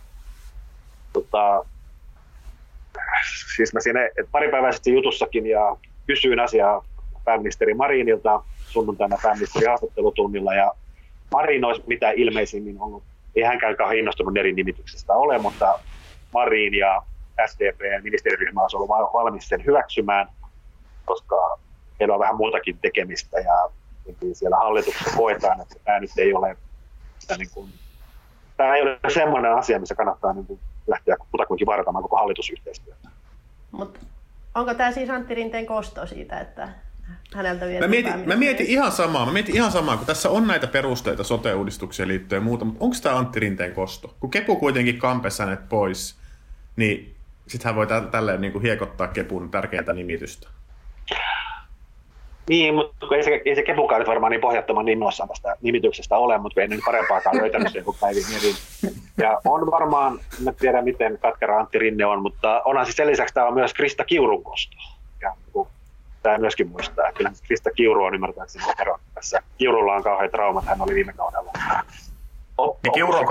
[1.14, 1.66] Tota,
[3.56, 4.00] siis mä siinä
[4.32, 5.78] pari päivää sitten jutussakin ja
[6.08, 6.86] kysyin asiaa
[7.26, 10.72] pääministeri Marinilta sunnuntaina pääministeri haastattelutunnilla ja
[11.32, 13.04] Marin olisi mitä ilmeisimmin ollut,
[13.36, 15.80] ei hänkään kauhean innostunut eri nimityksestä ole, mutta
[16.34, 17.02] Marin ja
[17.46, 20.28] SDP ministeriryhmä olisi ollut valmis sen hyväksymään,
[21.06, 21.58] koska
[22.00, 23.70] heillä on vähän muutakin tekemistä ja
[24.34, 26.58] siellä hallituksessa koetaan, että tämä nyt ei ole,
[27.38, 27.70] niin kuin,
[28.58, 33.10] tämä ei ole semmoinen asia, missä kannattaa niin kuin lähteä kutakuinkin vartamaan koko hallitusyhteistyötä.
[33.72, 34.00] Mutta
[34.56, 36.70] onko tämä siis Antti Rinteen kosto siitä, että
[37.36, 40.68] häneltä mä mietin, mä mietin ihan samaa, mä mietin ihan samaa, kun tässä on näitä
[40.68, 44.16] perusteita sote-uudistukseen liittyen ja muuta, mutta onko tämä Antti Rinteen kosto?
[44.20, 46.16] Kun Kepu kuitenkin kampesi hänet pois,
[46.76, 47.16] niin
[47.48, 50.48] sitten hän voi tä- tälleen niin kuin hiekottaa Kepun tärkeintä nimitystä.
[52.50, 56.38] Niin, mutta ei se, ei se Kepukaan nyt varmaan niin pohjattoman innoissaan tästä nimityksestä ole,
[56.38, 58.56] mutta ei nyt parempaakaan löytänyt sen kuin Päivi Merin.
[59.18, 63.34] Ja on varmaan, en tiedä miten katkera Antti Rinne on, mutta onhan siis sen lisäksi
[63.34, 64.78] tämä on myös Krista Kiurun kosto.
[65.22, 65.68] Ja, niin
[66.26, 67.12] pitää myöskin muistaa.
[67.12, 69.42] Kyllä Krista Kiuru on ymmärtääkseni ero tässä.
[69.58, 71.52] Kiurulla on kauhean traumat, hän oli viime kaudella.
[72.84, 73.26] niin Kiuru on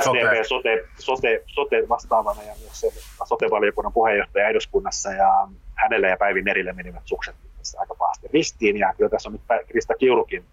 [0.00, 2.86] SDP sote, sote, sote vastaavana ja myös
[3.24, 8.94] sote-valiokunnan puheenjohtaja eduskunnassa ja hänelle ja Päivi Merille menivät sukset tässä aika pahasti ristiin ja
[8.96, 10.44] kyllä tässä on nyt Krista Kiurukin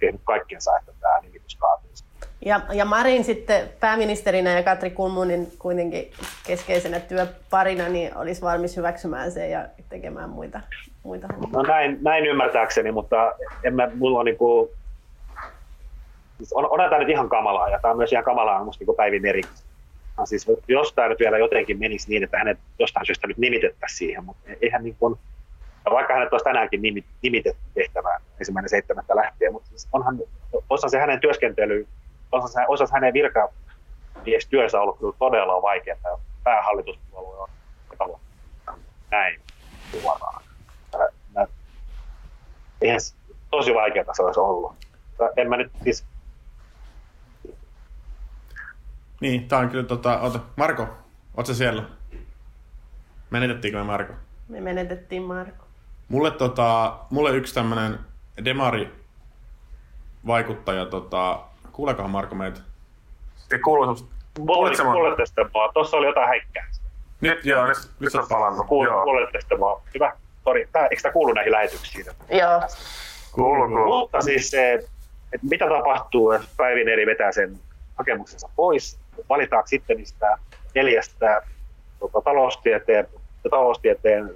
[0.00, 2.04] tehnyt kaikkensa, että tämä nimitys kaatuisi.
[2.44, 6.12] Ja, ja Marin sitten pääministerinä ja Katri Kulmunin kuitenkin
[6.46, 10.60] keskeisenä työparina niin olisi valmis hyväksymään sen ja tekemään muita,
[11.02, 13.32] muita No näin, näin ymmärtääkseni, mutta
[13.64, 14.70] en mä, mulla on, niin kuin,
[16.36, 18.96] siis on, onhan tämä nyt ihan kamalaa ja tämä on myös ihan kamalaa musta niin
[18.96, 19.42] Päivi Meri.
[20.24, 24.24] Siis, jos tämä nyt vielä jotenkin menisi niin, että hänet jostain syystä nyt nimitettäisiin siihen,
[24.24, 25.18] mutta eihän niin kuin,
[25.90, 26.82] vaikka hänet olisi tänäänkin
[27.22, 30.18] nimitetty tehtävään ensimmäinen seitsemättä lähtien, mutta siis onhan,
[30.70, 31.86] osa se hänen työskentely
[32.32, 36.20] osas, osas hänen virkamiestyönsä ollut kyllä todella vaikeaa.
[36.44, 37.48] Päähallituspuolue
[38.00, 38.20] on
[39.10, 39.40] näin
[39.90, 40.42] suoraan.
[42.82, 43.00] Eihän
[43.50, 44.74] tosi vaikeaa se olisi ollut.
[45.36, 46.04] En mä nyt siis...
[49.20, 50.20] Niin, tää on kyllä tota...
[50.20, 50.86] Ota, Marko,
[51.36, 51.82] ootko siellä?
[53.30, 54.12] Menetettiinkö me Marko?
[54.48, 55.64] Me menetettiin Marko.
[56.08, 57.98] Mulle, tota, mulle yksi tämmönen
[58.44, 58.92] demari
[60.26, 61.40] vaikuttaja tota,
[61.72, 62.60] Kuulekohan Marko meitä?
[63.36, 64.82] Se kuuluu semmoista...
[64.84, 65.70] Kuulette sitä vaan.
[65.74, 66.66] Tuossa oli jotain häikkää.
[67.20, 68.66] Nyt, nyt joo, nyt, nyt on palannut.
[68.66, 69.82] Kuulette sitä vaan.
[69.94, 70.16] Hyvä.
[70.44, 72.06] Sori, tää, eikö tämä kuulu näihin lähetyksiin?
[72.30, 72.62] Joo.
[73.32, 73.86] Kuuluu, kuuluu.
[73.86, 74.72] Mutta siis se,
[75.32, 77.58] että mitä tapahtuu, jos Päivin eri vetää sen
[77.98, 80.38] hakemuksensa pois, valitaanko sitten niistä
[80.74, 81.42] neljästä
[82.00, 83.06] tota, taloustieteen,
[83.50, 84.30] taloustieteen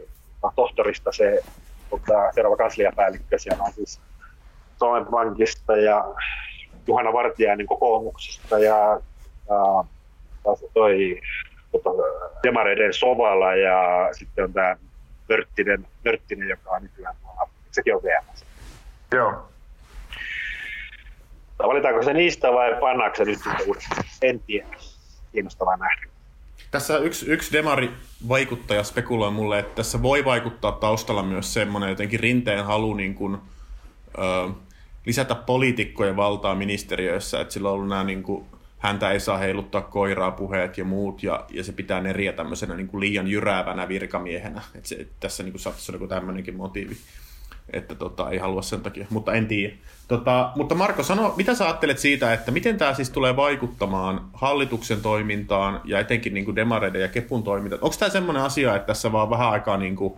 [0.56, 1.42] tohtorista se
[1.90, 4.00] tota, seuraava kansliapäällikkö, siellä on siis
[4.78, 6.04] Suomen Pankista ja
[6.86, 9.00] Juhana Vartiainen kokoomuksesta ja,
[9.48, 9.84] ja
[10.74, 11.20] toi
[11.72, 11.90] tota,
[12.42, 14.76] Demareiden Sovala ja sitten on tämä
[15.28, 18.44] Mörttinen, Mörttinen, joka on nykyään tuolla, sekin on VMS.
[19.12, 19.48] Joo.
[21.58, 24.04] Valitaanko se niistä vai pannaanko se nyt sitten uudestaan?
[24.22, 24.66] En tiedä.
[25.32, 26.06] Kiinnostavaa nähdä.
[26.70, 32.64] Tässä yksi, yksi demari-vaikuttaja spekuloi mulle, että tässä voi vaikuttaa taustalla myös semmoinen jotenkin rinteen
[32.64, 33.38] halu niin kuin,
[34.18, 34.50] ö,
[35.06, 38.46] lisätä poliitikkojen valtaa ministeriöissä, että sillä on ollut nämä niin kuin,
[38.78, 42.88] häntä ei saa heiluttaa koiraa, puheet ja muut, ja, ja se pitää neriä tämmöisenä niin
[42.88, 44.62] kuin liian jyräävänä virkamiehenä.
[44.74, 46.96] Että se, että tässä niin saattaisi olla tämmöinenkin motiivi,
[47.72, 49.74] että tota, ei halua sen takia, mutta en tiedä.
[50.08, 55.02] Tota, mutta Marko, sano, mitä sä ajattelet siitä, että miten tämä siis tulee vaikuttamaan hallituksen
[55.02, 57.82] toimintaan ja etenkin niin kuin demareiden ja Kepun toimintaan?
[57.82, 60.14] Onko tämä semmoinen asia, että tässä vaan vähän aikaa niin kuin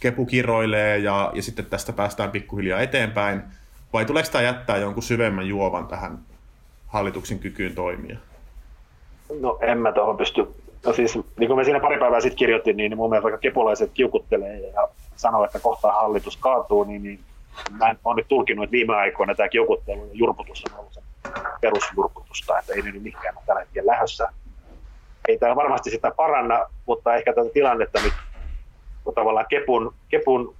[0.00, 3.42] Kepu kiroilee ja, ja sitten tästä päästään pikkuhiljaa eteenpäin,
[3.92, 6.18] vai tuleeko tämä jättää jonkun syvemmän juovan tähän
[6.86, 8.16] hallituksen kykyyn toimia?
[9.40, 10.46] No en mä tuohon pysty.
[10.86, 13.90] No siis, niin kuin me siinä pari päivää sitten kirjoitin, niin mun mielestä vaikka kepulaiset
[13.94, 17.20] kiukuttelee ja sanoo, että kohta hallitus kaatuu, niin, niin
[17.80, 21.00] mä oon nyt tulkinut, että viime aikoina tämä kiukuttelu ja jurputus on ollut se
[21.60, 24.28] perusjurputusta, että ei nyt mihinkään ole tällä hetkellä lähdössä.
[25.28, 28.12] Ei tämä varmasti sitä paranna, mutta ehkä tätä tilannetta nyt
[29.04, 30.54] kun tavallaan Kepun, Kepun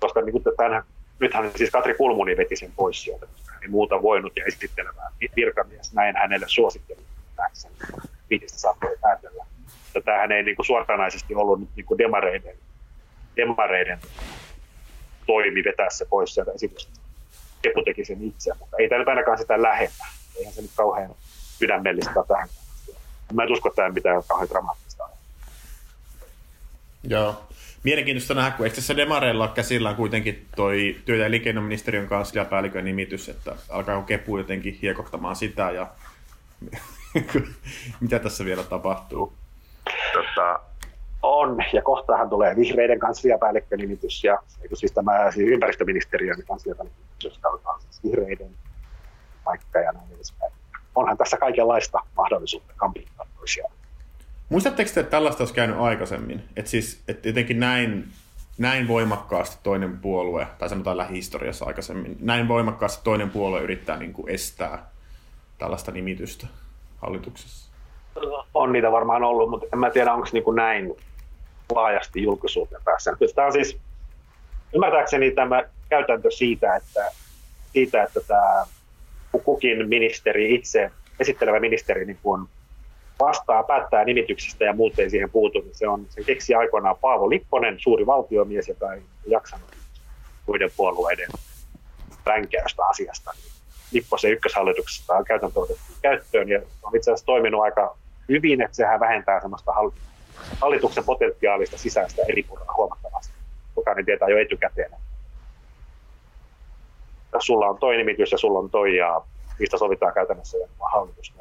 [0.00, 0.82] koska niin kuin tämän,
[1.18, 3.26] nythän siis Katri Kulmuni veti sen pois sieltä,
[3.64, 5.92] ei muuta voinut ja esittelemään virkamies.
[5.92, 7.00] Näin hänelle suositteli
[7.36, 7.68] tässä
[8.30, 9.44] viitistä saattoi päätellä.
[10.04, 12.56] Tämähän ei niin kuin suoranaisesti ollut nyt niin kuin demareiden,
[13.36, 13.98] demareiden
[15.26, 16.92] toimi vetää se pois sieltä esitystä.
[17.62, 20.04] Kepu teki sen itse, mutta ei tämä ainakaan sitä lähellä.
[20.38, 21.10] Eihän se nyt kauhean
[21.58, 22.48] sydämellistä tähän.
[23.32, 25.08] Mä en usko, että tämä mitään kauhean dramaattista
[27.02, 27.48] Joo.
[27.84, 33.56] Mielenkiintoista nähdä, kun eikö tässä Demareilla käsillä kuitenkin toi työ- ja elinkeinoministeriön kansliapäällikön nimitys, että
[33.68, 35.86] alkaako Kepu jotenkin hiekottamaan sitä ja
[38.00, 39.32] mitä tässä vielä tapahtuu?
[40.12, 40.60] Tota,
[41.22, 44.38] on, ja kohtahan tulee vihreiden kansliapäällikkö-nimitys ja
[44.74, 48.50] siis tämä siis ympäristöministeriön kansliapäällikkö, josta on siis vihreiden
[49.44, 50.52] paikka ja näin edespäin.
[50.94, 53.72] Onhan tässä kaikenlaista mahdollisuutta kampittaa toisiaan.
[54.48, 56.44] Muistatteko te, että tällaista olisi käynyt aikaisemmin?
[56.56, 58.08] Että siis, että jotenkin näin,
[58.58, 64.30] näin voimakkaasti toinen puolue, tai sanotaan lähihistoriassa aikaisemmin, näin voimakkaasti toinen puolue yrittää niin kuin
[64.30, 64.90] estää
[65.58, 66.46] tällaista nimitystä
[66.98, 67.70] hallituksessa?
[68.54, 70.94] On niitä varmaan ollut, mutta en mä tiedä, onko niin kuin näin
[71.74, 73.16] laajasti julkisuuteen päässä.
[73.34, 73.78] Tämä on siis
[74.74, 77.10] ymmärtääkseni tämä käytäntö siitä, että,
[77.72, 78.66] siitä, että tämä
[79.44, 80.90] kukin ministeri itse,
[81.20, 82.48] esittelevä ministeri niin kuin
[83.20, 87.30] vastaa, päättää nimityksistä ja muut ei siihen puutu, niin se, on, se keksi aikoinaan Paavo
[87.30, 89.66] Lipponen, suuri valtiomies, joka ei jaksanut
[90.46, 91.28] muiden puolueiden
[92.26, 93.30] ränkäystä asiasta.
[93.92, 97.96] Lipposen ykköshallituksesta on käytäntö otettu käyttöön ja on itse asiassa toiminut aika
[98.28, 99.72] hyvin, että sehän vähentää sellaista
[100.60, 103.34] hallituksen potentiaalista sisäistä eri puolella huomattavasti.
[103.76, 104.90] Jokainen tietää jo etukäteen,
[107.38, 109.20] sulla on toi nimitys ja sulla on toi ja
[109.58, 111.34] mistä sovitaan käytännössä ja hallitus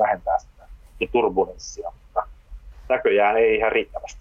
[0.00, 0.66] vähentää sitä
[1.12, 2.28] turbulenssia, mutta
[2.88, 4.20] näköjään ei ihan riittävästi.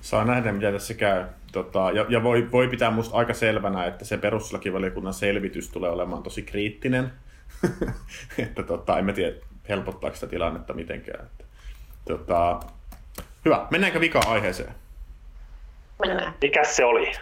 [0.00, 1.24] Saa nähdä, mitä tässä käy.
[1.52, 6.22] Tota, ja ja voi, voi pitää minusta aika selvänä, että se perustuslakivaliokunnan selvitys tulee olemaan
[6.22, 7.12] tosi kriittinen.
[8.38, 9.36] että tota, en mä tiedä,
[9.68, 11.24] helpottaako sitä tilannetta mitenkään.
[11.24, 11.44] Että,
[12.04, 12.60] tota,
[13.44, 14.74] hyvä, mennäänkö vika-aiheeseen?
[16.06, 16.34] Mennään.
[16.42, 17.12] Mikä se oli?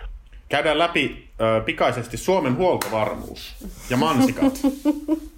[0.48, 3.54] Käydään läpi ö, pikaisesti Suomen huoltovarmuus
[3.90, 4.52] ja mansikat.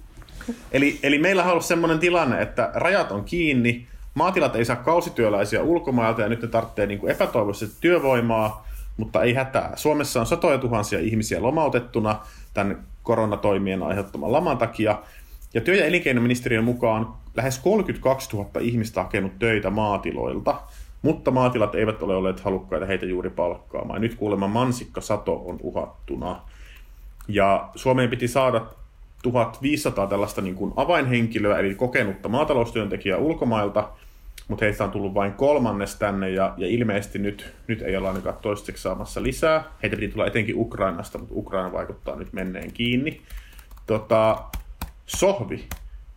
[0.71, 5.63] eli, eli meillä on ollut sellainen tilanne, että rajat on kiinni, maatilat ei saa kausityöläisiä
[5.63, 8.67] ulkomailta ja nyt ne tarvitsee niin epätoivoisesti työvoimaa,
[8.97, 9.71] mutta ei hätää.
[9.75, 12.19] Suomessa on satoja tuhansia ihmisiä lomautettuna
[12.53, 14.99] tämän koronatoimien aiheuttaman laman takia.
[15.53, 20.61] Ja työ- ja elinkeinoministeriön mukaan lähes 32 000 ihmistä hakenut töitä maatiloilta,
[21.01, 24.01] mutta maatilat eivät ole olleet halukkaita heitä juuri palkkaamaan.
[24.01, 26.41] Nyt kuulemma mansikkasato on uhattuna.
[27.27, 28.65] Ja Suomeen piti saada
[29.31, 33.89] 1500 tällaista niin kuin avainhenkilöä, eli kokenutta maataloustyöntekijää ulkomailta,
[34.47, 38.37] mutta heistä on tullut vain kolmannes tänne, ja, ja ilmeisesti nyt, nyt ei olla ainakaan
[38.41, 39.63] toistaiseksi saamassa lisää.
[39.83, 43.21] Heitä piti tulla etenkin Ukrainasta, mutta Ukraina vaikuttaa nyt menneen kiinni.
[43.87, 44.43] Tota,
[45.05, 45.65] Sohvi,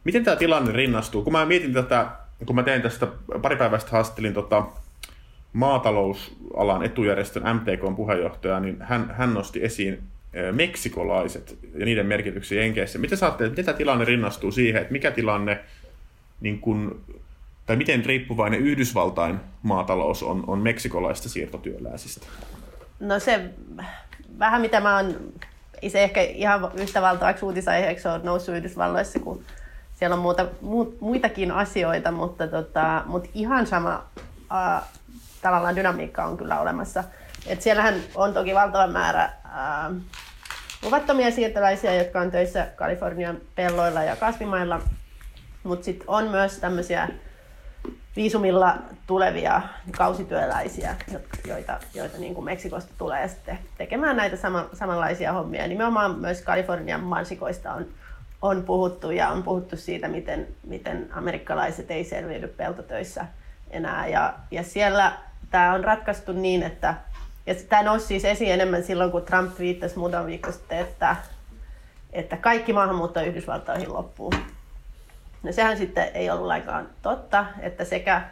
[0.04, 1.22] miten tämä tilanne rinnastuu?
[1.22, 2.06] Kun mä mietin tätä,
[2.46, 3.06] kun mä tein tästä
[3.42, 4.66] pari päivästä haastelin tota,
[5.52, 10.02] maatalousalan etujärjestön MTK puheenjohtaja, niin hän, hän nosti esiin
[10.52, 12.98] meksikolaiset ja niiden merkityksiä Jenkeissä.
[12.98, 15.60] Miten saatte, miten tämä tilanne rinnastuu siihen, että mikä tilanne,
[16.40, 17.00] niin kun,
[17.66, 22.26] tai miten riippuvainen Yhdysvaltain maatalous on, on meksikolaista siirtotyöläisistä?
[23.00, 23.50] No se
[24.38, 25.32] vähän mitä mä oon
[25.82, 29.44] ei se ehkä ihan yhtä valtavaksi uutisaiheeksi ole noussut Yhdysvalloissa, kun
[29.94, 34.04] siellä on muuta, muut, muitakin asioita, mutta, tota, mutta ihan sama
[34.52, 34.82] äh,
[35.42, 37.04] tavallaan dynamiikka on kyllä olemassa.
[37.46, 39.96] Et siellähän on toki valtava määrä äh,
[40.82, 44.80] luvattomia siirtolaisia, jotka on töissä Kalifornian pelloilla ja kasvimailla,
[45.62, 47.08] mutta sitten on myös tämmöisiä
[48.16, 49.62] viisumilla tulevia
[49.96, 50.96] kausityöläisiä,
[51.46, 55.68] joita, joita niin kuin Meksikosta tulee sitten tekemään näitä sama, samanlaisia hommia.
[55.68, 57.86] Nimenomaan myös Kalifornian mansikoista on,
[58.42, 63.26] on puhuttu ja on puhuttu siitä, miten, miten amerikkalaiset ei selviydy peltotöissä
[63.70, 64.06] enää.
[64.06, 65.12] Ja, ja siellä
[65.50, 66.94] tämä on ratkaistu niin, että
[67.48, 71.16] ja tämä nousi siis esiin enemmän silloin, kun Trump viittasi muutama viikko sitten, että,
[72.12, 74.32] että kaikki maahanmuutto Yhdysvaltoihin loppuu.
[75.42, 78.22] No sehän sitten ei ollut lainkaan totta, että sekä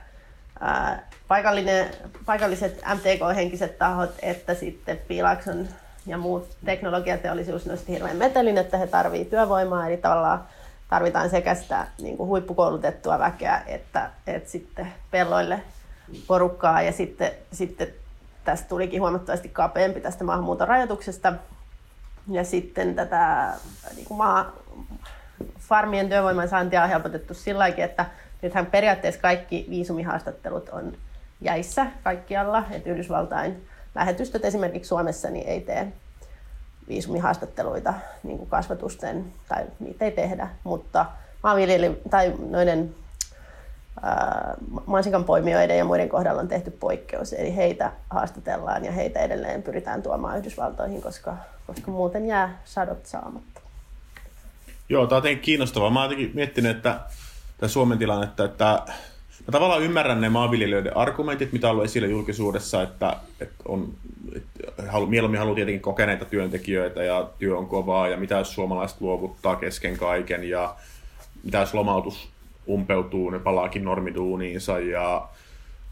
[0.61, 1.87] ää, paikallinen,
[2.27, 5.69] paikalliset MTK-henkiset tahot että sitten Piilakson
[6.07, 10.45] ja muut teknologiateollisuus nosti hirveän metelin, että he tarvitsevat työvoimaa, eli tavallaan
[10.89, 15.61] tarvitaan sekä sitä niin kuin huippukoulutettua väkeä että, että sitten pelloille
[16.27, 17.89] porukkaa ja sitten, sitten
[18.47, 21.33] tästä tulikin huomattavasti kapeampi tästä maahanmuuton rajoituksesta.
[22.31, 23.53] Ja sitten tätä
[23.95, 24.53] niin kuin maa,
[25.59, 28.07] farmien työvoiman saantia on helpotettu sillä että
[28.43, 30.97] nythän periaatteessa kaikki viisumihaastattelut on
[31.41, 32.65] jäissä kaikkialla.
[32.71, 35.93] Että Yhdysvaltain lähetystöt esimerkiksi Suomessa niin ei tee
[36.89, 41.07] viisumihaastatteluita niin kuin kasvatusten, tai niitä ei tehdä, mutta
[41.43, 42.95] maanviljely tai noiden
[44.87, 50.03] mansikan poimijoiden ja muiden kohdalla on tehty poikkeus, eli heitä haastatellaan ja heitä edelleen pyritään
[50.03, 51.37] tuomaan Yhdysvaltoihin, koska,
[51.67, 53.61] koska muuten jää sadot saamatta.
[54.89, 55.91] Joo, tämä on jotenkin kiinnostavaa.
[55.91, 57.01] Mä oon miettinyt, että
[57.59, 58.83] tämä Suomen tilannetta, että
[59.47, 63.95] Mä tavallaan ymmärrän ne maanviljelijöiden argumentit, mitä on ollut esillä julkisuudessa, että, että on,
[64.37, 69.01] että halu, mieluummin haluaa tietenkin kokeneita työntekijöitä ja työ on kovaa ja mitä jos suomalaiset
[69.01, 70.77] luovuttaa kesken kaiken ja
[71.45, 72.29] mitä jos lomautus
[72.69, 75.29] umpeutuu, ne palaakin normiduuniinsa ja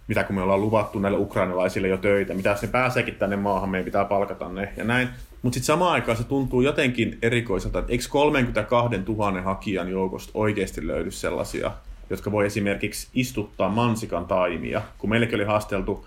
[0.09, 3.69] mitä kun me ollaan luvattu näille ukrainalaisille jo töitä, mitä jos ne pääseekin tänne maahan,
[3.69, 5.09] meidän pitää palkata ne ja näin.
[5.43, 10.87] Mutta sitten samaan aikaan se tuntuu jotenkin erikoiselta, että eikö 32 000 hakijan joukosta oikeasti
[10.87, 11.73] löydy sellaisia,
[12.11, 16.07] jotka voi esimerkiksi istuttaa mansikan taimia, kun meillekin oli haasteltu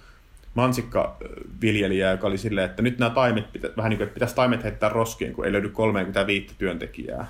[0.54, 4.64] mansikkaviljelijä, joka oli silleen, että nyt nämä taimet, pitä, vähän niin kuin, että pitäisi taimet
[4.64, 7.28] heittää roskiin, kun ei löydy 35 työntekijää.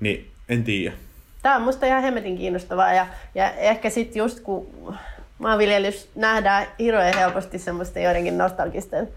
[0.00, 0.94] Niin en tiedä.
[1.42, 4.94] Tämä on musta ihan hemmetin kiinnostavaa ja, ja ehkä sitten just kun
[5.38, 9.08] maanviljelys nähdään hirveän helposti semmoista joidenkin nostalgisten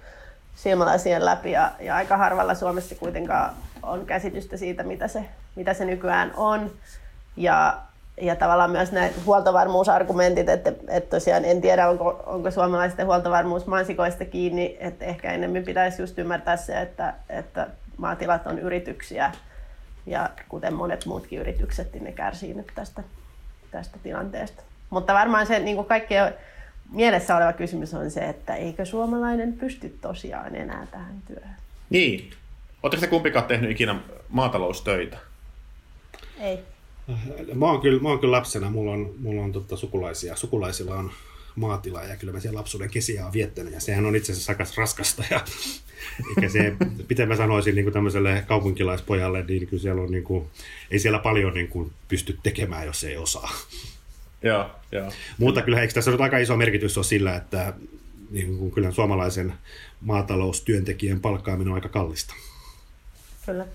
[0.55, 3.53] silmälasien läpi ja, ja aika harvalla Suomessa kuitenkaan
[3.83, 6.71] on käsitystä siitä, mitä se, mitä se nykyään on.
[7.37, 7.77] Ja,
[8.21, 14.25] ja tavallaan myös nämä huoltovarmuusargumentit, että, että tosiaan en tiedä, onko, onko suomalaisten huoltovarmuus mansikoista
[14.25, 17.67] kiinni, että ehkä enemmän pitäisi just ymmärtää se, että, että
[17.97, 19.31] maatilat on yrityksiä
[20.05, 23.03] ja kuten monet muutkin yritykset, niin ne kärsii nyt tästä,
[23.71, 24.61] tästä tilanteesta.
[24.89, 26.33] Mutta varmaan se niin kuin kaikkien
[26.91, 31.55] mielessä oleva kysymys on se, että eikö suomalainen pysty tosiaan enää tähän työhön?
[31.89, 32.29] Niin.
[32.83, 33.95] Oletteko te kumpikaan tehnyt ikinä
[34.29, 35.17] maataloustöitä?
[36.39, 36.59] Ei.
[37.53, 40.35] Mä oon kyllä, mä oon kyllä lapsena, mulla on, mulla on tota, sukulaisia.
[40.35, 41.11] Sukulaisilla on
[41.55, 44.65] maatila ja kyllä mä siellä lapsuuden kesiä on viettänyt ja sehän on itse asiassa aika
[44.77, 45.45] raskasta ja
[46.29, 46.75] eikä se,
[47.09, 50.47] miten mä sanoisin niin kuin tämmöiselle kaupunkilaispojalle, niin kyllä siellä on niin kuin,
[50.91, 53.51] ei siellä paljon niin kuin pysty tekemään, jos ei osaa.
[54.43, 55.11] Joo, joo.
[55.37, 57.73] Mutta kyllä eikö tässä on aika iso merkitys on sillä, että
[58.31, 59.53] niin kuin kyllä suomalaisen
[60.01, 62.33] maataloustyöntekijän palkkaaminen on aika kallista.
[63.45, 63.67] Kyllä.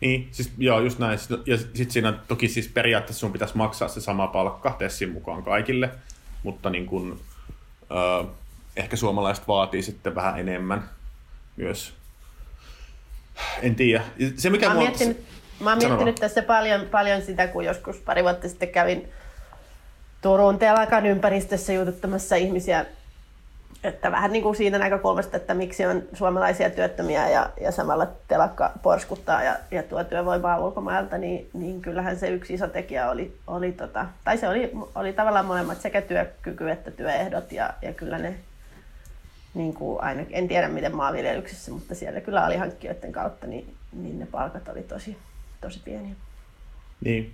[0.00, 1.18] Niin, siis joo, just näin.
[1.46, 5.90] Ja sitten siinä toki siis periaatteessa sun pitäisi maksaa se sama palkka Tessin mukaan kaikille,
[6.42, 7.20] mutta niin kun,
[7.90, 8.24] ö,
[8.76, 10.90] ehkä suomalaiset vaatii sitten vähän enemmän
[11.56, 11.92] myös.
[13.62, 14.04] En tiedä.
[14.36, 15.24] Se, mikä mä oon miettinyt,
[15.60, 19.12] mä oon miettinyt tässä paljon, paljon sitä, kun joskus pari vuotta sitten kävin
[20.22, 22.86] Turun telakan ympäristössä jututtamassa ihmisiä
[23.84, 28.72] että vähän niin kuin siitä näkökulmasta, että miksi on suomalaisia työttömiä ja, ja samalla telakka
[28.82, 33.72] porskuttaa ja, ja tuo työvoimaa ulkomailta, niin, niin kyllähän se yksi iso tekijä oli, oli
[33.72, 38.34] tota, tai se oli, oli tavallaan molemmat sekä työkyky että työehdot ja, ja kyllä ne
[39.54, 44.26] niin kuin aina, en tiedä miten maanviljelyksessä, mutta siellä kyllä alihankkijoiden kautta, niin, niin ne
[44.26, 45.16] palkat oli tosi,
[45.60, 46.14] tosi pieniä.
[47.04, 47.32] Niin,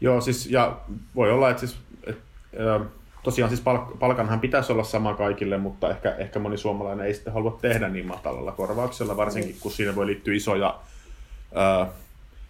[0.00, 0.80] joo siis ja
[1.14, 1.76] voi olla, että siis,
[2.08, 2.86] äh,
[3.24, 7.32] tosiaan siis palk- palkanhan pitäisi olla sama kaikille, mutta ehkä, ehkä moni suomalainen ei sitten
[7.32, 9.60] halua tehdä niin matalalla korvauksella, varsinkin niin.
[9.60, 10.80] kun siinä voi liittyä isoja,
[11.54, 11.86] ää,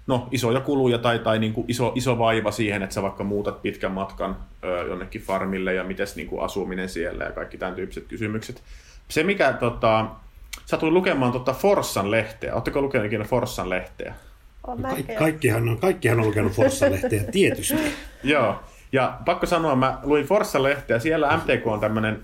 [0.07, 3.63] no, isoja kuluja tai, tai niin kuin iso, iso vaiva siihen, että sä vaikka muutat
[3.63, 8.05] pitkän matkan ää, jonnekin farmille ja miten niin kuin asuminen siellä ja kaikki tämän tyyppiset
[8.09, 8.63] kysymykset.
[9.09, 10.07] Se, mikä tota,
[10.67, 12.55] satuin lukemaan tuota Forssan lehteä.
[12.55, 14.15] Oletteko lukenut ikinä Forssan lehteä?
[14.67, 17.75] On Ka- kaikkihan, on, kaikkihan on lukenut Forssa-lehteä, tietysti.
[18.23, 18.57] Joo,
[18.95, 22.21] ja pakko sanoa, mä luin Forssa-lehteä, siellä MTK on tämmöinen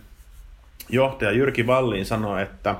[0.88, 2.74] johtaja Jyrki Valliin sanoi, että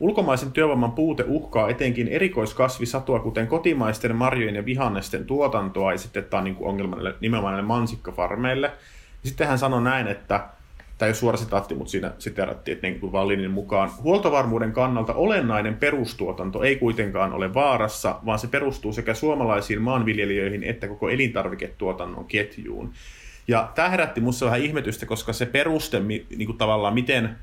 [0.00, 6.38] ulkomaisen työvoiman puute uhkaa etenkin erikoiskasvisatua, kuten kotimaisten marjojen ja vihannesten tuotantoa, ja sitten tämä
[6.38, 8.70] on niin ongelma nimenomaan näille mansikkafarmeille.
[9.24, 10.48] Sitten hän sanoi näin, että
[10.98, 15.14] tämä ei ole suora sitaatti, mutta siinä siteerattiin, että niin kuin Vallinin mukaan huoltovarmuuden kannalta
[15.14, 22.24] olennainen perustuotanto ei kuitenkaan ole vaarassa, vaan se perustuu sekä suomalaisiin maanviljelijöihin että koko elintarviketuotannon
[22.24, 22.92] ketjuun.
[23.48, 27.36] Ja tämä herätti minussa vähän ihmetystä, koska se peruste niin kuin tavallaan, miten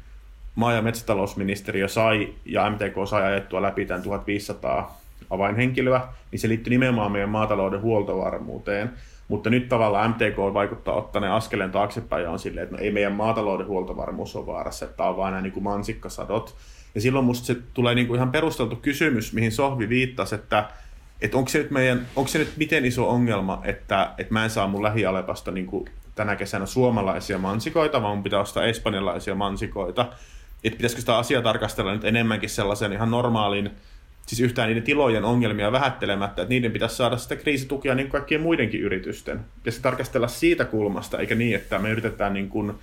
[0.55, 6.71] maa- ja metsätalousministeriö sai ja MTK sai ajettua läpi tämän 1500 avainhenkilöä, niin se liittyy
[6.71, 8.89] nimenomaan meidän maatalouden huoltovarmuuteen.
[9.27, 13.11] Mutta nyt tavallaan MTK vaikuttaa ottaneen askeleen taaksepäin ja on silleen, että no ei meidän
[13.11, 16.55] maatalouden huoltovarmuus ole vaarassa, että tämä on vain nämä niin kuin mansikkasadot.
[16.95, 20.69] Ja silloin musta se tulee niin kuin ihan perusteltu kysymys, mihin Sohvi viittasi, että,
[21.22, 24.49] että onko, se nyt meidän, onko se nyt miten iso ongelma, että, että mä en
[24.49, 30.01] saa mun lähialepasta niin tänä kesänä suomalaisia mansikoita, vaan mun pitää ostaa espanjalaisia mansikoita.
[30.63, 33.72] Että pitäisikö sitä asiaa tarkastella nyt enemmänkin sellaisen ihan normaalin,
[34.26, 38.41] siis yhtään niiden tilojen ongelmia vähättelemättä, että niiden pitäisi saada sitä kriisitukia niin kuin kaikkien
[38.41, 39.39] muidenkin yritysten.
[39.55, 42.74] Pitäisi tarkastella siitä kulmasta, eikä niin, että me yritetään niin kuin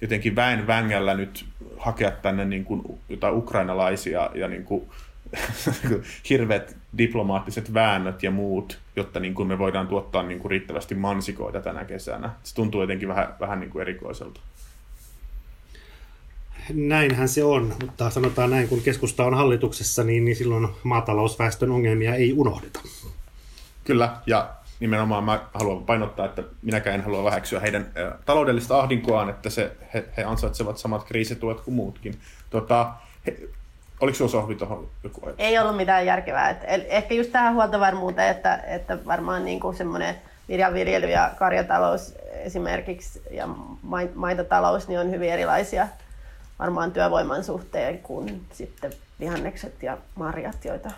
[0.00, 1.44] jotenkin väen vängällä nyt
[1.76, 4.88] hakea tänne niin kuin jotain ukrainalaisia ja niin kuin
[6.30, 11.60] hirveät diplomaattiset väännöt ja muut, jotta niin kuin me voidaan tuottaa niin kuin riittävästi mansikoita
[11.60, 12.30] tänä kesänä.
[12.42, 14.40] Se tuntuu jotenkin vähän, vähän niin kuin erikoiselta.
[16.74, 22.14] Näinhän se on, mutta sanotaan näin, kun keskusta on hallituksessa, niin, niin silloin maatalousväestön ongelmia
[22.14, 22.80] ei unohdeta.
[23.84, 29.30] Kyllä, ja nimenomaan mä haluan painottaa, että minäkään en halua väheksyä heidän ä, taloudellista ahdinkoaan,
[29.30, 32.14] että se, he, he ansaitsevat samat kriisituet kuin muutkin.
[32.50, 32.92] Tota,
[33.26, 33.36] he,
[34.00, 35.44] oliko sinulla sohvi tuohon joku ajatus?
[35.44, 36.50] Ei ollut mitään järkevää.
[36.50, 40.14] Et, ehkä just tähän huoltovarmuuteen, että, että varmaan niin kuin semmoinen
[40.48, 43.48] viljanviljely ja karjatalous esimerkiksi ja
[43.82, 45.88] mai- maitotalous niin on hyvin erilaisia
[46.58, 50.90] varmaan työvoiman suhteen kuin sitten vihannekset ja marjat, joita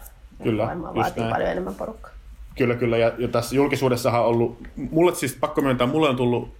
[0.42, 1.32] Kyllä, varmaan vaatii näin.
[1.32, 2.11] paljon enemmän porukkaa.
[2.59, 2.98] Kyllä, kyllä.
[2.98, 6.55] Ja, ja tässä julkisuudessahan on ollut, mulle siis pakko myöntää, mulle on tullut,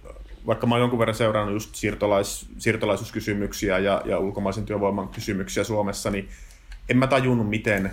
[0.47, 6.09] vaikka mä oon jonkun verran seurannut just siirtolais, siirtolaisuuskysymyksiä ja, ja ulkomaisen työvoiman kysymyksiä Suomessa,
[6.09, 6.29] niin
[6.89, 7.91] en mä tajunnut, miten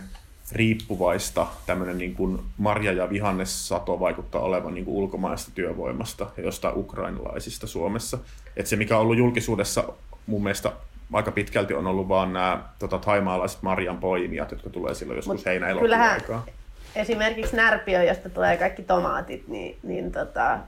[0.52, 6.76] riippuvaista tämmöinen niin kuin marja- ja vihannesato vaikuttaa olevan niin kuin ulkomaista työvoimasta ja jostain
[6.76, 8.18] ukrainalaisista Suomessa.
[8.56, 9.84] Et se, mikä on ollut julkisuudessa
[10.26, 10.72] mun mielestä
[11.12, 15.66] aika pitkälti on ollut vaan nämä tota, taimaalaiset marjan poimijat, jotka tulee silloin joskus heinä
[15.80, 16.46] kyllähän aikaa.
[16.94, 20.58] Esimerkiksi Närpiö, josta tulee kaikki tomaatit, niin, niin tota,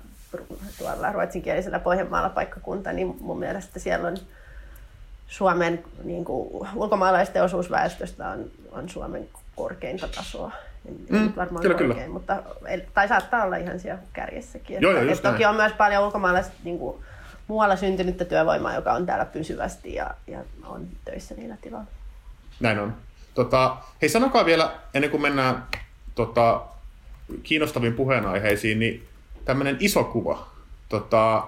[0.79, 4.17] tuolla ruotsinkielisellä Pohjanmaalla paikkakunta, niin mun mielestä siellä on
[5.27, 10.53] Suomen niin kuin, ulkomaalaisten osuus väestöstä on, on Suomen korkeinta tasoa.
[10.89, 12.13] En, Mm, varmaan kyllä, korkein, kyllä.
[12.13, 12.43] mutta,
[12.95, 14.77] tai saattaa olla ihan siellä kärjessäkin.
[14.81, 16.97] Joo, Että- joo, että toki on myös paljon ulkomaalaista niin kuin,
[17.49, 21.87] muualla syntynyttä työvoimaa, joka on täällä pysyvästi ja, ja on töissä niillä tiloilla.
[22.61, 22.95] Näin on.
[23.35, 25.67] Tota, hei, sanokaa vielä, ennen kuin mennään
[26.15, 26.63] tota,
[27.43, 29.09] kiinnostaviin puheenaiheisiin, niin
[29.45, 30.47] tämmöinen iso kuva.
[30.89, 31.47] Tota,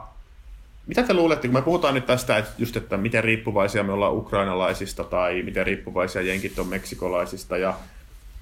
[0.87, 4.15] mitä te luulette, kun me puhutaan nyt tästä, että just, että miten riippuvaisia me ollaan
[4.15, 7.75] ukrainalaisista tai miten riippuvaisia jenkit on meksikolaisista ja,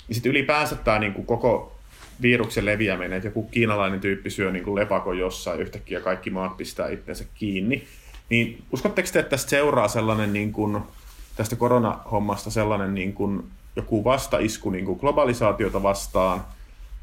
[0.09, 1.78] ja sitten ylipäänsä tämä niin kuin koko
[2.22, 6.88] viruksen leviäminen, että joku kiinalainen tyyppi syö niin kuin lepakon jossain yhtäkkiä kaikki maat pistää
[6.88, 7.86] itsensä kiinni,
[8.28, 10.82] niin uskotteko te, että tästä seuraa sellainen niin kuin,
[11.36, 13.44] tästä koronahommasta sellainen niin kuin
[13.76, 16.44] joku vastaisku niin kuin globalisaatiota vastaan,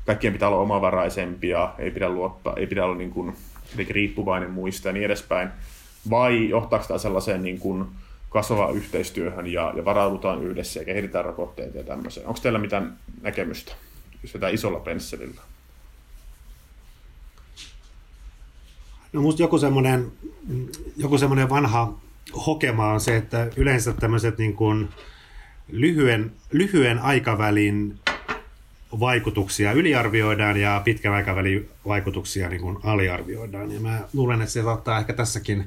[0.09, 3.35] kaikkien pitää olla omavaraisempia, ei pidä luottaa, ei pidä olla niin kuin
[3.89, 5.49] riippuvainen muista ja niin edespäin,
[6.09, 7.85] vai johtaako tämä sellaiseen niin kuin
[8.29, 12.27] kasvavaan yhteistyöhön ja, ja varaudutaan yhdessä ja kehitetään rokotteita ja tämmöiseen.
[12.27, 13.71] Onko teillä mitään näkemystä,
[14.23, 15.41] jos vetää isolla pensselillä?
[19.13, 20.11] No musta joku semmoinen,
[20.97, 21.93] joku semmoinen vanha
[22.45, 24.89] hokema on se, että yleensä tämmöiset niin kuin
[25.67, 27.99] lyhyen, lyhyen aikavälin
[28.99, 33.71] vaikutuksia yliarvioidaan ja pitkän aikavälin vaikutuksia niin kuin aliarvioidaan.
[33.71, 35.65] Ja mä luulen, että se saattaa ehkä tässäkin,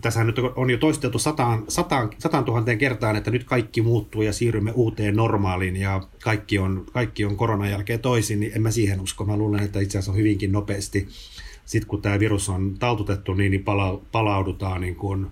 [0.00, 4.32] tässähän nyt on jo toisteltu sataan, sataan, sataan tuhanteen kertaan, että nyt kaikki muuttuu ja
[4.32, 9.00] siirrymme uuteen normaaliin ja kaikki on, kaikki on koronan jälkeen toisin, niin en mä siihen
[9.00, 9.24] usko.
[9.24, 11.08] Mä luulen, että itse asiassa on hyvinkin nopeasti,
[11.64, 15.26] sitten kun tämä virus on taltutettu, niin, niin pala, palaudutaan niin kuin,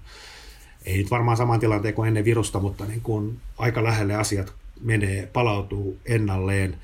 [0.87, 4.53] ei nyt varmaan saman tilanteen kuin ennen virusta, mutta niin kuin aika lähelle asiat
[4.85, 6.77] menee, palautuu ennalleen.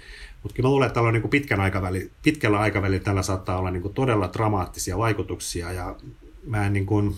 [0.42, 3.70] Mutta kyllä mä luulen, että tällä on niin pitkän aikaväli, pitkällä aikavälillä tällä saattaa olla
[3.70, 5.96] niin todella dramaattisia vaikutuksia ja
[6.46, 7.14] mä en niin kuin,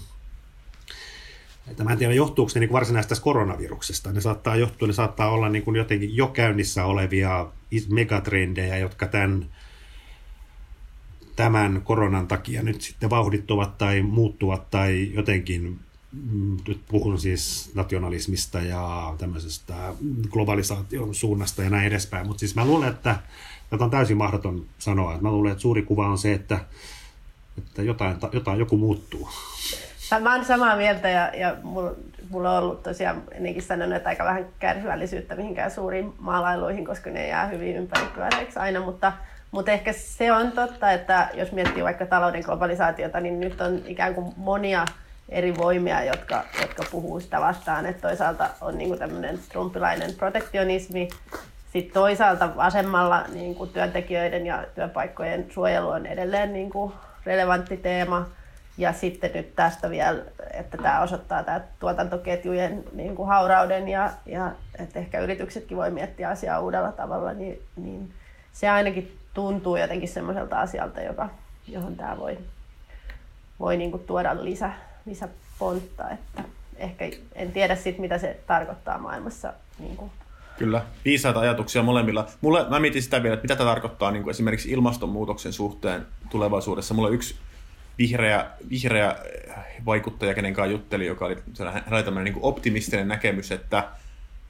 [1.68, 4.12] että mä en tiedä johtuuko ne niin varsinaisesti tästä koronaviruksesta.
[4.12, 7.46] Ne saattaa johtua, ne saattaa olla niin jotenkin jo käynnissä olevia
[7.88, 9.46] megatrendejä, jotka tämän,
[11.36, 15.80] tämän koronan takia nyt sitten vauhdittuvat tai muuttuvat tai jotenkin
[16.68, 19.74] nyt puhun siis nationalismista ja tämmöisestä
[20.30, 23.16] globalisaation suunnasta ja näin edespäin, mutta siis mä luulen, että
[23.70, 25.18] tätä on täysin mahdoton sanoa.
[25.20, 26.58] Mä luulen, että suuri kuva on se, että,
[27.58, 29.28] että jotain, jotain, joku muuttuu.
[30.20, 31.92] Mä oon samaa mieltä ja, ja mulla,
[32.30, 37.28] mulla on ollut tosiaan ennenkin sanonut, että aika vähän kärsivällisyyttä mihinkään suuriin maalailuihin, koska ne
[37.28, 39.12] jää hyvin ympäripyöreiksi aina, mutta,
[39.50, 44.14] mutta ehkä se on totta, että jos miettii vaikka talouden globalisaatiota, niin nyt on ikään
[44.14, 44.84] kuin monia
[45.28, 47.86] eri voimia, jotka, jotka puhuu sitä vastaan.
[47.86, 51.08] Että toisaalta on niin tämmöinen trumpilainen protektionismi,
[51.72, 56.92] sitten toisaalta vasemmalla niin kuin työntekijöiden ja työpaikkojen suojelu on edelleen niin kuin
[57.26, 58.26] relevantti teema.
[58.78, 64.52] Ja sitten nyt tästä vielä, että tämä osoittaa tämä tuotantoketjujen niin kuin haurauden ja, ja
[64.78, 68.12] että ehkä yrityksetkin voi miettiä asiaa uudella tavalla, niin, niin
[68.52, 71.28] se ainakin tuntuu jotenkin semmoiselta asialta, joka,
[71.68, 72.38] johon tämä voi,
[73.60, 74.72] voi niin kuin tuoda lisä,
[75.06, 76.10] lisäpontta.
[76.10, 76.44] Että
[76.76, 80.10] ehkä en tiedä sit, mitä se tarkoittaa maailmassa niin kuin
[80.58, 82.26] Kyllä, viisaita ajatuksia molemmilla.
[82.40, 86.94] Mulle, mä mietin sitä vielä, että mitä tämä tarkoittaa niin kuin esimerkiksi ilmastonmuutoksen suhteen tulevaisuudessa.
[86.94, 87.34] Mulla yksi
[87.98, 89.16] vihreä, vihreä
[89.86, 91.36] vaikuttaja, kenen kanssa juttelin, joka oli
[92.04, 93.88] tämmöinen niin optimistinen näkemys, että,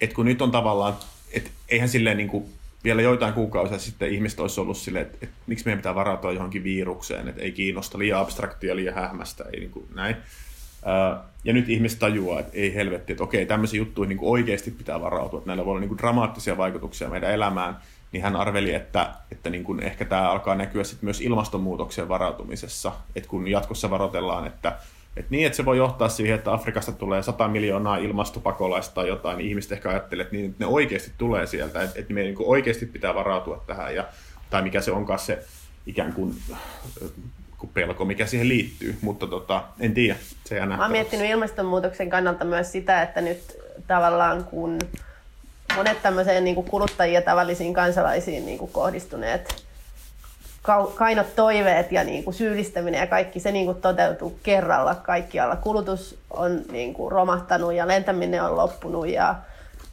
[0.00, 0.96] että kun nyt on tavallaan,
[1.32, 2.52] että eihän silleen niin kuin
[2.84, 6.64] vielä joitain kuukausia sitten ihmiset olisi ollut silleen, että, että miksi meidän pitää varautua johonkin
[6.64, 10.16] virukseen, että ei kiinnosta liian abstraktia, liian hähmästä, ei niin kuin näin.
[11.44, 15.38] Ja nyt ihmiset tajuaa, että ei helvetti, että okei, tämmöisiä juttuja niin oikeasti pitää varautua,
[15.38, 17.78] että näillä voi olla niin kuin dramaattisia vaikutuksia meidän elämään,
[18.12, 22.92] niin hän arveli, että, että niin kuin ehkä tämä alkaa näkyä sitten myös ilmastonmuutokseen varautumisessa,
[23.16, 24.78] että kun jatkossa varoitellaan, että,
[25.16, 29.38] että niin, että se voi johtaa siihen, että Afrikasta tulee 100 miljoonaa ilmastopakolaista tai jotain,
[29.38, 32.36] niin ihmiset ehkä ajattelee, että, niin, että ne oikeasti tulee sieltä, että, että me niin
[32.38, 34.04] oikeasti pitää varautua tähän, ja,
[34.50, 35.44] tai mikä se onkaan se
[35.86, 36.34] ikään kuin
[37.62, 42.10] kuin pelko, mikä siihen liittyy, mutta tota, en tiedä, se jää Mä oon miettinyt ilmastonmuutoksen
[42.10, 44.78] kannalta myös sitä, että nyt tavallaan kun
[45.76, 49.64] monet tämmöiseen niin kuin kuluttajia tavallisiin kansalaisiin niin kuin kohdistuneet
[50.94, 55.56] kainot toiveet ja niin kuin syyllistäminen ja kaikki se niin kuin toteutuu kerralla kaikkialla.
[55.56, 59.34] Kulutus on niin kuin romahtanut ja lentäminen on loppunut ja,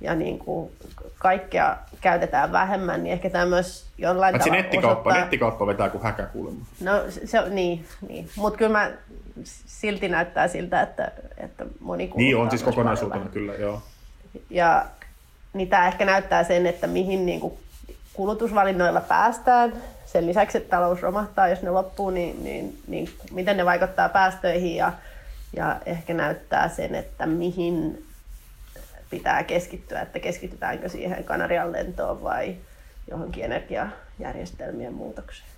[0.01, 0.71] ja niin kuin
[1.17, 5.23] kaikkea käytetään vähemmän, niin ehkä tämä myös jollain Paitsi tavalla nettikauppa, osoittaa...
[5.23, 6.65] nettikauppa vetää kuin häkä kuulemma.
[6.81, 6.91] No
[7.25, 8.29] se on, niin, niin.
[8.35, 8.91] mutta kyllä mä
[9.45, 13.81] silti näyttää siltä, että, että moni Niin on siis kokonaisuutena kyllä, joo.
[14.49, 14.85] Ja
[15.53, 17.53] niin tämä ehkä näyttää sen, että mihin niin kuin
[18.13, 19.73] kulutusvalinnoilla päästään.
[20.11, 24.75] Sen lisäksi, että talous romahtaa, jos ne loppuu, niin, niin, niin miten ne vaikuttaa päästöihin
[24.75, 24.93] ja,
[25.55, 28.05] ja ehkä näyttää sen, että mihin
[29.09, 32.55] pitää keskittyä, että keskitytäänkö siihen Kanarian lentoon vai
[33.09, 35.49] johonkin energiajärjestelmien muutokseen.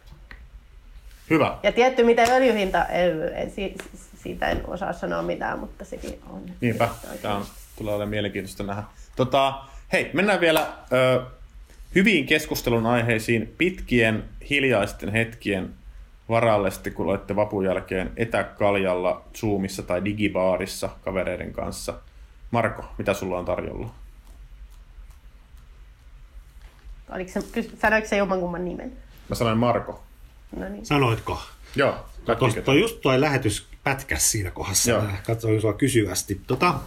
[1.29, 1.57] Hyvä.
[1.63, 3.75] Ja tietty, miten öljyhinta ei,
[4.23, 6.41] siitä en osaa sanoa mitään, mutta sekin on.
[6.61, 6.89] Niinpä,
[7.21, 7.45] tämä on,
[7.77, 8.83] tulee olemaan mielenkiintoista nähdä.
[9.15, 9.53] Tota,
[9.93, 11.21] hei, mennään vielä ö,
[11.95, 15.69] hyviin keskustelun aiheisiin pitkien hiljaisten hetkien
[16.29, 21.93] varalle, sitten kun olette vapun jälkeen etäkaljalla, Zoomissa tai digibaarissa kavereiden kanssa–
[22.51, 23.89] Marko, mitä sulla on tarjolla?
[27.09, 28.97] Oliko se, sanoiko se jommankumman nimen?
[29.29, 30.03] Mä sanoin Marko.
[30.55, 30.85] No niin.
[30.85, 31.41] Sanoitko?
[31.75, 32.05] Joo.
[32.39, 34.91] Tuosta toi just toi lähetys pätkäs siinä kohdassa.
[34.91, 35.03] Joo.
[35.25, 36.41] katsoin sua kysyvästi.
[36.47, 36.79] Tota,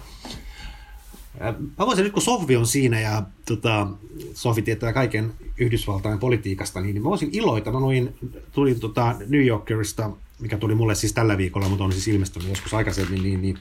[1.78, 3.86] mä voisin nyt, kun Sohvi on siinä ja tota,
[4.34, 7.72] Sohvi tietää kaiken Yhdysvaltain politiikasta, niin mä voisin iloita.
[7.72, 8.14] Mä luin,
[8.52, 10.10] tulin tota New Yorkerista,
[10.40, 13.58] mikä tuli mulle siis tällä viikolla, mutta on siis ilmestynyt joskus aikaisemmin, niin, niin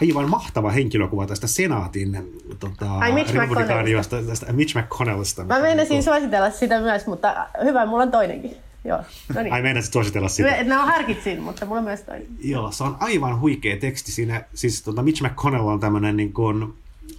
[0.00, 2.18] aivan mahtava henkilökuva tästä senaatin
[2.58, 5.44] tota, Ai Mitch republikaaniosta, tästä Mitch McConnellista.
[5.44, 8.56] Mä meinasin suositella sitä myös, mutta hyvä, mulla on toinenkin.
[8.84, 8.98] Joo,
[9.34, 9.52] no niin.
[9.52, 10.64] Ai meinasit suositella sitä?
[10.64, 12.26] No harkitsin, mutta mulla on myös toinen.
[12.44, 14.44] Joo, se on aivan huikea teksti siinä.
[14.54, 16.74] Siis tota Mitch McConnell on tämmöinen niin kuin,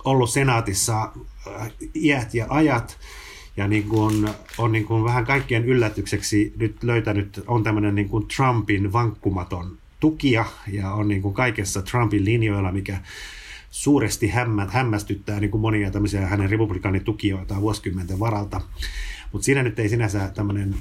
[0.07, 1.11] ollut senaatissa
[1.47, 2.97] äh, iät ja ajat
[3.57, 8.27] ja niin kuin, on niin kuin vähän kaikkien yllätykseksi nyt löytänyt, on tämmöinen niin kuin
[8.35, 12.97] Trumpin vankkumaton tukia ja on niin kuin kaikessa Trumpin linjoilla, mikä
[13.69, 18.61] suuresti hämmä, hämmästyttää niin kuin monia tämmöisiä hänen republikaanitukijoita vuosikymmenten varalta.
[19.31, 20.75] Mutta siinä nyt ei sinänsä tämmöinen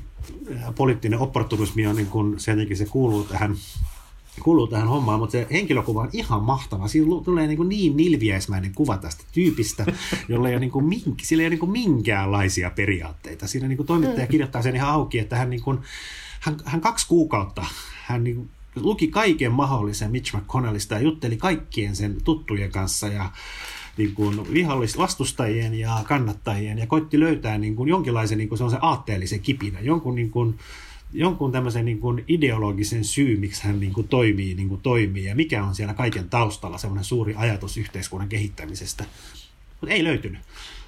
[0.54, 3.56] äh, poliittinen opportunismi on niin kuin, se se kuuluu tähän
[4.42, 6.88] kuuluu tähän hommaan, mutta se henkilökuva on ihan mahtava.
[6.88, 9.86] Siinä tulee niin, kuin niin nilviäismäinen kuva tästä tyypistä,
[10.28, 13.46] jolla ei ole, niin kuin mink, sillä ei ole niin kuin minkäänlaisia periaatteita.
[13.46, 14.30] Siinä niin kuin toimittaja mm.
[14.30, 15.78] kirjoittaa sen ihan auki, että hän, niin kuin,
[16.40, 17.64] hän, hän kaksi kuukautta
[18.06, 23.30] hän niin luki kaiken mahdollisen Mitch McConnellista ja jutteli kaikkien sen tuttujen kanssa ja
[23.96, 29.40] niin kuin vihollis, vastustajien ja kannattajien ja koitti löytää niin kuin jonkinlaisen niin kuin aatteellisen
[29.40, 30.58] kipinä, jonkun, niin kuin,
[31.12, 35.34] jonkun tämmöisen niin kuin ideologisen syy, miksi hän niin kuin toimii niin kuin toimii ja
[35.34, 39.04] mikä on siellä kaiken taustalla semmoinen suuri ajatus yhteiskunnan kehittämisestä.
[39.80, 40.40] Mutta ei löytynyt.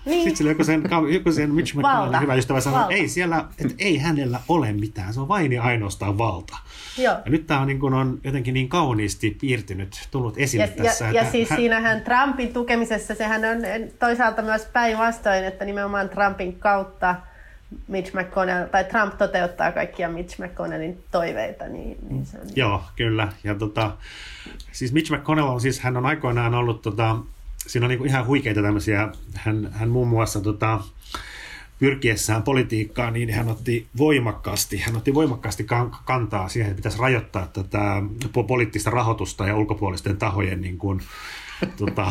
[0.05, 0.23] Niin.
[0.23, 0.83] Sitten sillä joku sen,
[1.13, 5.15] joku sen Mitch McConnellin hyvä ystävä sanoi, että ei, siellä, että ei hänellä ole mitään,
[5.15, 6.57] se on vain ja ainoastaan valta.
[6.99, 7.15] Joo.
[7.25, 11.05] Ja nyt tämä on, niin kuin on jotenkin niin kauniisti piirtynyt, tullut esille ja, tässä.
[11.05, 11.59] Ja, ja siis hän...
[11.59, 13.59] siinähän Trumpin tukemisessa, sehän on
[13.99, 17.17] toisaalta myös päinvastoin, että nimenomaan Trumpin kautta
[17.89, 21.69] Mitch McConnell, tai Trump toteuttaa kaikkia Mitch McConnellin toiveita.
[21.69, 23.33] Niin, niin se on Joo, kyllä.
[23.45, 23.97] Ja tota,
[24.73, 27.17] siis Mitch McConnell on siis, hän on aikoinaan ollut tota,
[27.67, 30.81] siinä on niin ihan huikeita tämmöisiä, hän, hän muun muassa tota,
[31.79, 35.67] pyrkiessään politiikkaan, niin hän otti voimakkaasti, hän otti voimakkaasti
[36.05, 38.03] kantaa siihen, että pitäisi rajoittaa tätä
[38.47, 41.01] poliittista rahoitusta ja ulkopuolisten tahojen niin kuin,
[41.77, 42.11] tota,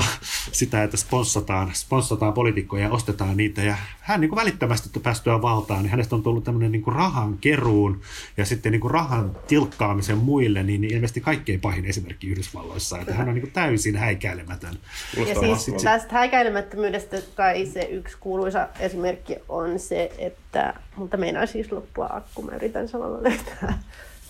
[0.51, 3.61] sitä, että sponssataan, sponssataan poliitikkoja ja ostetaan niitä.
[3.61, 7.37] Ja hän niin kuin välittömästi päästyä valtaan, niin hänestä on tullut tämmöinen niin kuin rahan
[7.37, 8.01] keruun
[8.37, 12.99] ja sitten niin kuin rahan tilkkaamisen muille, niin, niin ilmeisesti kaikkein pahin esimerkki Yhdysvalloissa.
[12.99, 14.77] Että hän on niin kuin täysin häikäilemätön.
[15.17, 21.71] Ja siis tästä häikäilemättömyydestä kai se yksi kuuluisa esimerkki on se, että, mutta meinaa siis
[21.71, 23.79] loppua akku, mä yritän samalla löytää,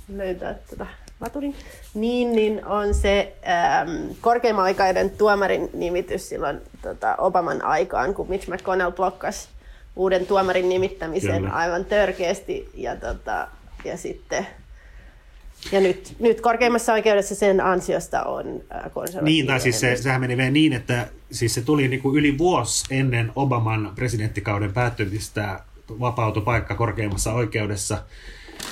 [0.08, 0.88] löytää tätä
[1.20, 1.56] laturin,
[1.94, 8.50] niin, niin on se ähm, korkeimman aikainen tuomarin nimitys silloin tota, Obaman aikaan, kun Mitch
[8.50, 9.48] McConnell blokkasi
[9.96, 11.54] uuden tuomarin nimittämisen Kyllä.
[11.54, 12.70] aivan törkeästi.
[12.74, 13.48] Ja, tota,
[13.86, 14.48] ja sitten
[15.72, 18.46] ja nyt, nyt korkeimmassa oikeudessa sen ansiosta on
[18.94, 19.24] konservatiivinen.
[19.24, 22.38] Niin, tai siis se, sehän meni vielä niin, että siis se tuli niin kuin yli
[22.38, 25.60] vuosi ennen Obaman presidenttikauden päättymistä
[26.00, 28.04] vapautupaikka korkeimmassa oikeudessa.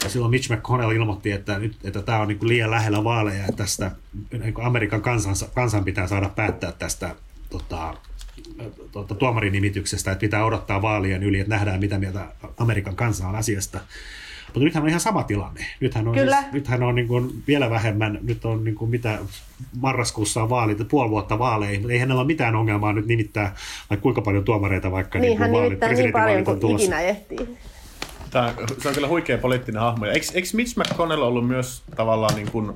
[0.03, 3.45] Ja silloin Mitch McConnell ilmoitti, että, nyt, että tämä on niin kuin liian lähellä vaaleja,
[3.45, 3.91] että tästä
[4.31, 7.15] niin kuin Amerikan kansan, kansan pitää saada päättää tästä
[7.49, 7.93] tota,
[8.91, 12.25] tota, tuomarinimityksestä, että pitää odottaa vaalien yli, että nähdään mitä mieltä
[12.57, 13.79] Amerikan kansa on asiasta.
[14.45, 15.65] Mutta nythän on ihan sama tilanne.
[15.79, 16.41] Nythän on, Kyllä.
[16.41, 19.19] Siis, nythän on niin kuin vielä vähemmän, nyt on niin kuin mitä
[19.79, 23.55] marraskuussa on vaalit, puoli vuotta vaaleihin, mutta ei hänellä ole mitään ongelmaa nyt nimittää
[23.89, 27.57] vaikka kuinka paljon tuomareita vaikka niin, niin hän vaalit, niin paljon kuin ikinä ehtii.
[28.35, 30.05] Tämä, se on kyllä huikea poliittinen hahmo.
[30.05, 32.71] Eikö, eikö Mitch McConnell ollut myös tavallaan niin kuin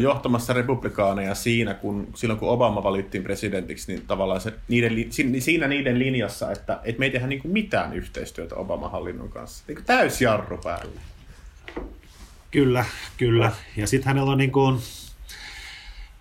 [0.00, 4.92] johtamassa republikaaneja siinä, kun, silloin kun Obama valittiin presidentiksi, niin tavallaan se, niiden,
[5.38, 9.64] siinä niiden linjassa, että, että me ei tehdä niin kuin mitään yhteistyötä Obama-hallinnon kanssa.
[9.68, 11.00] Niin täys jarru päälle.
[12.50, 12.84] Kyllä,
[13.16, 13.52] kyllä.
[13.76, 14.78] Ja sitten hänellä on niin kuin,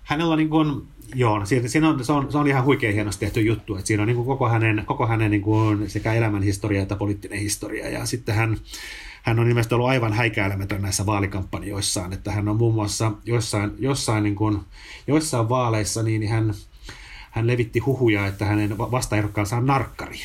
[0.03, 2.93] hänellä on niin kuin, Joo, no siinä, siinä on, se, on, se on ihan huikein
[2.93, 6.13] hienosti tehty juttu, että siinä on niin kuin koko hänen, koko hänen niin kuin sekä
[6.13, 8.57] elämän historia että poliittinen historia, ja sitten hän,
[9.23, 14.23] hän on ilmeisesti ollut aivan häikäilemätön näissä vaalikampanjoissaan, että hän on muun muassa jossain, jossain,
[14.23, 14.59] niin kuin,
[15.07, 16.53] joissain vaaleissa, niin hän,
[17.31, 20.19] hän levitti huhuja, että hänen vastaehdokkaansa on narkkari.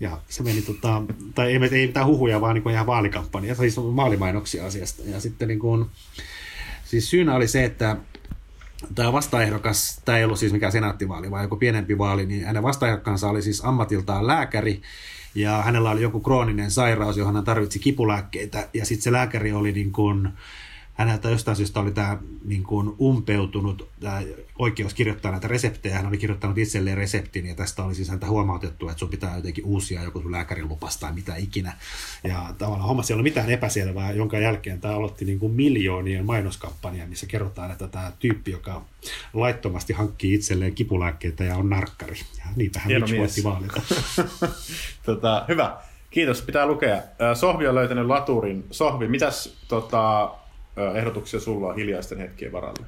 [0.00, 1.02] Ja se meni, tota,
[1.34, 5.02] tai ei, ei mitään huhuja, vaan niin kuin ihan vaalikampanja, siis vaalimainoksia asiasta.
[5.06, 5.86] Ja sitten niin kuin,
[6.84, 7.96] siis syynä oli se, että
[8.94, 13.28] tämä vastaehdokas, tämä ei ollut siis mikään senaattivaali, vaan joku pienempi vaali, niin hänen vastaehdokkaansa
[13.28, 14.82] oli siis ammatiltaan lääkäri,
[15.34, 19.72] ja hänellä oli joku krooninen sairaus, johon hän tarvitsi kipulääkkeitä, ja sitten se lääkäri oli
[19.72, 20.28] niin kuin,
[20.94, 24.22] häneltä jostain syystä oli tämä niin kuin umpeutunut tämä
[24.58, 25.94] oikeus kirjoittaa näitä reseptejä.
[25.94, 29.64] Hän oli kirjoittanut itselleen reseptin ja tästä oli siis häntä huomautettu, että sun pitää jotenkin
[29.64, 31.72] uusia joku sun lääkärin lupas tai mitä ikinä.
[32.24, 37.08] Ja tavallaan hommassa ei ole mitään epäselvää, jonka jälkeen tämä aloitti niin kuin miljoonien mainoskampanjan,
[37.08, 38.84] missä kerrotaan, että tämä tyyppi, joka
[39.32, 42.16] laittomasti hankkii itselleen kipulääkkeitä ja on narkkari.
[42.38, 43.82] Ja niitähän Hieno Mitch voitti vaalita.
[45.06, 45.76] tota, hyvä.
[46.10, 47.02] Kiitos, pitää lukea.
[47.34, 48.64] Sohvi on löytänyt laturin.
[48.70, 50.30] Sohvi, mitäs tota,
[50.94, 52.86] ehdotuksia sulla on hiljaisten hetkien varalle?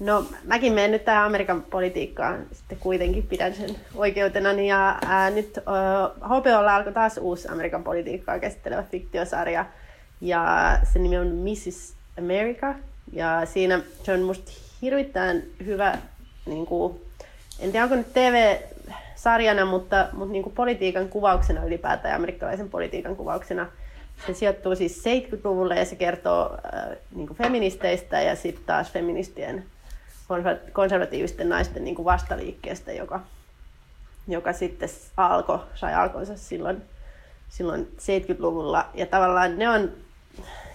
[0.00, 4.52] No mäkin menen nyt tähän Amerikan politiikkaan, sitten kuitenkin pidän sen oikeutena.
[4.52, 9.66] Ja ää, nyt äh, HBOlla alkoi taas uusi Amerikan politiikkaa käsittelevä fiktiosarja.
[10.20, 11.94] Ja se nimi on Mrs.
[12.18, 12.74] America.
[13.12, 14.52] Ja siinä se on musta
[14.82, 15.98] hirvittävän hyvä,
[16.46, 17.00] niin kuin,
[17.60, 23.66] en tiedä onko nyt TV-sarjana, mutta, mutta niin kuin politiikan kuvauksena ylipäätään, amerikkalaisen politiikan kuvauksena–
[24.26, 29.64] se sijoittuu siis 70-luvulle ja se kertoo äh, niin feministeistä ja sitten taas feministien
[30.72, 33.20] konservatiivisten naisten niin vastaliikkeestä, joka,
[34.28, 36.82] joka sitten alkoi, sai alkonsa silloin,
[37.48, 38.88] silloin 70-luvulla.
[38.94, 39.92] Ja tavallaan ne on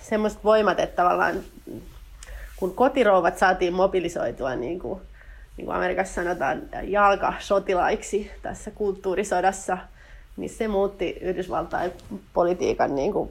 [0.01, 1.35] semmoiset voimat, että tavallaan
[2.55, 5.01] kun kotirouvat saatiin mobilisoitua, niin kuin,
[5.57, 9.77] niin kuin Amerikassa sanotaan, jalkasotilaiksi tässä kulttuurisodassa–
[10.37, 11.91] niin se muutti Yhdysvaltain
[12.33, 13.29] politiikan niin kuin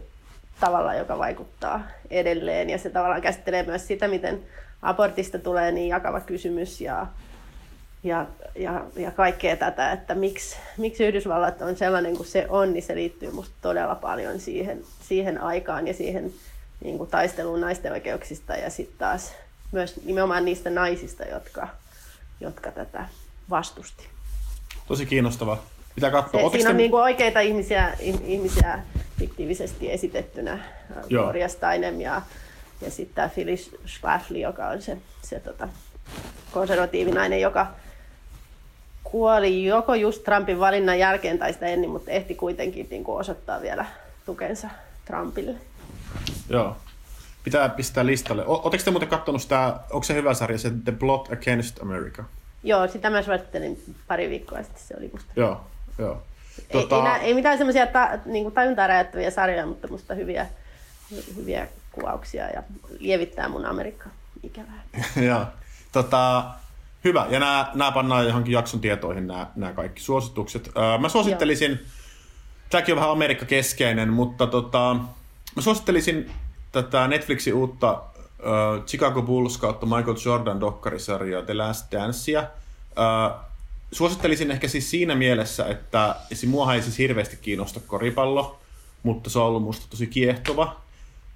[0.60, 1.80] tavalla, joka vaikuttaa
[2.10, 2.70] edelleen.
[2.70, 4.40] Ja se tavallaan käsittelee myös sitä, miten
[4.82, 7.06] abortista tulee niin jakava kysymys ja,
[8.02, 12.82] ja, ja, ja kaikkea tätä, että miksi, miksi Yhdysvallat on sellainen kuin se on, niin
[12.82, 16.32] se liittyy musta todella paljon siihen, siihen aikaan ja siihen
[16.84, 19.32] niin kuin taisteluun naisten oikeuksista ja sitten taas
[19.72, 21.68] myös nimenomaan niistä naisista, jotka,
[22.40, 23.08] jotka tätä
[23.50, 24.04] vastusti.
[24.88, 25.58] Tosi kiinnostava.
[25.94, 26.50] Pitää katsoa.
[26.50, 26.82] Se, siinä on te...
[26.82, 27.92] niin kuin oikeita ihmisiä,
[28.24, 28.78] ihmisiä
[29.18, 30.58] fiktiivisesti esitettynä.
[31.08, 32.22] Gloria Steinem ja,
[32.80, 35.68] ja sitten tämä Phyllis Schlafly, joka on se, se tota,
[36.52, 37.66] konservatiivinainen, joka
[39.04, 43.62] kuoli joko just Trumpin valinnan jälkeen tai sitä ennen, mutta ehti kuitenkin niin kuin osoittaa
[43.62, 43.84] vielä
[44.26, 44.68] tukensa
[45.04, 45.54] Trumpille.
[46.48, 46.76] Joo.
[47.44, 48.46] Pitää pistää listalle.
[48.46, 52.24] Oletteko te muuten katsonut sitä, onko se hyvä sarja, se The Plot Against America?
[52.62, 55.32] Joo, sitä mä suosittelin pari viikkoa sitten, se oli musta.
[55.36, 55.60] Joo,
[55.98, 56.22] joo.
[56.72, 57.16] Tota...
[57.16, 60.46] Ei, ei, ei mitään semmoisia ta, niin tajuntaa räjäyttäviä sarjoja, mutta musta hyviä,
[61.36, 62.62] hyviä kuvauksia ja
[62.98, 64.08] lievittää mun Amerikka
[64.42, 64.82] ikävää.
[65.28, 65.46] Joo.
[65.92, 66.44] Tota,
[67.04, 67.26] hyvä.
[67.30, 70.70] Ja nämä, nämä pannaan johonkin jakson tietoihin, nämä, nämä kaikki suositukset.
[70.76, 71.80] Öö, mä suosittelisin, Joo.
[72.70, 74.96] tämäkin on vähän Amerikka-keskeinen, mutta tota,
[75.56, 76.30] mä suosittelisin
[76.72, 82.44] tätä Netflixin uutta uh, Chicago Bulls kautta Michael Jordan dokkarisarjaa The Last Dancea.
[83.92, 86.16] Suosittelisin ehkä siis siinä mielessä, että
[86.46, 88.58] mua ei siis hirveästi kiinnosta koripallo,
[89.02, 90.76] mutta se on ollut musta tosi kiehtova.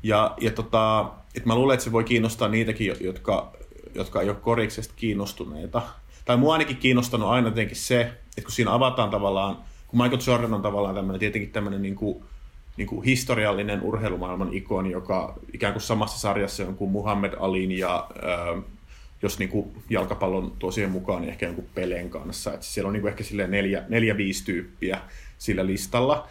[0.02, 3.52] Ja, ja tota, et mä luulen, että se voi kiinnostaa niitäkin, jotka,
[3.94, 5.82] jotka ei ole koriksesta kiinnostuneita.
[6.24, 10.54] Tai mua ainakin kiinnostanut aina jotenkin se, että kun siinä avataan tavallaan, kun Michael Jordan
[10.54, 12.24] on tavallaan tämmöinen, tietenkin tämmöinen niin kuin,
[12.76, 18.08] niin kuin historiallinen urheilumaailman ikoni, joka ikään kuin samassa sarjassa on kuin Muhammad Alin ja
[18.16, 18.62] äh,
[19.22, 22.54] jos niin kuin jalkapallon tuo mukaan, niin ehkä jonkun Peleen kanssa.
[22.54, 25.00] Että siellä on niin kuin ehkä neljä, neljä, viisi tyyppiä
[25.38, 26.28] sillä listalla.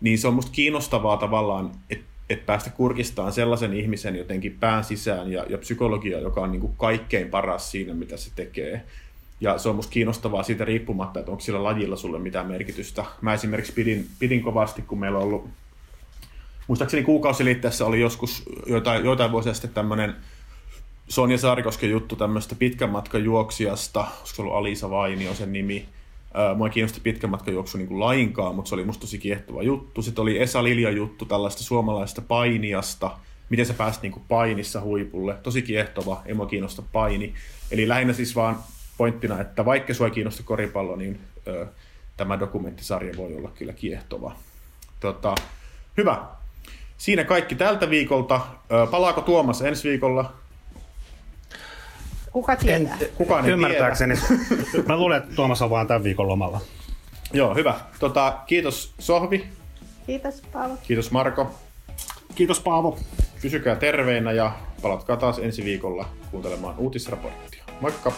[0.00, 5.32] Niin se on musta kiinnostavaa tavallaan, että et päästä kurkistaan sellaisen ihmisen jotenkin pään sisään
[5.32, 8.82] ja, ja psykologia, joka on niin kuin kaikkein paras siinä, mitä se tekee.
[9.40, 13.04] Ja se on musta kiinnostavaa siitä riippumatta, että onko sillä lajilla sulle mitään merkitystä.
[13.20, 15.48] Mä esimerkiksi pidin, pidin kovasti, kun meillä on ollut,
[16.66, 20.16] muistaakseni kuukausiliitteessä oli joskus joitain, joitain vuosia sitten tämmöinen
[21.08, 25.88] Sonja Saarikosken juttu tämmöistä pitkän matkan juoksijasta, olisiko se ollut Alisa Vaini on sen nimi.
[26.56, 30.02] Mua ei kiinnosti pitkän matkan juoksu niin lainkaan, mutta se oli musta tosi kiehtova juttu.
[30.02, 33.10] Sitten oli Esa Lilja juttu tällaista suomalaista painiasta,
[33.50, 35.34] miten se pääsi niin painissa huipulle.
[35.42, 37.34] Tosi kiehtova, ei mua kiinnosta paini.
[37.70, 38.58] Eli lähinnä siis vaan
[38.98, 41.66] pointtina, että vaikka sua ei kiinnosta koripallo, niin ö,
[42.16, 44.36] tämä dokumenttisarja voi olla kyllä kiehtova.
[45.00, 45.34] Tota,
[45.96, 46.24] hyvä.
[46.98, 48.40] Siinä kaikki tältä viikolta.
[48.90, 50.32] Palaako Tuomas ensi viikolla?
[52.36, 52.98] Kuka tietää?
[53.00, 54.14] En, Kukaan ei Ymmärtääkseni.
[54.88, 56.60] Mä luulen, että Tuomas on vaan tämän viikon lomalla.
[57.32, 57.74] Joo, hyvä.
[57.98, 59.46] Tota, kiitos Sohvi.
[60.06, 60.76] Kiitos Paavo.
[60.86, 61.54] Kiitos Marko.
[62.34, 62.98] Kiitos Paavo.
[63.42, 64.52] Pysykää terveinä ja
[64.82, 67.64] palatkaa taas ensi viikolla kuuntelemaan uutisraporttia.
[67.80, 68.12] Moikka!